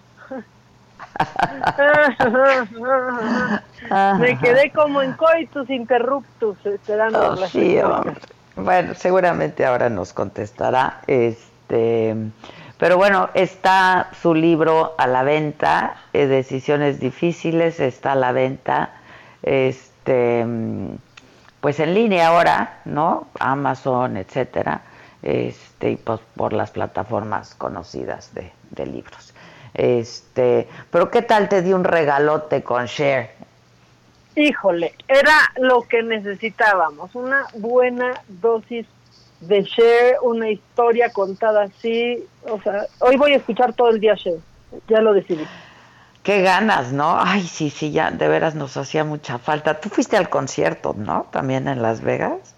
[4.18, 8.14] Me quedé como en coitus interruptus esperando Oh, las sí, hombre.
[8.56, 11.00] Bueno, seguramente ahora nos contestará.
[11.06, 12.14] Este,
[12.78, 18.90] pero bueno, está su libro a la venta, eh, Decisiones difíciles, está a la venta,
[19.42, 20.44] este,
[21.60, 23.28] pues en línea ahora, ¿no?
[23.38, 24.82] Amazon, etcétera,
[25.22, 29.32] este, y pues por las plataformas conocidas de, de libros.
[29.74, 33.30] Este, pero ¿qué tal te di un regalote con Share?
[34.34, 38.86] Híjole, era lo que necesitábamos, una buena dosis
[39.40, 44.14] de share, una historia contada así, o sea, hoy voy a escuchar todo el día
[44.14, 44.38] share,
[44.88, 45.46] ya lo decidí.
[46.22, 47.16] Qué ganas, ¿no?
[47.18, 49.80] Ay, sí, sí, ya de veras nos hacía mucha falta.
[49.80, 51.26] Tú fuiste al concierto, ¿no?
[51.32, 52.54] También en Las Vegas.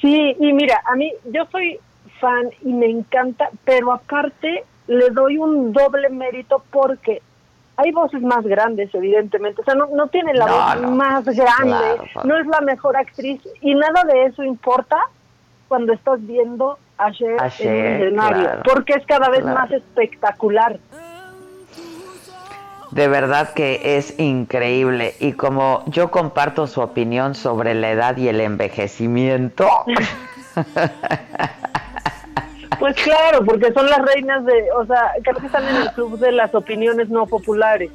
[0.00, 1.78] Sí, y mira, a mí yo soy
[2.18, 7.20] fan y me encanta, pero aparte le doy un doble mérito porque
[7.76, 9.62] hay voces más grandes, evidentemente.
[9.62, 12.60] O sea, no, no tiene la No, voz no, más grande, claro, no es la
[12.60, 14.98] mejor actriz y nada de eso importa
[15.68, 19.58] cuando estás viendo a Cher, A en un escenario, claro, porque es cada vez claro.
[19.58, 20.78] más espectacular.
[22.90, 25.14] De verdad que es increíble.
[25.18, 29.66] Y como yo comparto su opinión sobre la edad y el envejecimiento,
[32.78, 36.18] Pues claro, porque son las reinas de, o sea, creo que están en el club
[36.18, 37.90] de las opiniones no populares.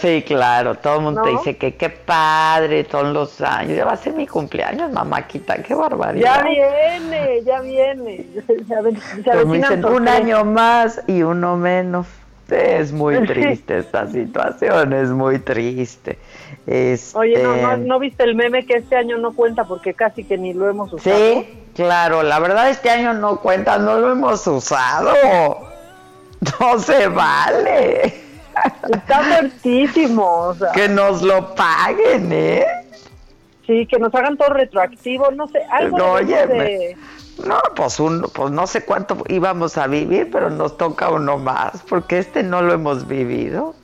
[0.00, 3.76] sí, claro, todo el mundo te dice que qué padre, todos los años.
[3.76, 6.36] Ya va a ser mi cumpleaños, mamáquita, qué barbaridad.
[6.36, 8.26] Ya viene, ya viene.
[8.46, 12.06] Se, aven- se Pues me avecinan dicen un año más y uno menos.
[12.52, 16.18] Es muy triste esta situación, es muy triste.
[16.66, 20.24] Este, Oye, no, no, ¿no viste el meme que este año no cuenta porque casi
[20.24, 21.16] que ni lo hemos usado?
[21.16, 25.12] Sí, claro, la verdad este año no cuenta, no lo hemos usado.
[26.60, 28.14] No se vale.
[28.92, 32.66] Está fuertísimo, o sea, Que nos lo paguen, ¿eh?
[33.66, 36.96] sí, que nos hagan todo retroactivo, no sé, algo No, de...
[37.46, 41.82] No, pues, un, pues no sé cuánto íbamos a vivir, pero nos toca uno más,
[41.88, 43.74] porque este no lo hemos vivido.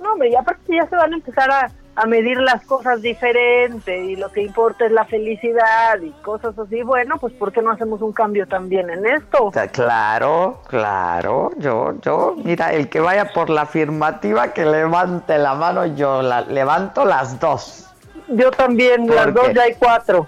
[0.00, 4.04] No, hombre, y aparte ya se van a empezar a, a medir las cosas diferente
[4.04, 6.82] y lo que importa es la felicidad y cosas así.
[6.82, 9.46] Bueno, pues ¿por qué no hacemos un cambio también en esto?
[9.46, 15.38] O sea, claro, claro, yo, yo, mira, el que vaya por la afirmativa que levante
[15.38, 17.88] la mano, yo la levanto las dos.
[18.28, 20.26] Yo también, las ¿Por dos ya hay cuatro.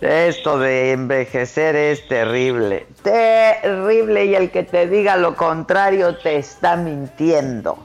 [0.00, 6.76] Esto de envejecer es terrible, terrible y el que te diga lo contrario te está
[6.76, 7.78] mintiendo.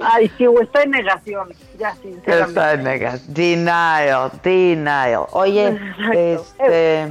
[0.00, 2.48] Ay, sí, o está en negación, ya sinceramente.
[2.50, 5.24] Está en negas- Denial, denial.
[5.32, 6.12] Oye, Exacto.
[6.58, 7.08] este,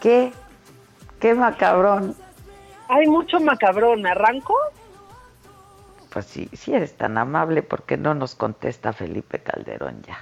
[0.00, 0.32] ¿Qué?
[1.18, 2.14] ¿Qué macabrón?
[2.88, 4.06] Hay mucho macabrón.
[4.06, 4.54] ¿Arranco?
[6.10, 10.18] Pues sí, si eres tan amable, ¿por qué no nos contesta Felipe Calderón ya?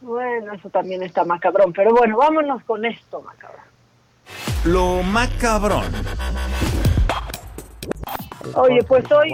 [0.00, 1.72] Bueno, eso también está macabrón.
[1.72, 3.60] Pero bueno, vámonos con esto, macabrón.
[4.64, 5.84] Lo macabrón.
[8.54, 9.30] Oye, pues hoy,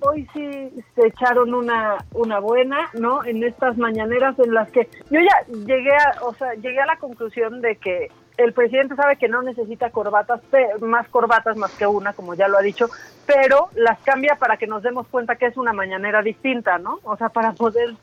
[0.00, 3.24] hoy sí se echaron una, una buena, ¿no?
[3.24, 6.96] En estas mañaneras en las que yo ya llegué a, o sea, llegué a la
[6.96, 11.86] conclusión de que el presidente sabe que no necesita corbatas, pe- más corbatas más que
[11.86, 12.88] una, como ya lo ha dicho,
[13.26, 17.00] pero las cambia para que nos demos cuenta que es una mañanera distinta, ¿no?
[17.02, 17.94] O sea, para poder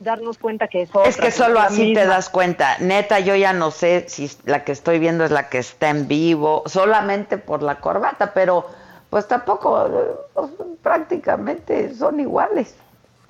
[0.00, 1.08] darnos cuenta que es otra.
[1.08, 2.76] Es que solo así te das cuenta.
[2.78, 6.08] Neta, yo ya no sé si la que estoy viendo es la que está en
[6.08, 8.66] vivo, solamente por la corbata, pero
[9.10, 9.88] pues tampoco,
[10.82, 12.76] prácticamente son iguales.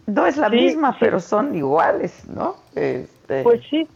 [0.06, 0.98] No es la Sí, misma, sí.
[1.00, 2.56] pero son iguales, ¿no?
[2.74, 3.88] Este, Pues sí.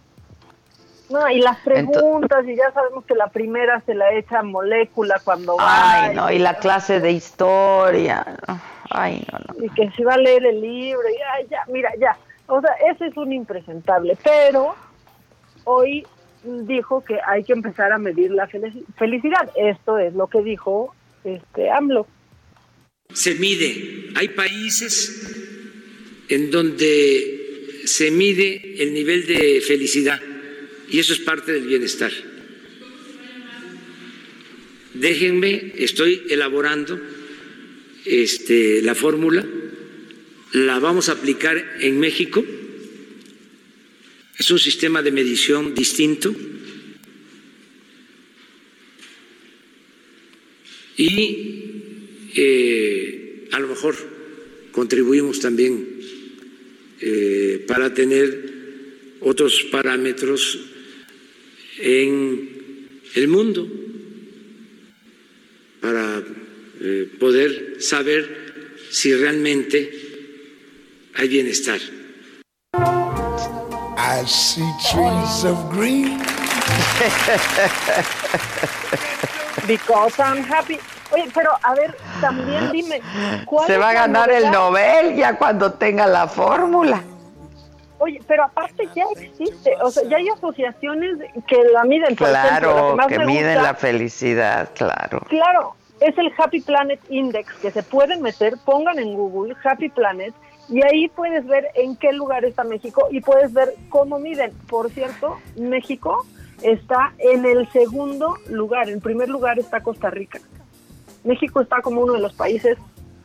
[1.10, 5.56] No, y las preguntas, y ya sabemos que la primera se la echa molécula cuando
[5.56, 6.04] va.
[6.04, 8.26] Ay, no, y la clase de historia.
[8.90, 9.64] Ay, no, no.
[9.64, 12.16] y que si va a leer el libro, y ay, ya, mira, ya.
[12.48, 14.74] O sea, ese es un impresentable, pero
[15.64, 16.04] hoy
[16.42, 19.50] dijo que hay que empezar a medir la felici- felicidad.
[19.56, 20.94] Esto es lo que dijo
[21.24, 22.06] este AMLO.
[23.12, 24.10] se mide.
[24.16, 25.34] Hay países
[26.28, 30.20] en donde se mide el nivel de felicidad
[30.90, 32.10] y eso es parte del bienestar.
[34.94, 36.98] Déjenme, estoy elaborando
[38.04, 39.44] este, la fórmula,
[40.52, 42.44] la vamos a aplicar en México.
[44.38, 46.34] Es un sistema de medición distinto
[50.96, 51.58] y
[52.34, 53.96] eh, a lo mejor
[54.72, 55.86] contribuimos también
[57.00, 58.58] eh, para tener
[59.20, 60.58] otros parámetros
[61.78, 63.68] en el mundo,
[65.80, 66.24] para
[66.80, 70.07] eh, poder saber si realmente
[71.18, 71.78] hay bienestar.
[73.98, 76.18] I see trees of green.
[79.66, 80.78] Because I'm happy.
[81.10, 83.00] Oye, pero a ver, también dime,
[83.46, 84.52] ¿cuál Se va a ganar el novedad?
[84.52, 87.02] Nobel ya cuando tenga la fórmula.
[87.98, 92.14] Oye, pero aparte ya existe, o sea, ya hay asociaciones que la miden.
[92.14, 95.20] Por ejemplo, Claro, más que me miden gusta- la felicidad, claro.
[95.28, 100.32] Claro, es el Happy Planet Index que se pueden meter, pongan en Google Happy Planet
[100.68, 104.52] y ahí puedes ver en qué lugar está México y puedes ver cómo miden.
[104.68, 106.26] Por cierto, México
[106.62, 110.40] está en el segundo lugar, en primer lugar está Costa Rica.
[111.24, 112.78] México está como uno de los países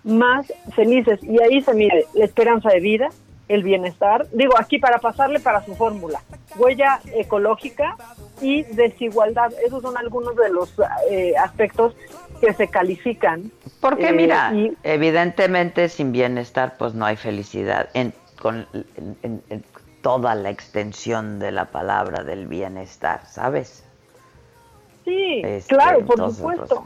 [0.03, 3.09] más felices y ahí se mide la esperanza de vida,
[3.47, 6.21] el bienestar, digo aquí para pasarle para su fórmula,
[6.57, 7.95] huella ecológica
[8.41, 9.51] y desigualdad.
[9.65, 10.73] Esos son algunos de los
[11.09, 11.95] eh, aspectos
[12.45, 13.51] que se califican.
[13.79, 19.41] Porque Eh, mira, y- evidentemente sin bienestar pues no hay felicidad en, con, en- en-
[19.49, 19.63] en
[20.01, 23.85] toda la extensión de la palabra del bienestar, ¿sabes?
[25.05, 26.83] sí, Este, claro, por entonces, supuesto.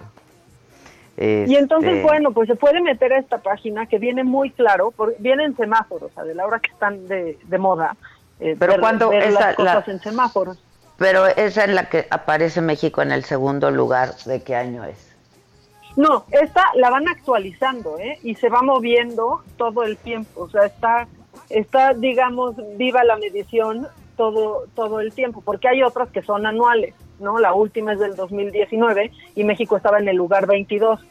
[1.16, 4.52] pues, Y entonces, este, bueno, pues se puede meter a esta página que viene muy
[4.52, 7.96] claro, porque vienen semáforos, a de la hora que están de, de moda.
[8.40, 10.58] eh, Pero ver- cuando ver esa- las cosas la- en semáforos.
[10.98, 15.07] Pero esa en la que aparece México en el segundo lugar, ¿de qué año es?
[15.98, 18.20] No, esta la van actualizando, ¿eh?
[18.24, 20.44] Y se va moviendo todo el tiempo.
[20.44, 21.08] O sea, está,
[21.50, 26.94] está, digamos, viva la medición todo, todo el tiempo, porque hay otras que son anuales,
[27.20, 27.40] ¿no?
[27.40, 31.04] La última es del 2019 y México estaba en el lugar 22.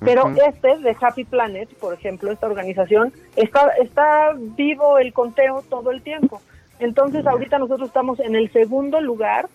[0.00, 5.92] Pero este de Happy Planet, por ejemplo, esta organización, está, está vivo el conteo todo
[5.92, 6.42] el tiempo.
[6.80, 9.48] Entonces, ahorita nosotros estamos en el segundo lugar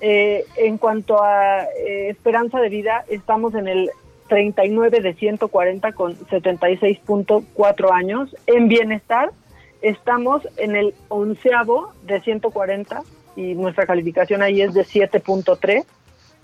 [0.00, 3.92] eh, en cuanto a eh, esperanza de vida, estamos en el
[4.28, 8.34] 39 de 140 con 76.4 años.
[8.46, 9.30] En bienestar,
[9.82, 13.02] estamos en el onceavo de 140
[13.36, 15.84] y nuestra calificación ahí es de 7.3.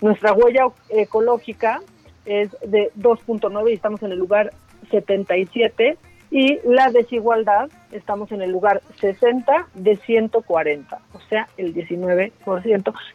[0.01, 1.81] Nuestra huella ecológica
[2.25, 4.51] es de 2.9 y estamos en el lugar
[4.91, 5.97] 77.
[6.31, 12.31] Y la desigualdad, estamos en el lugar 60 de 140, o sea, el 19%.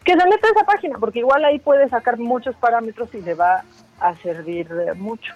[0.03, 3.63] Que se meta esa página, porque igual ahí puede sacar muchos parámetros y le va
[3.99, 5.33] a servir mucho.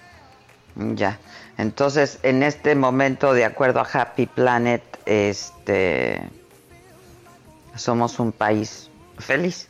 [0.76, 1.18] Ya.
[1.58, 6.20] Entonces, en este momento, de acuerdo a Happy Planet, este
[7.74, 9.68] somos un país feliz.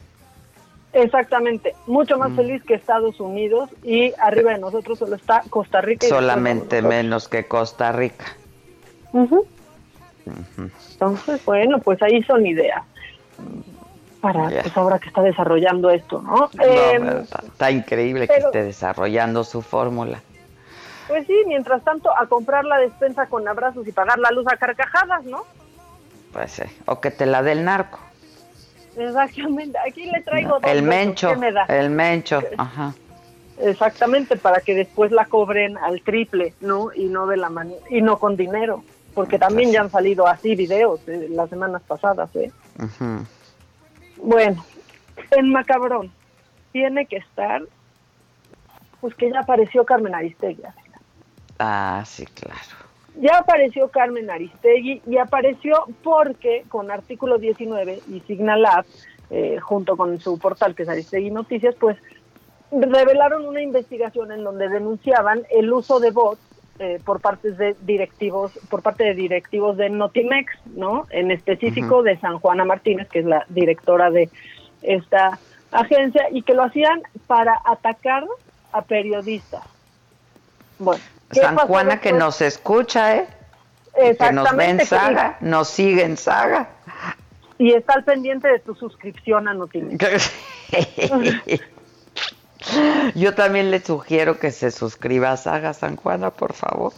[0.93, 2.37] Exactamente, mucho más Mm.
[2.37, 6.07] feliz que Estados Unidos y arriba de nosotros solo está Costa Rica.
[6.07, 8.27] y Solamente menos que Costa Rica.
[10.97, 12.83] Entonces, bueno, pues ahí son ideas.
[14.21, 16.51] Para pues ahora que está desarrollando esto, ¿no?
[16.53, 20.21] No, Em, está, está increíble que esté desarrollando su fórmula.
[21.09, 24.57] Pues sí, mientras tanto, a comprar la despensa con abrazos y pagar la luz a
[24.57, 25.43] carcajadas, ¿no?
[26.33, 26.63] Pues sí.
[26.87, 27.99] O que te la dé el narco.
[28.97, 29.79] Exactamente.
[29.87, 31.31] Aquí le traigo dos el mencho.
[31.31, 31.65] ¿Qué me da?
[31.67, 32.43] El mencho.
[32.59, 32.93] Ajá.
[33.59, 36.93] Exactamente, para que después la cobren al triple, ¿no?
[36.95, 38.83] Y no de la man- y no con dinero,
[39.15, 42.51] porque también ya han salido así videos de las semanas pasadas, ¿eh?
[42.79, 43.27] Ujú.
[44.23, 44.65] Bueno,
[45.31, 46.13] en Macabrón
[46.73, 47.63] tiene que estar,
[49.01, 50.63] pues que ya apareció Carmen Aristegui.
[51.59, 52.81] Ah, sí, claro.
[53.17, 58.85] Ya apareció Carmen Aristegui y apareció porque con artículo 19 y Signalab,
[59.31, 61.99] eh, junto con su portal que es Aristegui Noticias, pues
[62.71, 66.41] revelaron una investigación en donde denunciaban el uso de bots
[66.81, 71.07] eh, por partes de directivos, por parte de directivos de Notimex, ¿no?
[71.11, 74.31] En específico de San Juana Martínez, que es la directora de
[74.83, 75.39] esta
[75.71, 78.25] agencia, y que lo hacían para atacar
[78.73, 79.63] a periodistas.
[80.79, 83.27] Bueno, ¿qué San Juana que nos escucha, ¿eh?
[83.95, 86.71] Que nos ve en Exactamente, que- saga, nos sigue en saga.
[87.59, 90.33] Y está al pendiente de tu suscripción a Notimex.
[93.15, 96.93] Yo también le sugiero que se suscriba a Saga San Juana, por favor.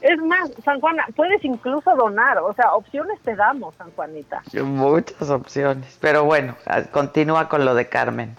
[0.00, 4.42] Es más, San Juana, puedes incluso donar, o sea, opciones te damos, San Juanita.
[4.62, 5.98] Muchas opciones.
[6.00, 6.54] Pero bueno,
[6.92, 8.36] continúa con lo de Carmen.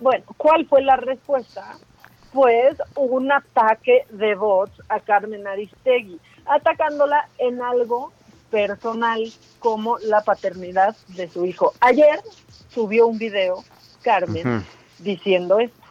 [0.00, 1.76] Bueno, ¿cuál fue la respuesta?
[2.32, 8.12] Pues un ataque de bots a Carmen Aristegui, atacándola en algo
[8.50, 9.22] personal
[9.60, 11.72] como la paternidad de su hijo.
[11.80, 12.20] Ayer
[12.70, 13.62] subió un video
[14.02, 14.64] Carmen
[14.98, 15.87] diciendo esto.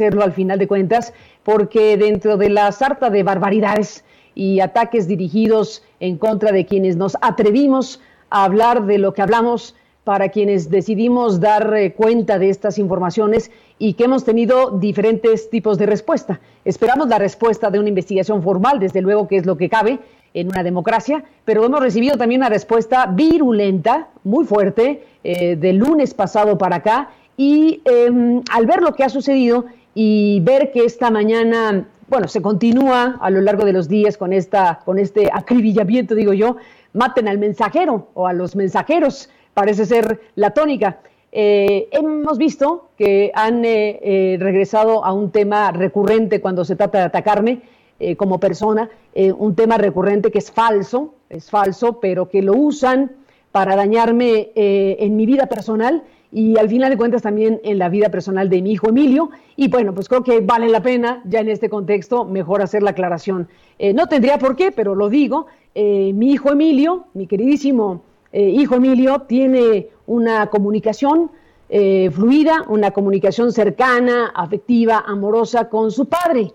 [0.00, 1.12] Hacerlo al final de cuentas,
[1.44, 4.02] porque dentro de la sarta de barbaridades
[4.34, 9.76] y ataques dirigidos en contra de quienes nos atrevimos a hablar de lo que hablamos,
[10.04, 15.76] para quienes decidimos dar eh, cuenta de estas informaciones y que hemos tenido diferentes tipos
[15.76, 16.40] de respuesta.
[16.64, 19.98] Esperamos la respuesta de una investigación formal, desde luego que es lo que cabe
[20.32, 26.14] en una democracia, pero hemos recibido también una respuesta virulenta, muy fuerte, eh, del lunes
[26.14, 29.64] pasado para acá, y eh, al ver lo que ha sucedido
[29.94, 34.32] y ver que esta mañana, bueno, se continúa a lo largo de los días con,
[34.32, 36.56] esta, con este acribillamiento, digo yo,
[36.92, 41.00] maten al mensajero o a los mensajeros, parece ser la tónica.
[41.32, 46.98] Eh, hemos visto que han eh, eh, regresado a un tema recurrente cuando se trata
[46.98, 47.62] de atacarme
[48.00, 53.10] eh, como persona, un tema recurrente que es falso, es falso, pero que lo usan
[53.52, 58.08] para dañarme en mi vida personal y al final de cuentas también en la vida
[58.08, 59.30] personal de mi hijo Emilio.
[59.56, 62.90] Y bueno, pues creo que vale la pena ya en este contexto mejor hacer la
[62.90, 63.48] aclaración.
[63.78, 68.02] Eh, no tendría por qué, pero lo digo, eh, mi hijo Emilio, mi queridísimo
[68.32, 71.30] eh, hijo Emilio, tiene una comunicación
[71.68, 76.52] eh, fluida, una comunicación cercana, afectiva, amorosa con su padre,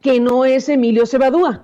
[0.00, 1.62] que no es Emilio Cebadúa.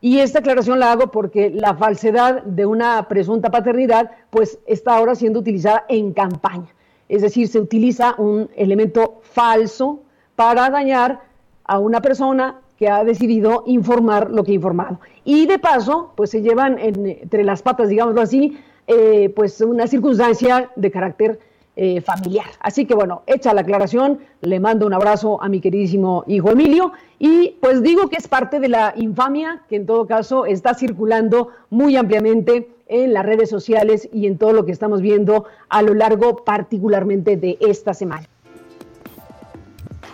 [0.00, 5.14] Y esta aclaración la hago porque la falsedad de una presunta paternidad pues está ahora
[5.14, 6.74] siendo utilizada en campaña.
[7.08, 10.00] Es decir, se utiliza un elemento falso
[10.36, 11.20] para dañar
[11.64, 15.00] a una persona que ha decidido informar lo que ha informado.
[15.24, 19.86] Y de paso, pues se llevan en- entre las patas, digámoslo así, eh, pues una
[19.86, 21.38] circunstancia de carácter
[21.76, 22.46] eh, familiar.
[22.60, 26.92] Así que bueno, hecha la aclaración, le mando un abrazo a mi queridísimo hijo Emilio
[27.18, 31.48] y pues digo que es parte de la infamia que en todo caso está circulando
[31.70, 35.94] muy ampliamente en las redes sociales y en todo lo que estamos viendo a lo
[35.94, 38.26] largo particularmente de esta semana.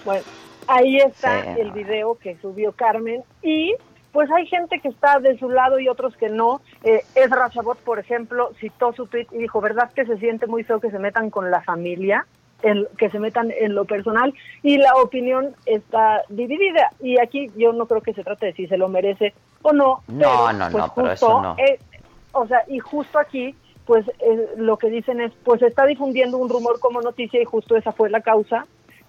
[0.05, 0.23] Bueno,
[0.67, 1.61] ahí está Sí.
[1.61, 3.75] el video que subió Carmen y
[4.13, 6.61] pues hay gente que está de su lado y otros que no.
[6.83, 10.65] Eh, Ezra Chabot, por ejemplo, citó su tweet y dijo, ¿verdad que se siente muy
[10.65, 12.27] feo que se metan con la familia?
[12.63, 17.73] en- que se metan en lo personal y la opinión está dividida y aquí yo
[17.73, 20.59] no creo que se trate de si se lo merece o no No, pero, no,
[20.71, 21.57] pues, no, pero justo, eso no.
[21.57, 21.79] eh,
[22.33, 23.55] o sea y justo aquí
[23.87, 27.77] pues eh, lo que dicen es pues está difundiendo un rumor como noticia y justo
[27.77, 28.67] esa fue la causa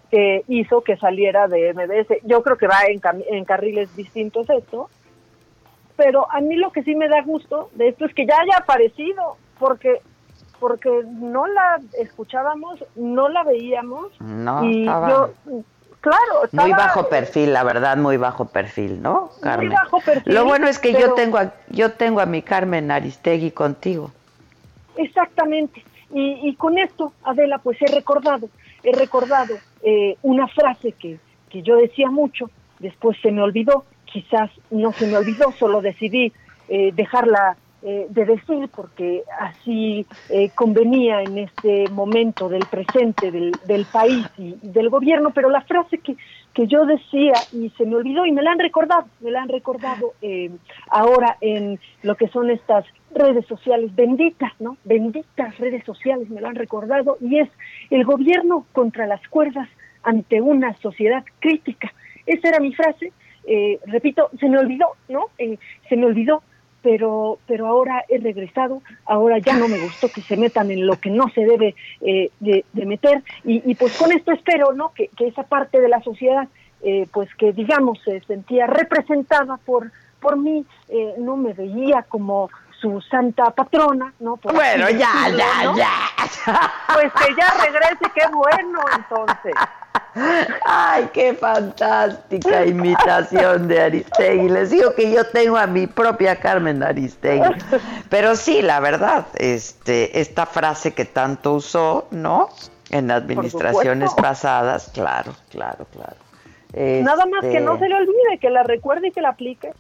[0.10, 2.22] que hizo que saliera de MBS.
[2.24, 3.00] Yo creo que va en,
[3.30, 4.90] en carriles distintos esto,
[5.96, 8.58] pero a mí lo que sí me da gusto de esto es que ya haya
[8.58, 10.02] aparecido, porque
[10.60, 15.64] porque no la escuchábamos, no la veíamos No, y estaba yo
[16.02, 19.70] claro, estaba muy bajo perfil, la verdad, muy bajo perfil, ¿no, Carmen?
[19.70, 23.52] bajo perfil, Lo bueno es que yo tengo a, yo tengo a mi Carmen Aristegui
[23.52, 24.12] contigo.
[24.98, 25.84] Exactamente.
[26.14, 28.50] Y, y con esto, Adela, pues he recordado,
[28.84, 32.50] he recordado eh, una frase que, que yo decía mucho,
[32.80, 36.34] después se me olvidó, quizás no se me olvidó, solo decidí
[36.68, 43.52] eh, dejarla eh, de decir porque así eh, convenía en este momento del presente del,
[43.66, 46.16] del país y, del gobierno, pero la frase que,
[46.54, 49.50] que yo decía y se me olvidó y me la han recordado, me la han
[49.50, 50.52] recordado eh,
[50.90, 54.78] ahora en lo que son estas redes sociales benditas, ¿no?
[54.84, 57.50] Benditas redes sociales me lo han recordado y es
[57.90, 59.70] el gobierno contra las cuerdas
[60.04, 61.92] ante una sociedad crítica.
[62.26, 63.12] Esa era mi frase,
[63.46, 65.28] eh, repito, se me olvidó, ¿no?
[65.38, 65.58] Eh,
[65.90, 66.44] se me olvidó,
[66.82, 71.00] pero, pero ahora he regresado, ahora ya no me gustó que se metan en lo
[71.00, 74.94] que no se debe eh, de, de meter y, y pues con esto espero, ¿no?
[74.94, 76.48] Que, que esa parte de la sociedad,
[76.84, 82.50] eh, pues que digamos se sentía representada por, por mí, eh, no me veía como
[82.82, 84.38] su santa patrona, ¿no?
[84.38, 85.78] Por Bueno, ya, decirlo, ya, ¿no?
[85.78, 85.94] ya.
[86.94, 89.54] Pues que ya regrese, qué bueno entonces.
[90.66, 94.50] Ay, qué fantástica imitación de Aristegui.
[94.50, 97.50] Les digo que yo tengo a mi propia Carmen Aristegui.
[98.10, 102.50] Pero sí, la verdad, este, esta frase que tanto usó, ¿no?
[102.90, 106.16] En administraciones pasadas, claro, claro, claro.
[106.74, 109.72] Nada más que Este, no se le olvide, que la recuerde y que la aplique.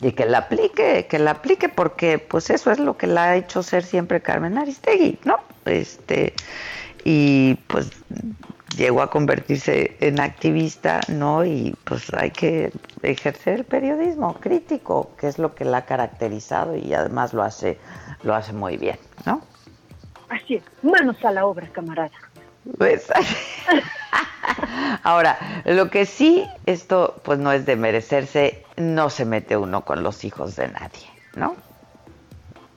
[0.00, 3.36] Y que la aplique, que la aplique, porque pues eso es lo que la ha
[3.36, 5.38] hecho ser siempre Carmen Aristegui, ¿no?
[5.64, 6.34] Este,
[7.04, 7.90] y pues
[8.76, 11.44] llegó a convertirse en activista, ¿no?
[11.44, 12.72] Y pues hay que
[13.02, 17.78] ejercer el periodismo crítico, que es lo que la ha caracterizado y además lo hace,
[18.22, 19.42] lo hace muy bien, ¿no?
[20.28, 22.10] Así es, manos a la obra, camarada.
[22.76, 23.08] Pues,
[25.02, 30.02] ahora, lo que sí, esto pues no es de merecerse, no se mete uno con
[30.02, 31.56] los hijos de nadie, ¿no?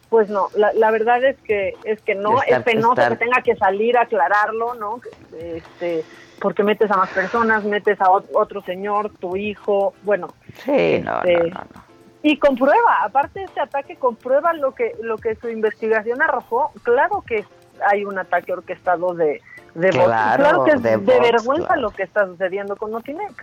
[0.10, 3.16] Pues no, la, la verdad es que es que no, Estar- es penoso estar- que
[3.16, 5.00] tenga que salir a aclararlo, ¿no?
[5.32, 6.06] Este,
[6.40, 10.34] porque metes a más personas, metes a ot- otro señor, tu hijo, bueno.
[10.58, 11.82] Sí, no, este, no, no, no.
[12.24, 16.72] Y comprueba, aparte de este ataque, comprueba lo que lo que su investigación arrojó.
[16.84, 17.46] Claro que
[17.88, 19.42] hay un ataque orquestado de,
[19.74, 19.90] de.
[19.90, 21.82] Claro, Claro que es de vergüenza claro.
[21.82, 23.36] lo que está sucediendo con Notimex.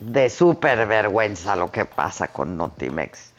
[0.00, 3.34] De súper vergüenza lo que pasa con Notimex.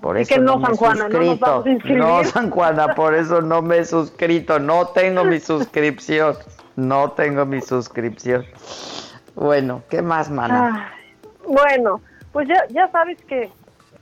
[0.00, 1.98] Por Y eso que no, San Juana, no nos vamos a inscribir.
[1.98, 4.58] No, San Juana, por eso no me he suscrito.
[4.58, 6.36] No tengo mi suscripción.
[6.76, 8.44] No tengo mi suscripción.
[9.34, 10.92] Bueno, ¿qué más, mana?
[11.46, 12.00] Bueno,
[12.32, 13.50] pues ya, ya sabes que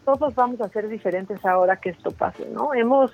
[0.05, 2.75] todos vamos a ser diferentes ahora que esto pase, ¿no?
[2.75, 3.13] Hemos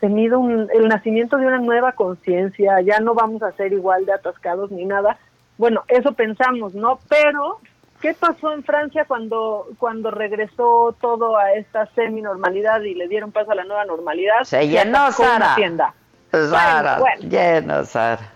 [0.00, 4.12] tenido un- el nacimiento de una nueva conciencia, ya no vamos a ser igual de
[4.12, 5.18] atascados ni nada.
[5.58, 6.98] Bueno, eso pensamos, ¿no?
[7.08, 7.58] Pero,
[8.00, 13.52] ¿qué pasó en Francia cuando, cuando regresó todo a esta semi-normalidad y le dieron paso
[13.52, 14.42] a la nueva normalidad?
[14.44, 15.54] Se llenó, Sara.
[15.54, 15.94] tienda.
[16.32, 17.30] Sara, bueno, bueno.
[17.30, 18.30] lleno, Sara.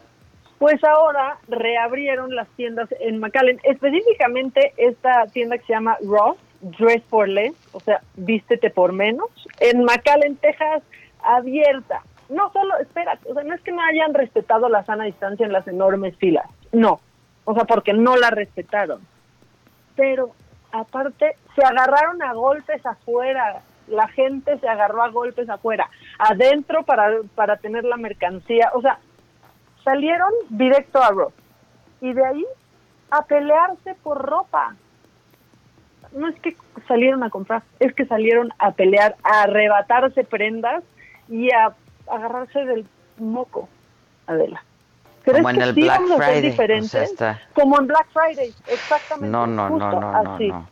[0.59, 7.02] Pues ahora reabrieron las tiendas en McAllen, específicamente esta tienda que se llama Ross, Dress
[7.09, 9.28] for Less, o sea, vístete por menos,
[9.61, 10.82] en McAllen, Texas,
[11.23, 12.03] abierta.
[12.29, 15.53] No solo, espera, o sea, no es que no hayan respetado la sana distancia en
[15.53, 17.01] las enormes filas, no,
[17.45, 19.01] o sea, porque no la respetaron.
[19.97, 20.33] Pero
[20.71, 25.89] aparte, se agarraron a golpes afuera, la gente se agarró a golpes afuera,
[26.19, 28.99] adentro para, para tener la mercancía, o sea,
[29.82, 31.32] salieron directo a Ross
[32.03, 32.47] y de ahí
[33.11, 34.74] a pelearse por ropa.
[36.12, 40.85] No es que salieron a comprar, es que salieron a pelear, a arrebatarse prendas
[41.28, 41.74] y a
[42.10, 42.86] agarrarse del
[43.18, 43.68] moco,
[44.26, 44.62] Adela.
[45.22, 46.90] ¿Crees Como en que el sí Black vamos a ser Friday, o diferentes?
[46.90, 49.30] sea, está- Como en Black Friday, exactamente.
[49.30, 50.48] No, no, no, justo no, no, así.
[50.48, 50.68] no.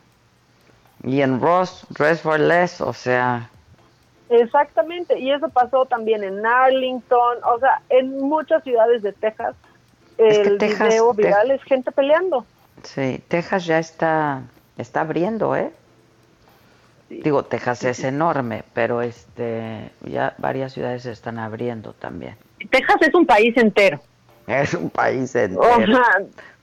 [1.04, 3.50] Y en Ross, Dress for Less, o sea,
[4.28, 9.54] Exactamente, y eso pasó también en Arlington, o sea, en muchas ciudades de Texas.
[10.18, 12.44] Es que El Texas- video viral es gente peleando.
[12.82, 14.42] sí, Texas ya está,
[14.78, 15.70] está abriendo, ¿eh?
[17.08, 22.36] Digo, Texas es enorme, pero este, ya varias ciudades se están abriendo también.
[22.70, 24.00] Texas es un país entero.
[24.46, 25.60] Es un país entero.
[25.62, 26.18] O sea,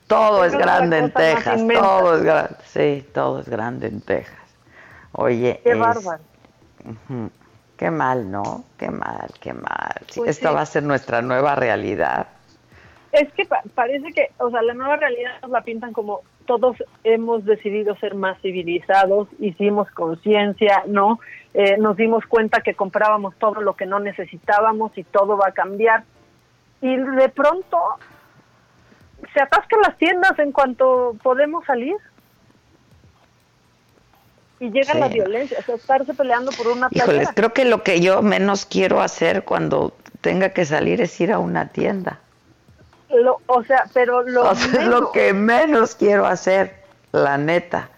[0.07, 4.35] todo es grande en Texas, todo es grande, sí, todo es grande en Texas.
[5.13, 6.21] Oye, qué es- bárbaro.
[7.77, 8.63] qué mal, ¿no?
[8.77, 9.95] Qué mal, qué mal.
[10.09, 10.55] Sí, Pues esta sí.
[10.55, 12.27] va a ser nuestra nueva realidad.
[13.13, 16.75] Es que pa- parece que, o sea, la nueva realidad nos la pintan como todos
[17.03, 21.19] hemos decidido ser más civilizados, hicimos conciencia, ¿no?
[21.53, 25.51] Eh, nos dimos cuenta que comprábamos todo lo que no necesitábamos y todo va a
[25.51, 26.03] cambiar.
[26.81, 27.77] Y de pronto
[29.33, 31.95] se atascan las tiendas en cuanto podemos salir.
[34.59, 34.99] Y llega Sí.
[34.99, 38.65] la violencia, o sea, estarse peleando por una Híjoles, creo que lo que yo menos
[38.65, 42.19] quiero hacer cuando tenga que salir es ir a una tienda.
[43.21, 46.75] Lo- o sea, pero lo, O sea, es menos- lo que menos quiero hacer,
[47.11, 47.89] la neta.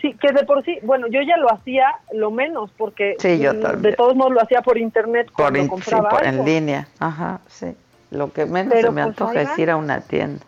[0.00, 3.52] sí, que de por sí, bueno, yo ya lo hacía lo menos porque Sí, yo
[3.54, 6.40] mm, de todos modos lo hacía por internet Por cuando in- sí, compraba por- algo.
[6.40, 6.88] en línea.
[6.98, 7.74] Ajá, sí.
[8.10, 10.44] Lo que menos Pero, se me pues, antoja es ir a una tienda.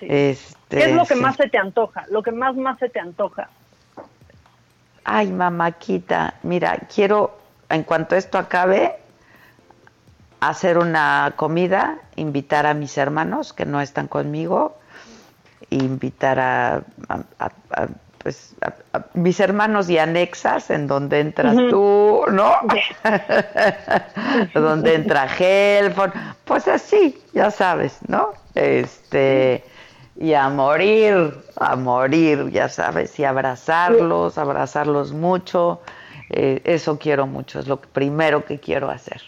[0.00, 0.06] Sí.
[0.08, 2.04] Este, ¿Qué es lo que más se te antoja?
[2.10, 3.48] Lo que más más se te antoja.
[5.04, 7.36] Ay, mamáquita, mira, quiero,
[7.68, 8.96] en cuanto esto acabe,
[10.48, 14.76] hacer una comida, invitar a mis hermanos que no están conmigo,
[15.70, 16.74] invitar a,
[17.08, 17.88] a- a- a,
[18.18, 21.68] pues, a- mis hermanos y anexas, en donde entras Ujú.
[21.70, 22.54] tú, ¿no?
[24.54, 26.12] donde entra Helfon,
[26.44, 28.30] pues así, ya sabes, ¿no?
[28.54, 29.64] Este,
[30.20, 35.80] y a morir, a morir, ya sabes, y abrazarlos, abrazarlos mucho,
[36.30, 39.22] eh, eso quiero mucho, es lo primero que quiero hacer.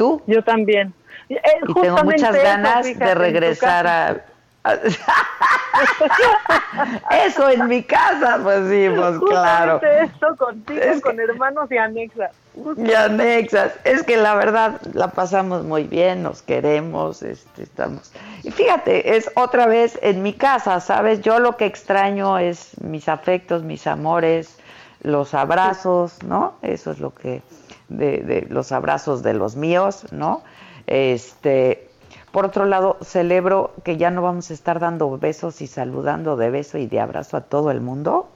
[0.00, 0.22] ¿Tú?
[0.26, 0.94] Yo también.
[1.28, 4.16] Eh, Y tengo muchas ganas de regresar a...
[7.26, 9.74] Eso en mi casa, pues sí, pues claro.
[9.74, 12.30] Justamente esto contigo, Es con hermanos y anexas.
[12.78, 13.74] Y anexas.
[13.84, 18.10] Es que la verdad la pasamos muy bien, nos queremos, este, estamos.
[18.42, 21.20] Y fíjate, es otra vez en mi casa, ¿sabes?
[21.20, 24.56] Yo lo que extraño es mis afectos, mis amores,
[25.02, 26.54] los abrazos, ¿no?
[26.62, 27.42] Eso es lo que
[27.90, 30.42] de, de los abrazos de los míos, ¿no?
[30.86, 31.90] Este,
[32.32, 36.50] por otro lado, celebro que ya no vamos a estar dando besos y saludando de
[36.50, 38.28] beso y de abrazo a todo el mundo.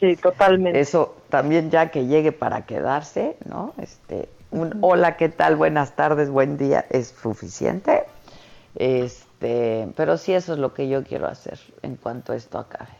[0.00, 0.80] Sí, totalmente.
[0.80, 3.74] Eso también ya que llegue para quedarse, ¿no?
[3.78, 5.56] Este, un hola, ¿qué tal?
[5.56, 8.04] Buenas tardes, buen día es suficiente.
[8.74, 12.92] Este, pero sí eso es lo que yo quiero hacer en cuanto esto acabe.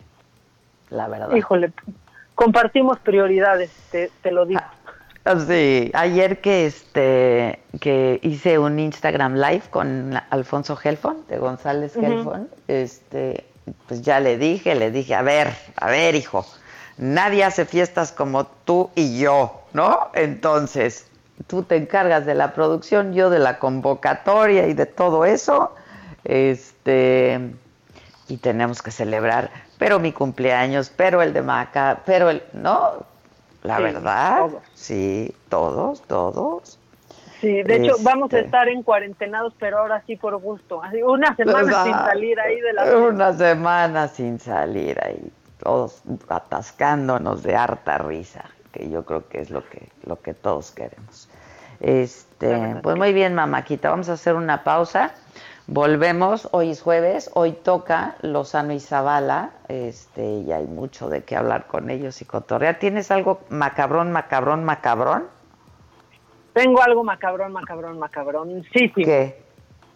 [0.90, 1.34] La verdad.
[1.34, 1.72] Híjole,
[2.34, 4.60] compartimos prioridades, te, te lo digo.
[5.48, 12.07] Sí, ayer que este que hice un Instagram Live con Alfonso Helfon, de González Ujú.
[12.07, 13.44] Helfon, este,
[13.89, 16.47] pues ya le dije, le dije, a ver, a ver, hijo,
[16.97, 20.11] nadie hace fiestas como tú y yo, ¿no?
[20.15, 21.09] Entonces,
[21.48, 25.74] tú te encargas de la producción, yo de la convocatoria y de todo eso,
[26.23, 27.51] este,
[28.28, 33.05] y tenemos que celebrar, pero mi cumpleaños, pero el de Maca, pero el, ¿no?
[33.66, 34.62] La Sí, verdad, todos.
[34.74, 36.78] sí, todos, todos.
[37.40, 38.02] Sí, de hecho Este.
[38.05, 40.82] vamos a estar en cuarentenados, pero ahora sí por gusto.
[40.82, 41.84] Así, una semana ¿Verdad?
[41.84, 42.97] sin salir ahí de la...
[42.97, 45.30] Una semana sin salir ahí,
[45.62, 50.70] todos atascándonos de harta risa, que yo creo que es lo que, lo que todos
[50.70, 51.28] queremos.
[51.80, 55.14] Este, pues muy bien, mamáquita, vamos a hacer una pausa.
[55.68, 61.34] Volvemos, hoy es jueves, hoy toca Lozano y Zavala, este, y hay mucho de qué
[61.34, 62.78] hablar con ellos y cotorrear.
[62.78, 65.24] ¿Tienes algo macabrón, macabrón, macabrón?
[66.52, 68.62] Tengo algo macabrón, macabrón, macabrón.
[68.72, 69.05] Sí, sí.
[69.05, 69.43] ¿Qué?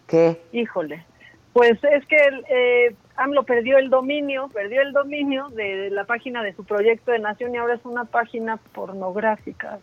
[0.07, 0.41] ¿Qué?
[0.51, 1.05] Híjole.
[1.53, 2.17] Pues es que
[2.49, 7.19] eh, AMLO perdió el dominio, perdió el dominio de la página de su proyecto de
[7.19, 9.79] nación y ahora es una página pornográfica.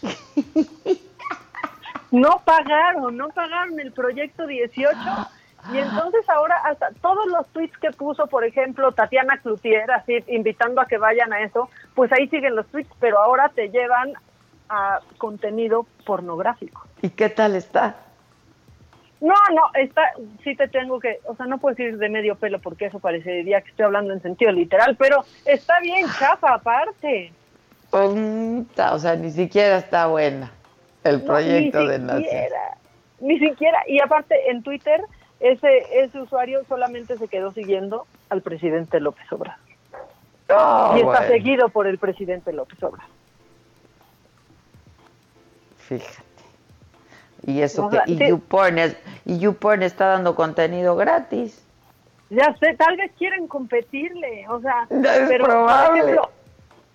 [2.10, 4.98] No pagaron, no pagaron el proyecto 18
[5.72, 10.80] y entonces ahora hasta todos los tweets que puso, por ejemplo, Tatiana Cloutier, así invitando
[10.80, 14.14] a que vayan a eso, pues ahí siguen los tweets, pero ahora te llevan
[14.68, 16.86] a contenido pornográfico.
[17.02, 17.96] ¿Y qué tal está?
[19.20, 20.02] No, no, está,
[20.42, 23.60] sí te tengo que, o sea, no puedes ir de medio pelo porque eso parecería
[23.60, 27.32] que estoy hablando en sentido literal, pero está bien chafa aparte.
[27.90, 30.50] Puta, o sea, ni siquiera está buena
[31.04, 32.22] el proyecto de nación.
[32.24, 32.76] siquiera,
[33.20, 35.00] Ni siquiera, y aparte en Twitter,
[35.40, 39.58] ese, ese usuario solamente se quedó siguiendo al presidente López Obrador.
[40.48, 41.26] Ah, y está bueno.
[41.28, 43.08] seguido por el presidente López Obrador.
[45.78, 46.22] Fíjate.
[47.46, 48.26] Y eso que y sí.
[48.28, 51.64] YouPorn es- y YouPorn está dando contenido gratis.
[52.28, 55.88] Ya sé, tal vez quieren competirle, o sea, Es pero probable.
[55.88, 56.30] por ejemplo,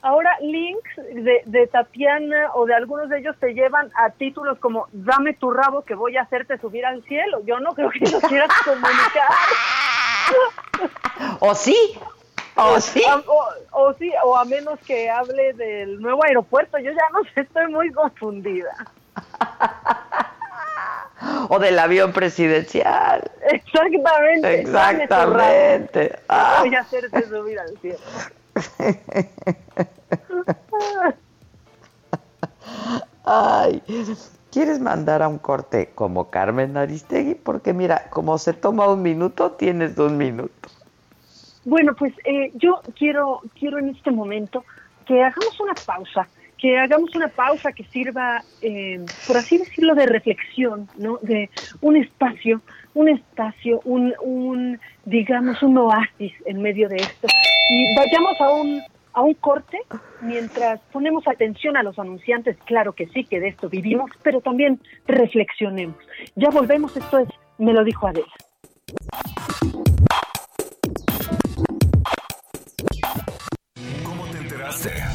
[0.06, 4.88] ahora links de, de Tatiana o de algunos de ellos te llevan a títulos como
[4.92, 7.42] dame tu rabo que voy a hacerte subir al cielo.
[7.44, 9.32] Yo no creo que eso quieras comunicar.
[11.40, 11.76] ¿O sí?
[12.56, 13.04] ¿O sí?
[13.28, 16.78] O, o sí, o a menos que hable del nuevo aeropuerto.
[16.78, 18.76] Yo ya no sé, estoy muy confundida.
[21.48, 23.32] O del avión presidencial.
[23.50, 24.62] Exactamente.
[24.62, 26.20] Exactamente.
[26.28, 26.58] Ah.
[26.60, 27.98] Voy a hacerte subir al cielo.
[33.26, 33.82] Ay,
[34.52, 37.36] ¿quieres mandar a un corte como Carmen Aristegui?
[37.36, 40.70] Porque mira, como se toma un minuto, tienes un minuto.
[41.66, 44.64] Bueno, pues eh, yo quiero, quiero en este momento
[45.06, 46.28] que hagamos una pausa
[46.58, 51.20] que hagamos una pausa que sirva, eh, por así decirlo, de reflexión, ¿no?
[51.22, 51.50] De
[51.82, 52.62] un espacio,
[52.94, 57.28] un espacio, un, un, digamos, un oasis en medio de esto.
[57.70, 58.82] Y vayamos a un,
[59.14, 59.80] a un corte
[60.22, 64.80] mientras ponemos atención a los anunciantes, claro que sí, que de esto vivimos, pero también
[65.08, 65.98] reflexionemos.
[66.36, 68.28] Ya volvemos, esto es, me lo dijo Adela.
[74.04, 75.15] ¿Cómo te enteraste?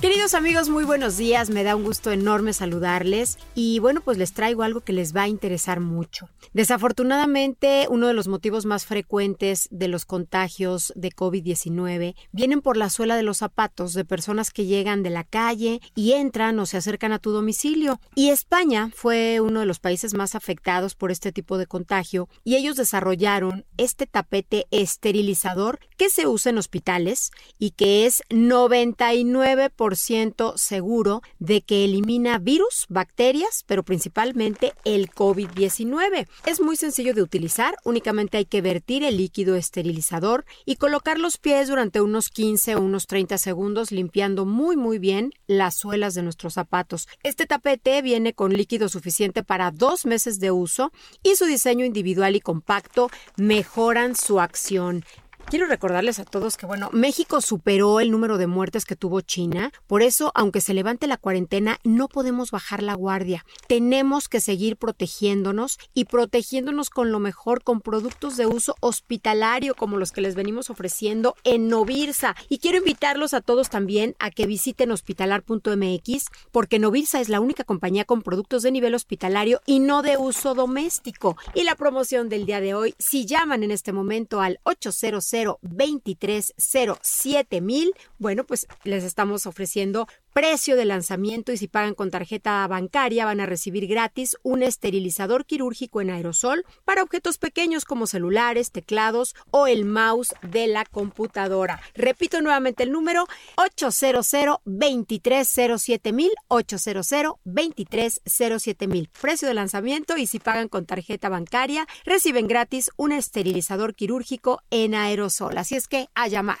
[0.00, 1.50] Queridos amigos, muy buenos días.
[1.50, 5.22] Me da un gusto enorme saludarles y bueno, pues les traigo algo que les va
[5.22, 6.28] a interesar mucho.
[6.52, 12.90] Desafortunadamente, uno de los motivos más frecuentes de los contagios de COVID-19 vienen por la
[12.90, 16.76] suela de los zapatos de personas que llegan de la calle y entran o se
[16.76, 18.00] acercan a tu domicilio.
[18.14, 22.54] Y España fue uno de los países más afectados por este tipo de contagio y
[22.54, 31.22] ellos desarrollaron este tapete esterilizador que se usa en hospitales y que es 99% seguro
[31.38, 36.28] de que elimina virus, bacterias, pero principalmente el COVID-19.
[36.46, 41.38] Es muy sencillo de utilizar, únicamente hay que vertir el líquido esterilizador y colocar los
[41.38, 46.22] pies durante unos 15 o unos 30 segundos limpiando muy muy bien las suelas de
[46.22, 47.08] nuestros zapatos.
[47.22, 50.92] Este tapete viene con líquido suficiente para dos meses de uso
[51.22, 55.04] y su diseño individual y compacto mejoran su acción.
[55.50, 59.72] Quiero recordarles a todos que, bueno, México superó el número de muertes que tuvo China.
[59.86, 63.46] Por eso, aunque se levante la cuarentena, no podemos bajar la guardia.
[63.66, 69.96] Tenemos que seguir protegiéndonos y protegiéndonos con lo mejor, con productos de uso hospitalario como
[69.96, 72.36] los que les venimos ofreciendo en Novirsa.
[72.50, 77.64] Y quiero invitarlos a todos también a que visiten hospitalar.mx porque Novirsa es la única
[77.64, 81.38] compañía con productos de nivel hospitalario y no de uso doméstico.
[81.54, 87.60] Y la promoción del día de hoy, si llaman en este momento al 800 2307
[87.60, 90.06] mil, bueno, pues les estamos ofreciendo
[90.38, 95.44] precio de lanzamiento y si pagan con tarjeta bancaria van a recibir gratis un esterilizador
[95.44, 101.80] quirúrgico en aerosol para objetos pequeños como celulares, teclados o el mouse de la computadora.
[101.96, 107.08] Repito nuevamente el número 800 2307 mil 800
[107.42, 109.10] 2307 mil.
[109.20, 114.94] Precio de lanzamiento y si pagan con tarjeta bancaria reciben gratis un esterilizador quirúrgico en
[114.94, 115.58] aerosol.
[115.58, 116.60] Así es que a llamar.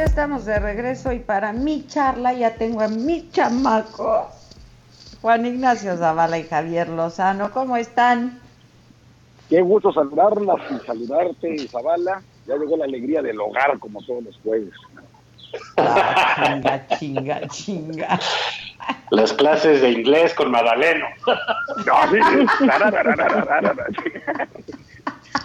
[0.00, 4.30] Ya estamos de regreso y para mi charla ya tengo a mi chamaco,
[5.20, 7.50] Juan Ignacio Zavala y Javier Lozano.
[7.50, 8.40] ¿Cómo están?
[9.50, 12.22] Qué gusto saludarlas y saludarte, Zavala.
[12.46, 14.72] Ya llegó la alegría del hogar como todos los jueves.
[15.76, 18.18] Chinga, chinga, chinga.
[19.10, 21.08] Las clases de inglés con Madaleno.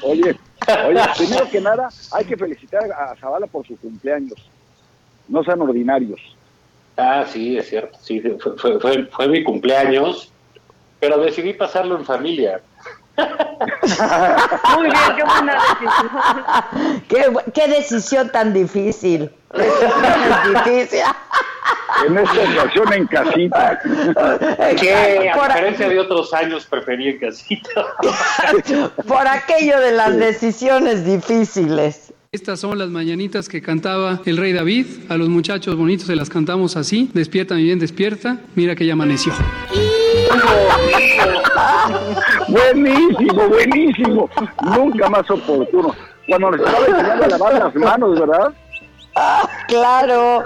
[0.01, 0.37] Oye,
[0.87, 4.49] oye, primero que nada, hay que felicitar a Zavala por su cumpleaños.
[5.27, 6.19] No sean ordinarios.
[6.97, 7.97] Ah, sí, es cierto.
[8.01, 10.31] Sí, fue, fue, fue, fue mi cumpleaños,
[10.99, 12.61] pero decidí pasarlo en familia.
[13.17, 17.03] Muy bien, qué buena decisión.
[17.07, 19.29] ¿Qué, qué decisión tan difícil.
[19.53, 20.99] Decisión difícil.
[22.07, 23.79] En esta ocasión en casita.
[24.79, 27.69] Que a Por- diferencia de otros años preferí en casita.
[29.07, 32.11] Por aquello de las decisiones difíciles.
[32.31, 34.87] Estas son las mañanitas que cantaba el rey David.
[35.09, 37.09] A los muchachos bonitos se las cantamos así.
[37.13, 38.37] Despierta, mi bien, despierta.
[38.55, 39.31] Mira que ya amaneció.
[42.47, 44.29] Buenísimo, buenísimo.
[44.77, 45.93] Nunca más oportuno.
[46.27, 48.53] Cuando les estaba enseñando a lavar las manos, ¿verdad?
[49.67, 50.43] Claro.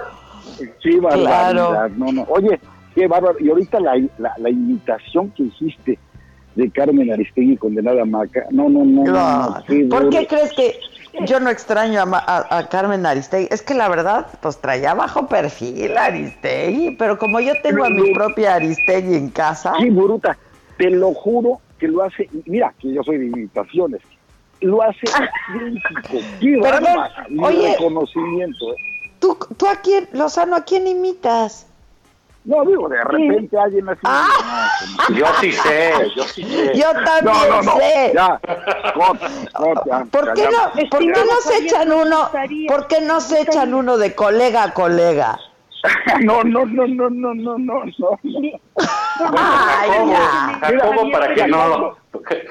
[0.84, 1.52] Sí, barbaridad.
[1.52, 1.90] Claro.
[1.96, 2.26] No, no.
[2.30, 2.60] Oye,
[2.96, 3.36] qué bárbaro.
[3.40, 5.98] Y ahorita la, la, la imitación que hiciste
[6.56, 8.46] de Carmen Aristegui condenada a Maca.
[8.52, 9.04] No, no, no.
[9.06, 10.80] no, no, ¿Por qué crees que
[11.26, 13.48] yo no extraño a, a- a Carmen Aristegui.
[13.52, 18.14] Es que la verdad, pues traía bajo perfil Aristegui, pero como yo tengo a mi
[18.14, 19.74] propia Aristegui en casa.
[19.80, 20.38] Sí, Buruta,
[20.80, 22.28] te lo juro que lo hace.
[22.46, 24.02] Mira, que yo soy de imitaciones.
[24.62, 25.06] Lo hace
[25.54, 26.18] idéntico.
[26.40, 27.26] ¡Qué Perdón, bárbara!
[27.30, 27.72] Mi oye.
[27.74, 28.72] reconocimiento.
[28.74, 29.10] ¿eh?
[29.20, 31.68] ¿Tú, ¿Tú a quién, Lozano, a quién imitas?
[32.46, 34.00] No, digo, de repente alguien así.
[34.02, 36.72] no, Yo sí sé, yo sí sé.
[36.76, 38.12] Yo también No, no, no, sé.
[38.16, 38.40] ya,
[38.96, 40.48] corta, corta, ¿Por qué
[40.90, 42.30] ¿por qué no se echan uno?
[42.70, 45.38] ¿Por qué no se echan uno de colega a colega?
[46.24, 48.20] No, no, no, no, no, no, no, no.
[49.38, 50.60] Ay, Jacobo, ya.
[50.62, 51.96] Jacobo para que no,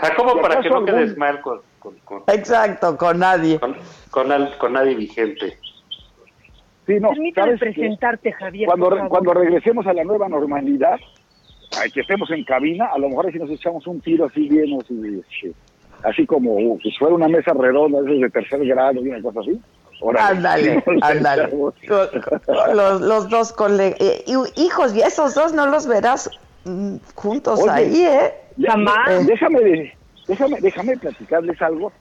[0.01, 3.61] Jacobo Si para que no quedes mal con, con, con, Exacto, con nadie.
[4.11, 5.59] con, al- con nadie vigente.
[6.87, 8.67] Sí, no, Permítame presentarte, Javier.
[8.67, 9.11] Cuando, por re- favor.
[9.11, 10.99] cuando regresemos a la nueva normalidad,
[11.79, 14.79] ay, que estemos en cabina, a lo mejor así nos echamos un tiro así bien,
[14.81, 15.53] así, este,
[16.03, 19.61] así como uh, si fuera una mesa redonda, de tercer grado y una cosa así.
[20.19, 21.53] Ándale, ándale.
[22.75, 23.99] Los, los dos colegas.
[24.57, 26.31] hijos, y esos dos no los verás
[26.65, 28.35] mm, juntos Oye, ahí, ¿eh?
[28.57, 28.75] Ya,
[29.09, 29.93] Eh, Déjame, de-
[30.27, 31.93] déjame, déjame platicarles algo.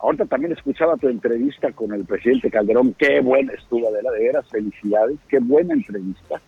[0.00, 2.94] Ahorita también escuchaba tu entrevista con el presidente Calderón.
[2.98, 5.16] Qué buena estuvo, Adela, de veras, felicidades.
[5.28, 6.40] Qué buena entrevista.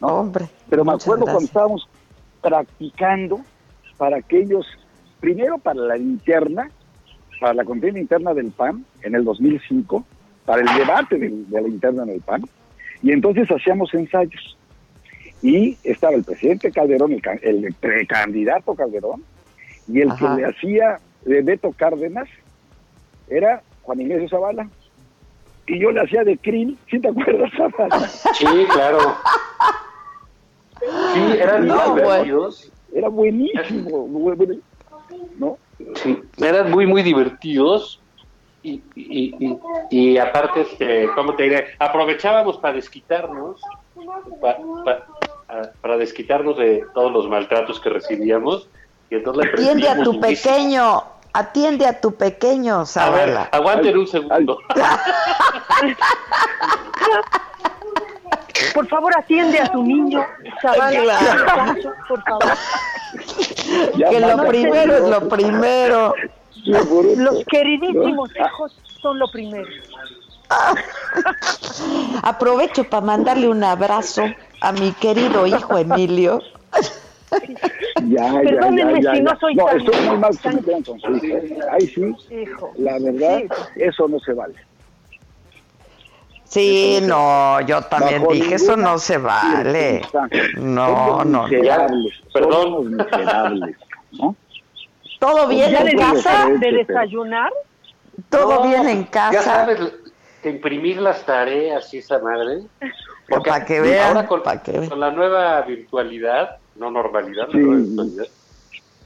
[0.00, 0.08] ¿no?
[0.08, 0.46] Hombre.
[0.68, 1.88] Pero me acuerdo cuando estábamos
[2.40, 3.40] practicando
[3.96, 4.66] para aquellos,
[5.20, 6.70] primero para la interna,
[7.40, 10.04] para la contienda interna del PAN en el 2005,
[10.44, 12.42] para el debate de, la interna en el PAN,
[13.02, 14.56] y entonces hacíamos ensayos.
[15.42, 19.22] Y estaba el presidente Calderón, el, ca- el precandidato Calderón,
[19.88, 20.34] y el Ajá.
[20.36, 22.28] que le hacía de Beto Cárdenas
[23.28, 24.68] era Juan Ignacio Zavala.
[25.66, 28.08] Y yo le hacía de Krill, ¿sí te acuerdas, Zavala?
[28.34, 28.98] Sí, claro.
[31.14, 32.70] Sí, eran No, divertidos.
[32.92, 34.06] Era buenísimo.
[34.08, 34.60] bu- bu-
[35.38, 35.58] ¿No?
[35.96, 38.00] Sí, eran muy, muy divertidos.
[38.64, 39.58] Y, y, y,
[39.90, 41.66] y aparte, este, ¿cómo te diré?
[41.78, 43.60] Aprovechábamos para desquitarnos,
[44.40, 45.06] pa- pa-
[45.48, 48.68] a- para desquitarnos de todos los maltratos que recibíamos.
[49.10, 51.04] Y entonces Atiende a tu pequeño,
[51.34, 54.58] atiende a tu pequeño, A ver, aguanten un segundo.
[58.72, 60.24] Por favor, atiende a tu niño.
[60.62, 61.18] Zavala,
[62.08, 62.44] por favor.
[64.10, 66.14] que lo primero es lo primero.
[66.64, 69.68] Los queridísimos hijos son lo primero.
[72.22, 74.24] Aprovecho para mandarle un abrazo
[74.60, 76.40] a mi querido hijo Emilio.
[78.08, 81.00] Ya, ya, Perdónenme ya, ya, si no soy No, tan- estoy muy mal tan- con
[81.00, 81.26] su.
[81.26, 81.58] ¿eh?
[81.72, 82.72] Ahí sí, Hijo.
[82.78, 83.42] la verdad,
[83.76, 84.54] eso no se vale.
[86.44, 90.02] Sí, no, yo también Bajo dije, eso no se vale.
[90.56, 91.48] No, no, no.
[91.48, 92.52] miserables, Perdón.
[92.62, 93.76] somos miserables,
[94.12, 94.36] ¿no?
[95.24, 96.48] ¿Todo bien ¿Ya en casa?
[96.60, 97.50] de desayunar?
[98.28, 99.42] ¿Todo No, bien en Ya casa?
[99.42, 99.78] sabes,
[100.42, 102.58] que imprimir las tareas y esa madre.
[103.28, 104.88] Porque Para que vean, ahora con, para que vean.
[104.90, 107.56] con la nueva virtualidad, no normalidad, Sí.
[107.56, 108.26] la nueva virtualidad,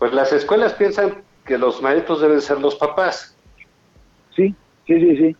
[0.01, 3.37] pues las escuelas piensan que los maestros deben ser los papás,
[4.35, 4.55] Sí,
[4.87, 5.37] sí, sí, sí.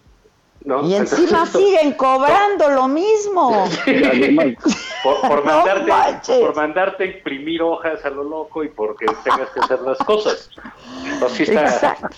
[0.65, 0.83] ¿no?
[0.87, 3.65] Y encima Entonces, siguen cobrando lo mismo.
[3.87, 4.47] Además,
[5.03, 9.81] por, mandarte, por mandarte a imprimir hojas a lo loco y porque tengas que hacer
[9.81, 10.51] las cosas.
[11.05, 12.09] Entonces, sí está- Exacto.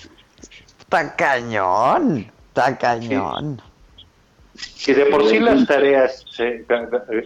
[0.80, 3.62] Está cañón, está cañón.
[4.54, 6.64] Si de por sí las tareas, eh,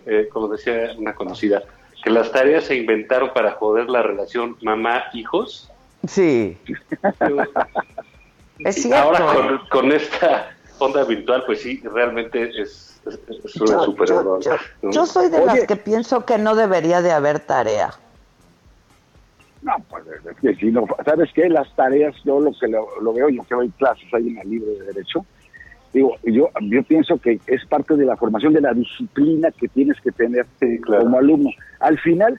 [0.07, 1.63] eh, como decía una conocida,
[2.03, 5.71] que las tareas se inventaron para joder la relación mamá-hijos,
[6.07, 6.59] Sí.
[8.59, 8.97] Es cierto.
[8.97, 14.09] ahora con, con esta onda virtual, pues sí, realmente es, es, es una Yo- super
[14.09, 17.91] yo- yo- Yo soy de las que pienso que no debería de haber tarea.
[19.63, 21.49] no, pues es que si no, ¿sabes qué?
[21.49, 24.51] Las tareas, yo lo que lo, lo veo, yo que doy clases ahí en el
[24.51, 25.25] libro de Derecho,
[25.95, 29.99] digo, yo, yo pienso que es parte de la formación de la disciplina que tienes
[30.03, 30.47] que tener
[30.87, 31.49] como alumno.
[31.81, 32.39] Al final,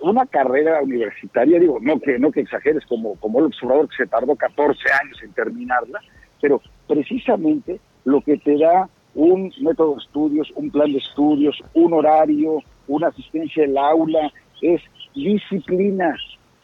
[0.00, 4.06] una carrera universitaria, digo, no que no que exageres como, como el observador que se
[4.06, 6.00] tardó 14 años en terminarla,
[6.40, 11.92] pero precisamente lo que te da un método de estudios, un plan de estudios, un
[11.92, 14.80] horario, una asistencia al aula, es
[15.14, 16.16] disciplina,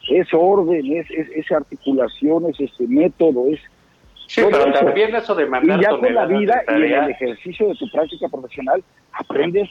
[0.09, 3.59] es orden, es, es, es articulación, es este método, es
[4.27, 4.85] Sí, pero eso.
[4.85, 7.89] también eso de mandar y ya con la vida y en el ejercicio de tu
[7.89, 9.67] práctica profesional aprendes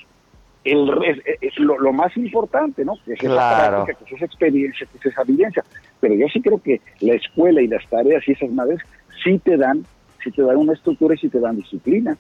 [0.65, 2.95] el, re- es- es lo, lo más importante, ¿no?
[3.05, 3.77] Que es esa Claro.
[3.85, 5.65] práctica, que es esa experiencia, que es esa evidencia.
[6.01, 8.81] Pero yo sí creo que la escuela y las tareas y esas madres
[9.23, 9.87] sí te dan,
[10.25, 12.19] sí te dan una estructura y sí te dan disciplina.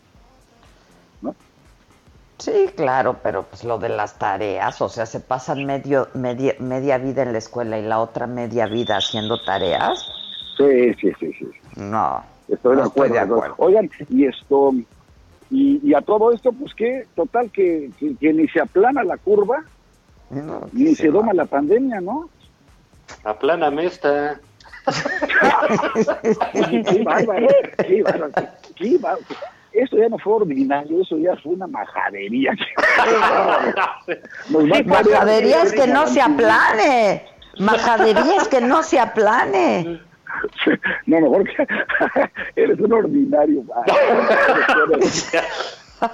[2.38, 6.96] Sí, claro, pero pues lo de las tareas, o sea, se pasan medio, media, media
[6.98, 10.08] vida en la escuela y la otra media vida haciendo tareas.
[10.56, 11.46] Sí, sí, sí, sí.
[11.76, 13.14] No, Estoy de No estoy acuerdo.
[13.14, 13.54] de acuerdo.
[13.58, 14.72] Oigan, y esto,
[15.50, 19.16] y, y a todo esto, pues qué, total, que, que, que ni se aplana la
[19.18, 19.64] curva,
[20.72, 22.28] ni se doma la pandemia, ¿no?
[23.24, 24.40] Apláname esta.
[26.52, 27.46] qué bárbaro,
[27.86, 28.30] qué bárbaro,
[28.76, 29.24] qué bárbaro.
[29.78, 32.52] Esto ya no fue ordinario, eso ya fue una majadería.
[34.50, 37.24] Nos Sí, majadería es que no se aplane.
[37.60, 40.00] Majadería es que no se aplane.
[41.06, 41.66] No, mejor que
[42.56, 43.62] eres un ordinario.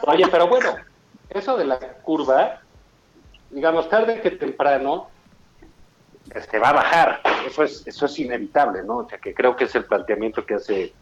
[0.07, 0.77] Oye, pero bueno,
[1.31, 2.61] eso de la curva,
[3.51, 5.09] digamos, tarde que temprano,
[6.35, 7.21] este, va a bajar.
[7.47, 8.99] Eso es, eso es inevitable, ¿no?
[8.99, 10.93] O sea, que creo que es el planteamiento que hace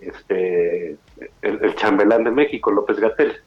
[0.00, 0.96] este
[1.42, 3.36] el, el chambelán de México, López Gatel.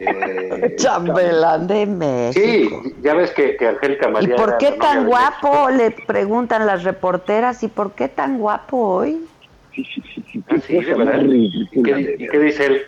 [0.00, 2.82] Eh, Chambelán de México.
[2.84, 4.36] sí, ya ves que, que Angélica ¿Y María.
[4.36, 5.70] por era qué tan guapo?
[5.70, 9.26] Le preguntan las reporteras, ¿y por qué tan guapo hoy?
[10.48, 11.20] Ah, sí, de verdad.
[11.24, 12.82] ¿Y qué, y qué dice él?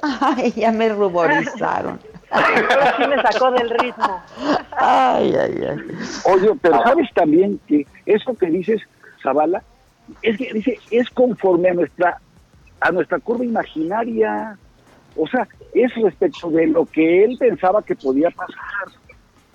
[0.00, 1.98] Ay, ya me ruborizaron.
[2.30, 4.22] Ahora sí me sacó del ritmo.
[4.76, 5.78] Ay, ay, ay.
[6.24, 8.80] Oye, pero sabes también que eso que dices,
[9.22, 9.62] Zavala,
[10.22, 12.20] es que dice, es conforme a nuestra,
[12.80, 14.58] a nuestra curva imaginaria.
[15.16, 18.88] O sea, es respecto de lo que él pensaba que podía pasar.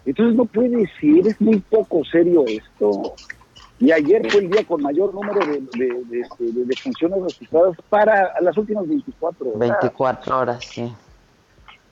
[0.06, 3.14] Entonces no puede ser, es muy poco serio esto.
[3.80, 7.22] Y ayer fue el día con mayor número de, de, de, este, de- de funciones
[7.24, 9.60] registradas para las últimas 24 horas.
[9.82, 10.92] 24 horas, sí.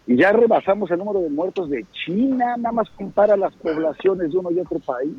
[0.08, 4.38] Y ya rebasamos el número de muertos de China, nada más compara las poblaciones de
[4.38, 5.14] uno y otro país.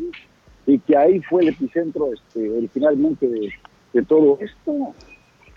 [0.71, 3.53] Y que ahí fue el epicentro este, originalmente de,
[3.93, 4.95] de todo esto.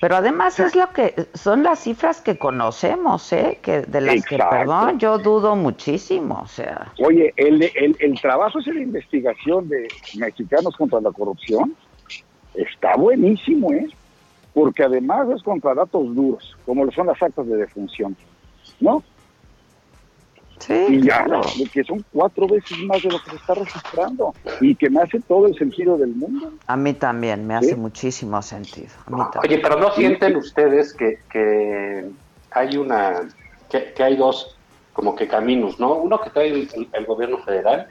[0.02, 3.60] Pero además es lo que son las cifras que conocemos, ¿eh?
[3.62, 6.92] Que de las que, perdón, yo dudo muchísimo, o sea.
[7.06, 9.88] Oye, el, el, el trabajo ese de investigación de
[10.18, 11.76] mexicanos contra la corrupción
[12.56, 13.88] está buenísimo, ¿eh?
[14.56, 18.18] Porque además es contra datos duros, como lo son las actas de defunción,
[18.80, 19.04] ¿no?
[20.66, 21.42] Sí, y ya, claro.
[21.74, 25.20] que son cuatro veces más de lo que se está registrando y que me hace
[25.22, 26.54] todo el sentido del mundo.
[26.68, 28.88] A mí también me hace muchísimo sentido.
[29.08, 29.22] A mí.
[29.44, 32.06] Oye, pero ¿no sienten ustedes que, que
[32.52, 33.28] hay una,
[33.70, 34.56] que, que hay dos
[34.94, 35.96] como que caminos, ¿no?
[35.96, 37.88] Uno que trae el, el gobierno federal,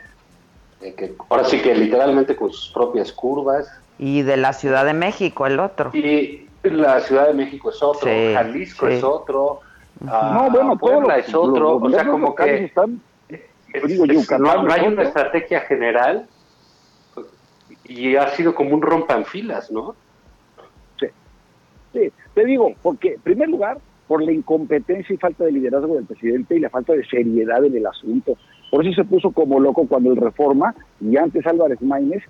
[0.80, 3.66] eh, que ahora sí que literalmente con sus propias curvas,
[3.98, 5.90] Y de la Ciudad de México, el otro.
[5.92, 8.94] y la Ciudad de México es otro, Sí, Jalisco sí.
[8.94, 9.60] es otro,
[10.08, 14.12] ah, no, bueno, todos Puebla es otro, o sea, como que están, es- digo, es-
[14.12, 16.26] Yucatán no, no hay una estrategia general
[17.84, 19.94] y ha sido como un rompanfilas, ¿no?
[21.92, 26.06] Sí, te digo, porque en primer lugar, por la incompetencia y falta de liderazgo del
[26.06, 28.36] presidente y la falta de seriedad en el asunto.
[28.70, 32.22] Por eso se puso como loco cuando el Reforma y antes Álvarez Maínez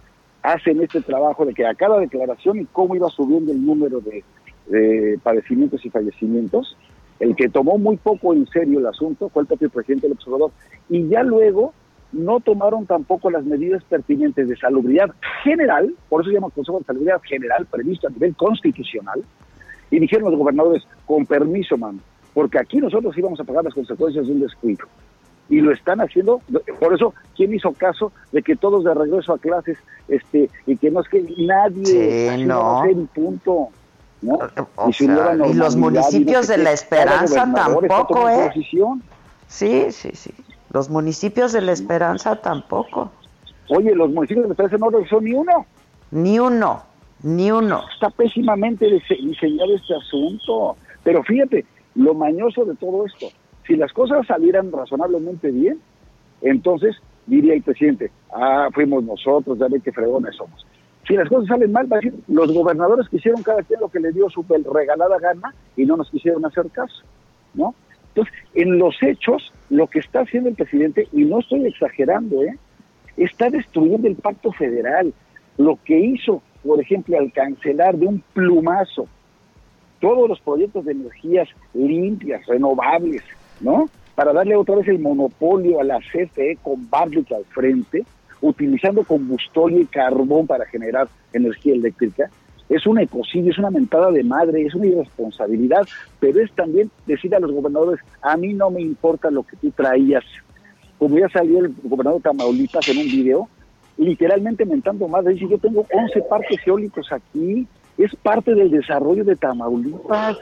[0.42, 4.24] hacen este trabajo de que a cada declaración y cómo iba subiendo el número de,
[4.66, 6.76] de padecimientos y fallecimientos,
[7.22, 10.50] el que tomó muy poco en serio el asunto fue el propio presidente del observador.
[10.90, 11.72] Y ya luego
[12.10, 15.08] no tomaron tampoco las medidas pertinentes de salubridad
[15.44, 19.22] general, por eso se llama Consejo de Salubridad General previsto a nivel constitucional,
[19.92, 22.00] y dijeron los gobernadores, con permiso, mano,
[22.34, 24.84] porque aquí nosotros íbamos a pagar las consecuencias de un descuido.
[25.48, 26.40] Y lo están haciendo,
[26.80, 29.78] por eso, ¿quién hizo caso de que todos de regreso a clases,
[30.08, 32.82] este, y que no es que nadie, Sí, no.
[32.82, 33.68] ser y punto,
[34.22, 34.38] ¿no?
[34.76, 38.48] O Y sea, los y no municipios de la Esperanza tampoco, ¿eh?
[38.48, 39.02] posición.
[39.48, 40.30] Sí, sí, sí.
[40.72, 43.10] Los municipios de la Esperanza tampoco.
[43.68, 45.66] Oye, los municipios de la Esperanza no realizó ni uno.
[46.10, 46.82] Ni uno,
[47.22, 47.82] ni uno.
[47.92, 50.76] Está pésimamente dise- diseñado este asunto.
[51.04, 53.28] Pero fíjate, lo mañoso de todo esto,
[53.66, 55.80] si las cosas salieran razonablemente bien,
[56.40, 56.96] entonces
[57.26, 60.66] diría el presidente, ah, fuimos nosotros, ya ven qué fregones somos.
[61.12, 64.00] Si las cosas salen mal, va decir, los gobernadores que hicieron cada quien lo que
[64.00, 67.02] le dio su regalada gana y no nos quisieron hacer caso,
[67.52, 67.74] ¿no?
[68.08, 72.56] Entonces, en los hechos, lo que está haciendo el presidente, y no estoy exagerando, ¿eh?
[73.18, 75.12] está destruyendo el pacto federal.
[75.58, 79.06] Lo que hizo, por ejemplo, al cancelar de un plumazo
[80.00, 83.22] todos los proyectos de energías limpias, renovables,
[83.60, 83.90] ¿no?
[84.14, 88.02] Para darle otra vez el monopolio a la CFE con Bartlett al frente,
[88.42, 92.30] utilizando combustorio y carbón para generar energía eléctrica,
[92.68, 95.86] es un ecocidio, es una mentada de madre, es una irresponsabilidad,
[96.20, 99.70] pero es también decir a los gobernadores, a mí no me importa lo que tú
[99.70, 100.24] traías.
[100.98, 103.48] Como ya salió el gobernador Tamaulipas en un video,
[103.98, 107.66] literalmente mentando madre, dice, yo tengo 11 parques eólicos aquí,
[107.98, 110.38] es parte del desarrollo de Tamaulipas.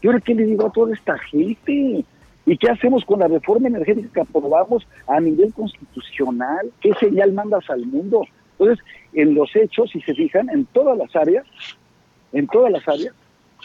[0.00, 2.04] ¿Y ahora qué le digo a toda esta gente?
[2.46, 6.70] ¿Y qué hacemos con la reforma energética que aprobamos a nivel constitucional?
[6.80, 8.26] ¿Qué señal mandas al mundo?
[8.58, 8.84] Entonces,
[9.14, 11.46] en los hechos, si se fijan, en todas las áreas,
[12.32, 13.14] en todas las áreas,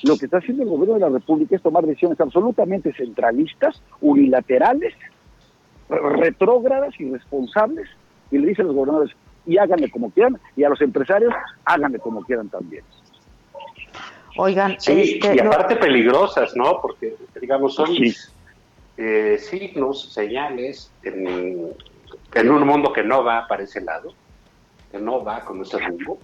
[0.03, 4.93] lo que está haciendo el gobierno de la República es tomar decisiones absolutamente centralistas, unilaterales,
[5.89, 7.87] re- retrógradas, irresponsables,
[8.31, 9.13] y le dice a los gobernadores,
[9.45, 11.33] y háganle como quieran, y a los empresarios,
[11.65, 12.83] háganle como quieran también.
[14.37, 16.79] Oigan, Sí, este, y no- aparte peligrosas, ¿no?
[16.81, 18.13] Porque, digamos, son Sí.
[19.01, 21.73] Eh, signos, señales en,
[22.33, 24.13] en un mundo que no va para ese lado,
[24.91, 26.19] que no va con ese rumbo,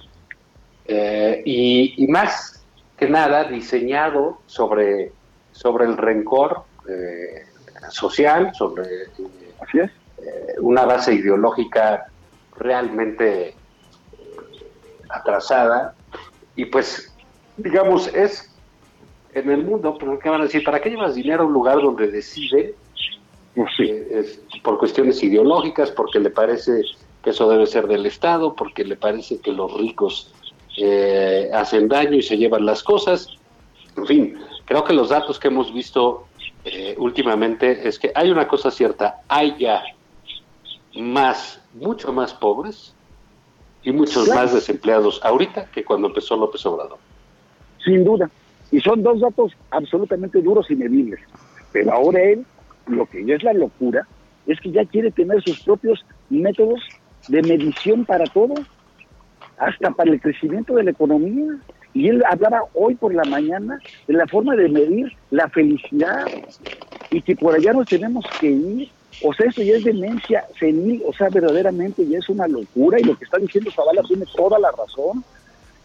[0.83, 2.65] eh, y, y más
[2.97, 5.13] que nada diseñado sobre,
[5.53, 7.45] sobre el rencor eh,
[7.89, 8.83] social, sobre
[10.59, 12.07] una base ideológica
[12.57, 13.55] realmente
[15.07, 15.95] atrasada,
[16.57, 17.13] y pues,
[17.55, 18.53] digamos, es
[19.35, 20.63] en el mundo, ¿qué van a decir?
[20.63, 22.73] ¿Para qué llevas dinero a un lugar donde decide
[23.55, 26.83] eh, es por cuestiones ideológicas, porque le parece
[27.21, 30.33] que eso debe ser del Estado, porque le parece que los ricos
[30.77, 33.27] eh, hacen daño y se llevan las cosas?
[33.97, 36.27] En fin, creo que los datos que hemos visto
[36.63, 39.83] eh, últimamente es que hay una cosa cierta, hay ya
[40.95, 42.93] más, mucho más pobres
[43.83, 46.99] y muchos más desempleados ahorita que cuando empezó López Obrador.
[47.83, 48.29] Sin duda.
[48.75, 51.21] Y son dos datos absolutamente duros y medibles.
[51.71, 52.45] Pero ahora él,
[52.87, 54.05] lo que ya es la locura,
[54.47, 56.81] es que ya quiere tener sus propios métodos
[57.29, 58.53] de medición para todo,
[59.57, 61.55] hasta para el crecimiento de la economía.
[61.93, 63.79] Y él hablaba hoy por la mañana
[64.09, 66.25] de la forma de medir la felicidad
[67.11, 68.89] y que por allá nos tenemos que ir.
[69.23, 73.05] O sea, esto ya es demencia senil, o sea, verdaderamente ya es una locura y
[73.05, 75.23] lo que está diciendo Zavala tiene toda la razón.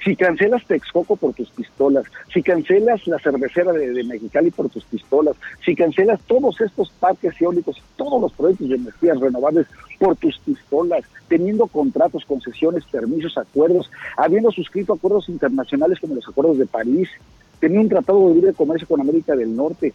[0.02, 4.84] Si cancelas Texcoco por tus pistolas, si cancelas la cervecera de, de Mexicali por tus
[4.84, 9.66] pistolas, si cancelas todos estos parques eólicos, todos los proyectos de energías renovables
[9.98, 16.56] por tus pistolas, teniendo contratos, concesiones, permisos, acuerdos, habiendo suscrito acuerdos internacionales como los acuerdos
[16.56, 17.08] de París,
[17.58, 19.92] teniendo un tratado de libre comercio con América del Norte,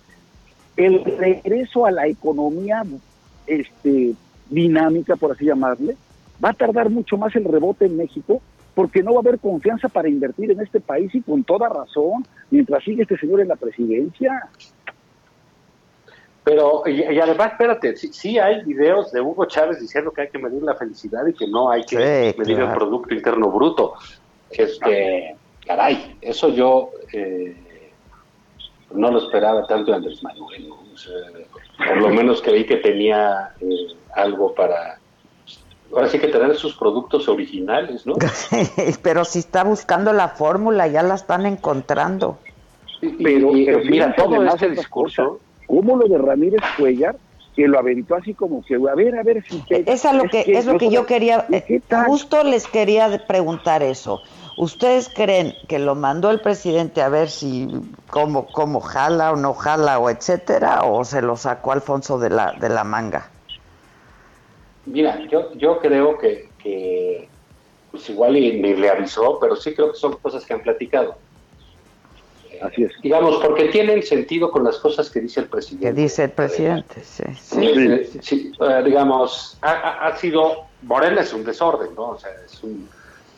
[0.78, 2.84] el regreso a la economía
[3.48, 4.14] este,
[4.52, 5.98] dinámica, por así llamarle,
[6.44, 8.42] va a tardar mucho más el rebote en México
[8.76, 12.28] porque no va a haber confianza para invertir en este país y con toda razón,
[12.52, 14.50] mientras sigue este señor en la presidencia.
[16.44, 20.30] Pero, y, y además, espérate, sí, sí hay videos de Hugo Chávez diciendo que hay
[20.30, 22.72] que medir la felicidad y que no hay que Sí, medir el.
[22.74, 23.96] Producto Interno Bruto.
[24.52, 25.36] Este,
[25.66, 27.56] caray, eso yo eh,
[28.94, 30.70] no lo esperaba tanto de Andrés Manuel.
[31.78, 35.00] por lo menos creí que tenía eh, algo para,
[35.96, 38.14] ahora sí que tener sus productos originales, ¿no?
[39.02, 42.40] pero si está buscando la fórmula, ya la están encontrando.
[43.24, 45.28] Pero, y- pero mira, todo otra discurso- cosa,
[45.68, 47.16] como lo de Ramírez Cuellar,
[47.56, 49.64] que lo aventó así como que, a ver, a ver si...
[49.70, 54.22] Es, a lo que, es lo que yo quería, eh, justo les quería preguntar eso.
[54.58, 57.68] ¿Ustedes creen que lo mandó el presidente a ver si
[58.08, 62.52] cómo, cómo jala o no jala o etcétera o se lo sacó Alfonso de la,
[62.60, 63.32] de la manga?
[64.86, 67.28] Mira, yo, yo creo que, que
[67.92, 71.16] pues igual y ni le avisó, pero sí creo que son cosas que han platicado.
[72.62, 72.92] Así es.
[73.02, 75.88] Digamos, porque tienen sentido con las cosas que dice el presidente.
[75.88, 77.24] Que dice el presidente, sí.
[77.60, 82.12] Eh, sí, eh, digamos, ha, ha- ha sido, Morena es un desorden, ¿no?
[82.12, 82.88] O sea, es un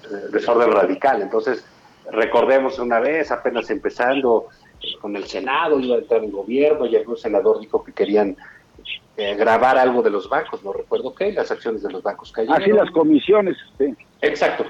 [0.03, 1.21] eh, desorden radical.
[1.23, 1.65] Entonces,
[2.11, 4.49] recordemos una vez, apenas empezando
[4.81, 8.37] eh, con el Senado, iba a entrar el gobierno y algún senador dijo que querían
[9.17, 12.61] eh, grabar algo de los bancos, no recuerdo qué, las acciones de los bancos cayeron.
[12.61, 13.93] Así las comisiones, sí.
[14.21, 14.63] Exacto.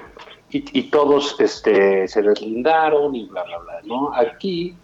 [0.50, 4.10] Y, y todos este, se deslindaron y bla, bla, bla, ¿no?
[4.14, 4.74] Aquí,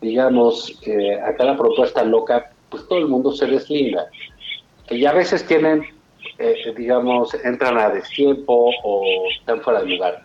[0.00, 4.06] digamos, eh, a cada propuesta loca, pues todo el mundo se deslinda.
[4.88, 5.84] Y a veces tienen,
[6.38, 9.04] eh, digamos, entran a destiempo o
[9.38, 10.22] están fuera de lugar.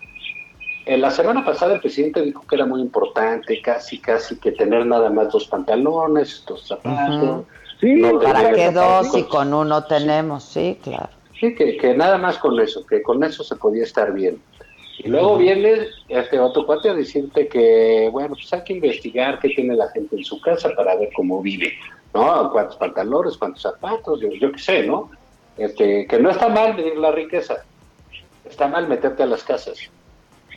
[0.85, 4.85] En la semana pasada el presidente dijo que era muy importante, casi, casi que tener
[4.85, 7.45] nada más dos pantalones, dos zapatos.
[7.81, 10.43] No ¿Para qué dos si con uno tenemos?
[10.43, 11.09] Sí, claro.
[11.39, 14.41] Sí, que, que nada más con eso, que con eso se podía estar bien.
[14.99, 19.49] Y luego viene este otro cuate a decirte que, bueno, pues hay que investigar qué
[19.49, 21.73] tiene la gente en su casa para ver cómo vive,
[22.13, 22.49] ¿no?
[22.51, 25.11] Cuántos pantalones, cuántos zapatos, yo, yo qué sé, ¿no?
[25.57, 27.57] Este, que no está mal medir la riqueza,
[28.45, 29.77] está mal meterte a las casas.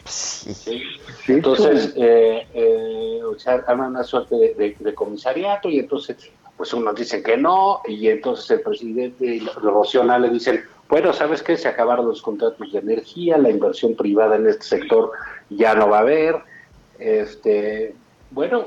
[0.04, 0.82] ¿sí?
[1.26, 6.74] Entonces, eh, eh, o sea, arman una suerte de, de- de comisariato y entonces, pues
[6.74, 11.56] unos dicen que no, y entonces el presidente y los le dicen, bueno, ¿sabes qué?
[11.56, 15.12] Se acabaron los contratos de energía, la inversión privada en este sector
[15.48, 16.36] ya no va a haber.
[16.98, 17.94] Este,
[18.32, 18.66] bueno,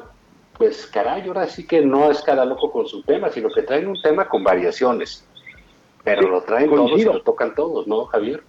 [0.57, 3.87] pues caray, ahora sí que no es cada loco con su tema, sino que traen
[3.87, 5.25] un tema con variaciones.
[6.03, 8.41] Pero lo traen todos y lo tocan todos, ¿no, Javier?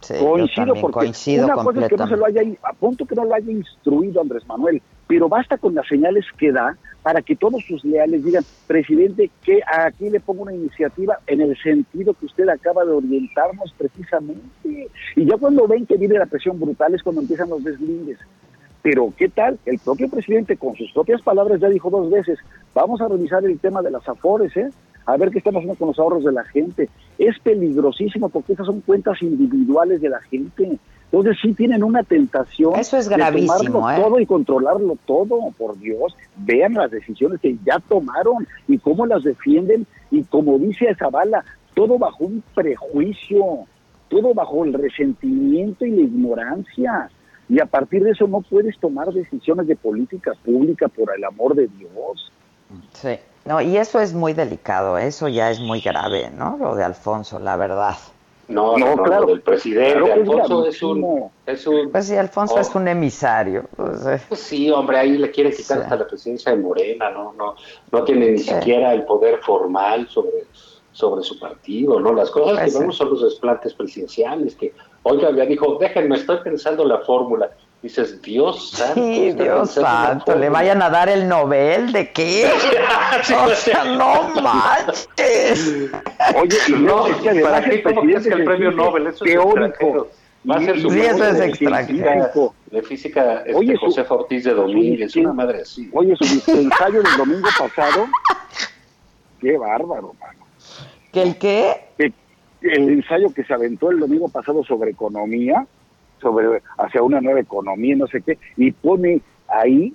[0.00, 3.14] Sí, coincido porque coincido una cosa es que no se lo haya, a punto que
[3.14, 7.36] no lo haya instruido Andrés Manuel, pero basta con las señales que da para que
[7.36, 12.26] todos sus leales digan, presidente, que aquí le pongo una iniciativa en el sentido que
[12.26, 14.88] usted acaba de orientarnos precisamente.
[15.16, 18.18] Y ya cuando ven que viene la presión brutal es cuando empiezan los deslindes.
[18.82, 19.58] Pero ¿qué tal?
[19.64, 22.38] El propio presidente con sus propias palabras ya dijo dos veces,
[22.74, 24.70] vamos a revisar el tema de las afores, ¿eh?
[25.06, 26.88] A ver qué están haciendo con los ahorros de la gente.
[27.18, 30.78] Es peligrosísimo porque esas son cuentas individuales de la gente.
[31.10, 34.02] Entonces sí tienen una tentación Eso es de gravísimo, tomarlo ¿eh?
[34.04, 36.14] todo y controlarlo todo, por Dios.
[36.36, 41.44] Vean las decisiones que ya tomaron y cómo las defienden y como dice Zavala,
[41.74, 43.66] todo bajo un prejuicio,
[44.08, 47.10] todo bajo el resentimiento y la ignorancia.
[47.48, 51.54] Y a partir de eso no puedes tomar decisiones de política pública por el amor
[51.54, 52.32] de Dios.
[52.92, 53.18] Sí.
[53.48, 56.58] No, y eso es muy delicado, eso ya es muy grave, ¿no?
[56.60, 57.94] Lo de Alfonso, la verdad.
[58.48, 59.22] No, no, no, claro.
[59.22, 59.92] lo del presidente.
[59.98, 61.90] Claro que es Alfonso es un, es un...
[61.90, 62.60] Pues sí, Alfonso Oh.
[62.60, 63.64] es un emisario.
[63.76, 64.20] pues, eh.
[64.28, 65.82] Pues sí, hombre, ahí le quieren quitar Sí.
[65.82, 67.32] hasta la presidencia de Morena, ¿no?
[67.34, 67.54] No,
[67.90, 68.50] no tiene ni Sí.
[68.50, 70.44] siquiera el poder formal sobre,
[70.92, 72.12] sobre su partido, ¿no?
[72.12, 72.78] Las cosas Pues que sí.
[72.80, 74.72] vemos son los desplantes presidenciales, que,
[75.04, 77.50] oiga, ya dijo, déjenme, estoy pensando la fórmula.
[77.82, 78.94] Dices, Dios santo.
[79.00, 82.50] Sí, Dios santo, le vayan a dar el Nobel de qué?
[83.22, 85.88] Sí, o sea, no manches.
[86.36, 87.74] Oye, y No, es que además ¿para qué?
[87.76, 89.06] el ¿Cómo crees que el premio Nobel?
[89.06, 90.08] Eso es teórico.
[90.48, 91.86] Va a ser su Sí, eso es de extranjero.
[91.98, 92.32] física-
[92.70, 95.88] De física, este, Oye, su- Josefa Ortiz de Domínguez, Sí, una madre así.
[95.92, 98.06] Oye, su ensayo del domingo pasado,
[99.40, 100.46] qué bárbaro, mano.
[101.12, 101.88] ¿Que el qué?
[101.96, 102.12] Que
[102.62, 105.66] el ensayo que se aventó el domingo pasado sobre economía,
[106.20, 109.94] sobre hacia una nueva economía, no sé qué, y pone ahí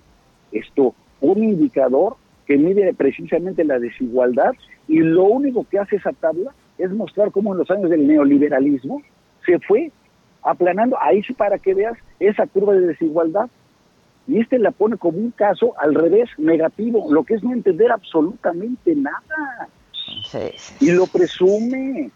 [0.52, 4.52] esto un indicador que mide precisamente la desigualdad
[4.88, 9.02] y lo único que hace esa tabla es mostrar cómo en los años del neoliberalismo
[9.46, 9.92] se fue
[10.42, 13.50] aplanando, ahí sí para que veas esa curva de desigualdad.
[14.28, 17.92] Y este la pone como un caso al revés, negativo, lo que es no entender
[17.92, 19.68] absolutamente nada.
[20.26, 20.76] Sí, sí.
[20.80, 22.10] Y lo presume.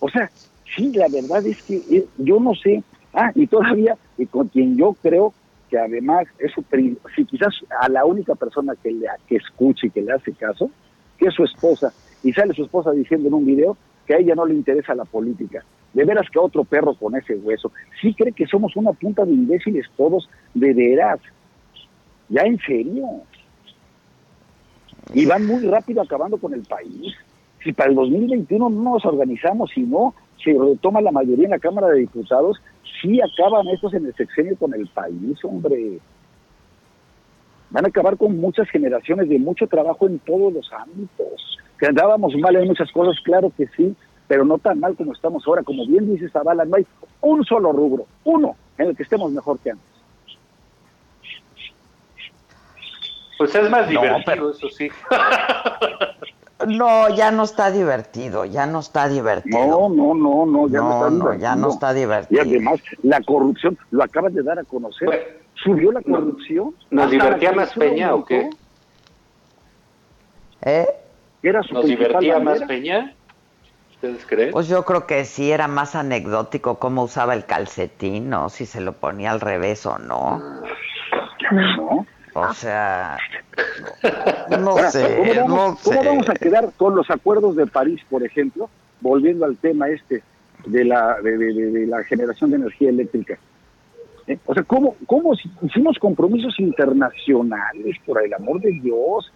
[0.00, 0.30] O sea,
[0.76, 2.82] sí, la verdad es que eh, yo no sé.
[3.12, 5.34] Ah, y todavía, y con quien yo creo
[5.68, 6.52] que además es
[7.14, 10.70] si quizás a la única persona que le que escuche y que le hace caso,
[11.18, 11.92] que es su esposa,
[12.22, 13.76] y sale su esposa diciendo en un video
[14.06, 15.64] que a ella no le interesa la política.
[15.92, 17.72] De veras que otro perro con ese hueso.
[18.00, 21.20] Sí cree que somos una punta de imbéciles todos, de veras.
[22.28, 23.06] Ya en serio.
[25.14, 27.14] Y van muy rápido acabando con el país.
[27.62, 31.58] Si para el 2021 no nos organizamos y no se retoma la mayoría en la
[31.58, 32.60] Cámara de Diputados,
[33.00, 35.98] sí acaban estos en el sexenio con el país, hombre.
[37.70, 41.58] Van a acabar con muchas generaciones de mucho trabajo en todos los ámbitos.
[41.78, 43.94] Que andábamos mal en muchas cosas, claro que sí,
[44.26, 45.62] pero no tan mal como estamos ahora.
[45.62, 46.86] Como bien dice Zavala, no hay
[47.20, 49.86] un solo rubro, uno, en el que estemos mejor que antes.
[53.38, 54.88] Pues es más No, divertido, pero- eso sí.
[56.66, 59.66] No, ya no está divertido, ya no está divertido.
[59.66, 61.40] No, no, no, no, ya no, No, está no, divertido.
[61.40, 62.42] ya no está Y divertido.
[62.42, 65.06] además, la corrupción, lo acabas de dar a conocer.
[65.06, 65.22] Bueno,
[65.62, 66.74] Subió la corrupción.
[66.90, 68.48] ¿Nos divertía más Peña o qué?
[70.62, 70.86] ¿Eh?
[71.42, 72.62] Era su ¿Nos divertía más.
[72.62, 73.14] Peña?
[73.94, 74.52] ¿Ustedes creen?
[74.52, 78.48] Pues yo creo que sí era más anecdótico cómo usaba el calcetín, ¿no?
[78.48, 80.42] Si se lo ponía al revés o no.
[81.76, 82.06] ¿No?
[82.34, 83.18] O sea,
[84.60, 86.08] no Ahora, sé, ¿cómo, vamos, no cómo sé.
[86.08, 88.68] vamos a quedar con los acuerdos de París, por ejemplo?
[89.00, 90.22] Volviendo al tema este
[90.66, 93.38] de la, de, de- de- de la generación de energía eléctrica.
[94.26, 94.38] ¿Eh?
[94.46, 99.32] O sea, ¿cómo, ¿cómo si- hicimos compromisos internacionales, por el amor de Dios?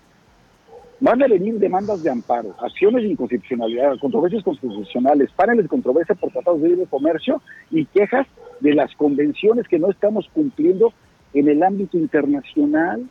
[1.00, 6.30] Van a venir demandas de amparo, acciones de inconstitucionalidad, controversias constitucionales, paneles de controversia por
[6.30, 8.26] tratados de libre comercio y quejas
[8.60, 10.92] de las convenciones que no estamos cumpliendo
[11.34, 13.04] en el ámbito internacional.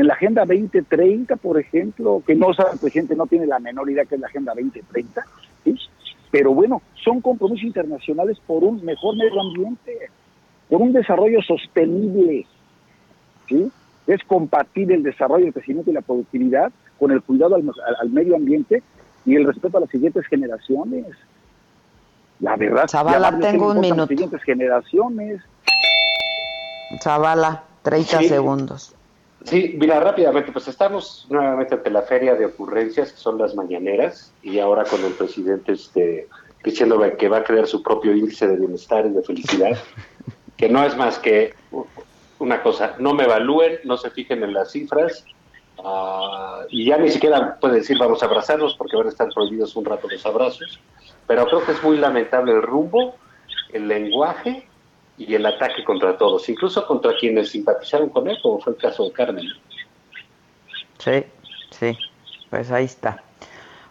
[0.00, 3.90] En la Agenda 2030, por ejemplo, que no sabe, el presidente no tiene la menor
[3.90, 5.26] idea que es la Agenda 2030,
[5.62, 5.74] ¿sí?
[6.30, 10.08] pero bueno, son compromisos internacionales por un mejor medio ambiente,
[10.70, 12.46] por un desarrollo sostenible,
[13.46, 13.70] ¿sí?
[14.06, 18.08] Es compatible el desarrollo, el crecimiento y la productividad con el cuidado al, al- al
[18.08, 18.82] medio ambiente
[19.26, 21.04] y el respeto a las siguientes generaciones.
[22.40, 22.86] La verdad,
[23.38, 23.96] les tengo un minuto.
[24.00, 25.42] Las siguientes generaciones.
[27.02, 28.28] Zavala, 30 Sí.
[28.28, 28.94] segundos.
[29.44, 34.32] Sí, mira, rápidamente, pues estamos nuevamente ante la feria de ocurrencias, que son las mañaneras,
[34.42, 36.28] y ahora con el presidente este,
[36.62, 39.78] diciendo que va a crear su propio índice de bienestar y de felicidad,
[40.56, 41.54] que no es más que
[42.38, 45.24] una cosa, no me evalúen, no se fijen en las cifras,
[45.82, 49.74] ah, y ya ni siquiera puede decir vamos a abrazarnos porque van a estar prohibidos
[49.74, 50.80] un rato los abrazos,
[51.26, 53.14] pero creo que es muy lamentable el rumbo
[53.72, 54.66] el lenguaje
[55.20, 59.04] y el ataque contra todos, incluso contra quienes simpatizaron con él, como fue el caso
[59.04, 59.46] de Carmen.
[60.98, 61.24] Sí,
[61.70, 61.96] sí,
[62.48, 63.22] pues ahí está.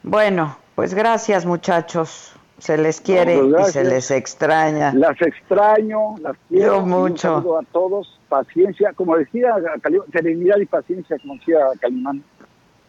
[0.02, 2.34] Bueno, pues gracias muchachos.
[2.58, 4.92] Se les quiere No, pues y se les extraña.
[4.94, 6.78] Las extraño, las quiero.
[6.78, 7.58] Yo mucho.
[7.58, 12.24] a todos, paciencia, como decía Calimán, serenidad y paciencia, como decía Calimán.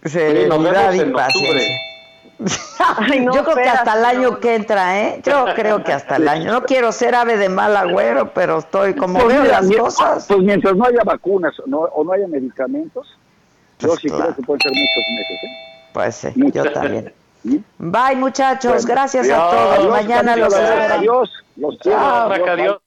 [0.04, 1.76] Serenidad y paciencia.
[2.96, 5.20] Ay, no, Yo creo que hasta el año que entra, ¿eh?
[5.24, 6.52] Yo creo que hasta el año.
[6.52, 10.26] No quiero ser ave de mal agüero, pero estoy como Pues veo mira, las cosas.
[10.26, 13.06] Pues mientras no haya vacunas no- o no haya medicamentos,
[13.78, 14.24] yo Pues sí claro.
[14.24, 15.38] creo que pueden ser muchos meses.
[15.44, 15.90] ¿eh?
[15.92, 16.64] Pues sí, Muchas.
[16.64, 17.14] yo también.
[17.78, 18.72] Bye, muchachos.
[18.72, 19.78] Bueno, Gracias a todos.
[19.78, 20.94] adiós, Mañana los espero.
[20.94, 22.82] Adiós, los quiero.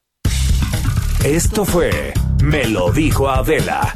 [1.23, 2.13] Esto fue
[2.43, 3.95] Me lo dijo Adela.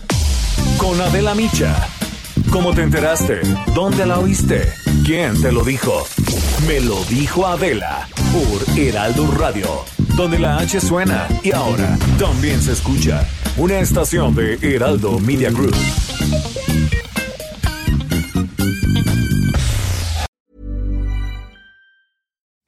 [0.78, 1.76] Con Adela Micha.
[2.52, 3.42] ¿Cómo te enteraste?
[3.76, 4.72] ¿Dónde la oíste?
[5.06, 6.06] ¿Quién te lo dijo?
[6.68, 8.08] Me lo dijo Adela.
[8.34, 9.68] Por Heraldo Radio.
[10.16, 13.28] Donde la H suena y ahora también se escucha.
[13.58, 15.76] Una estación de Heraldo Media Group.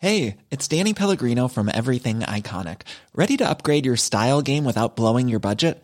[0.01, 2.81] Hey, it's Danny Pellegrino from Everything Iconic.
[3.14, 5.84] Ready to upgrade your style game without blowing your budget?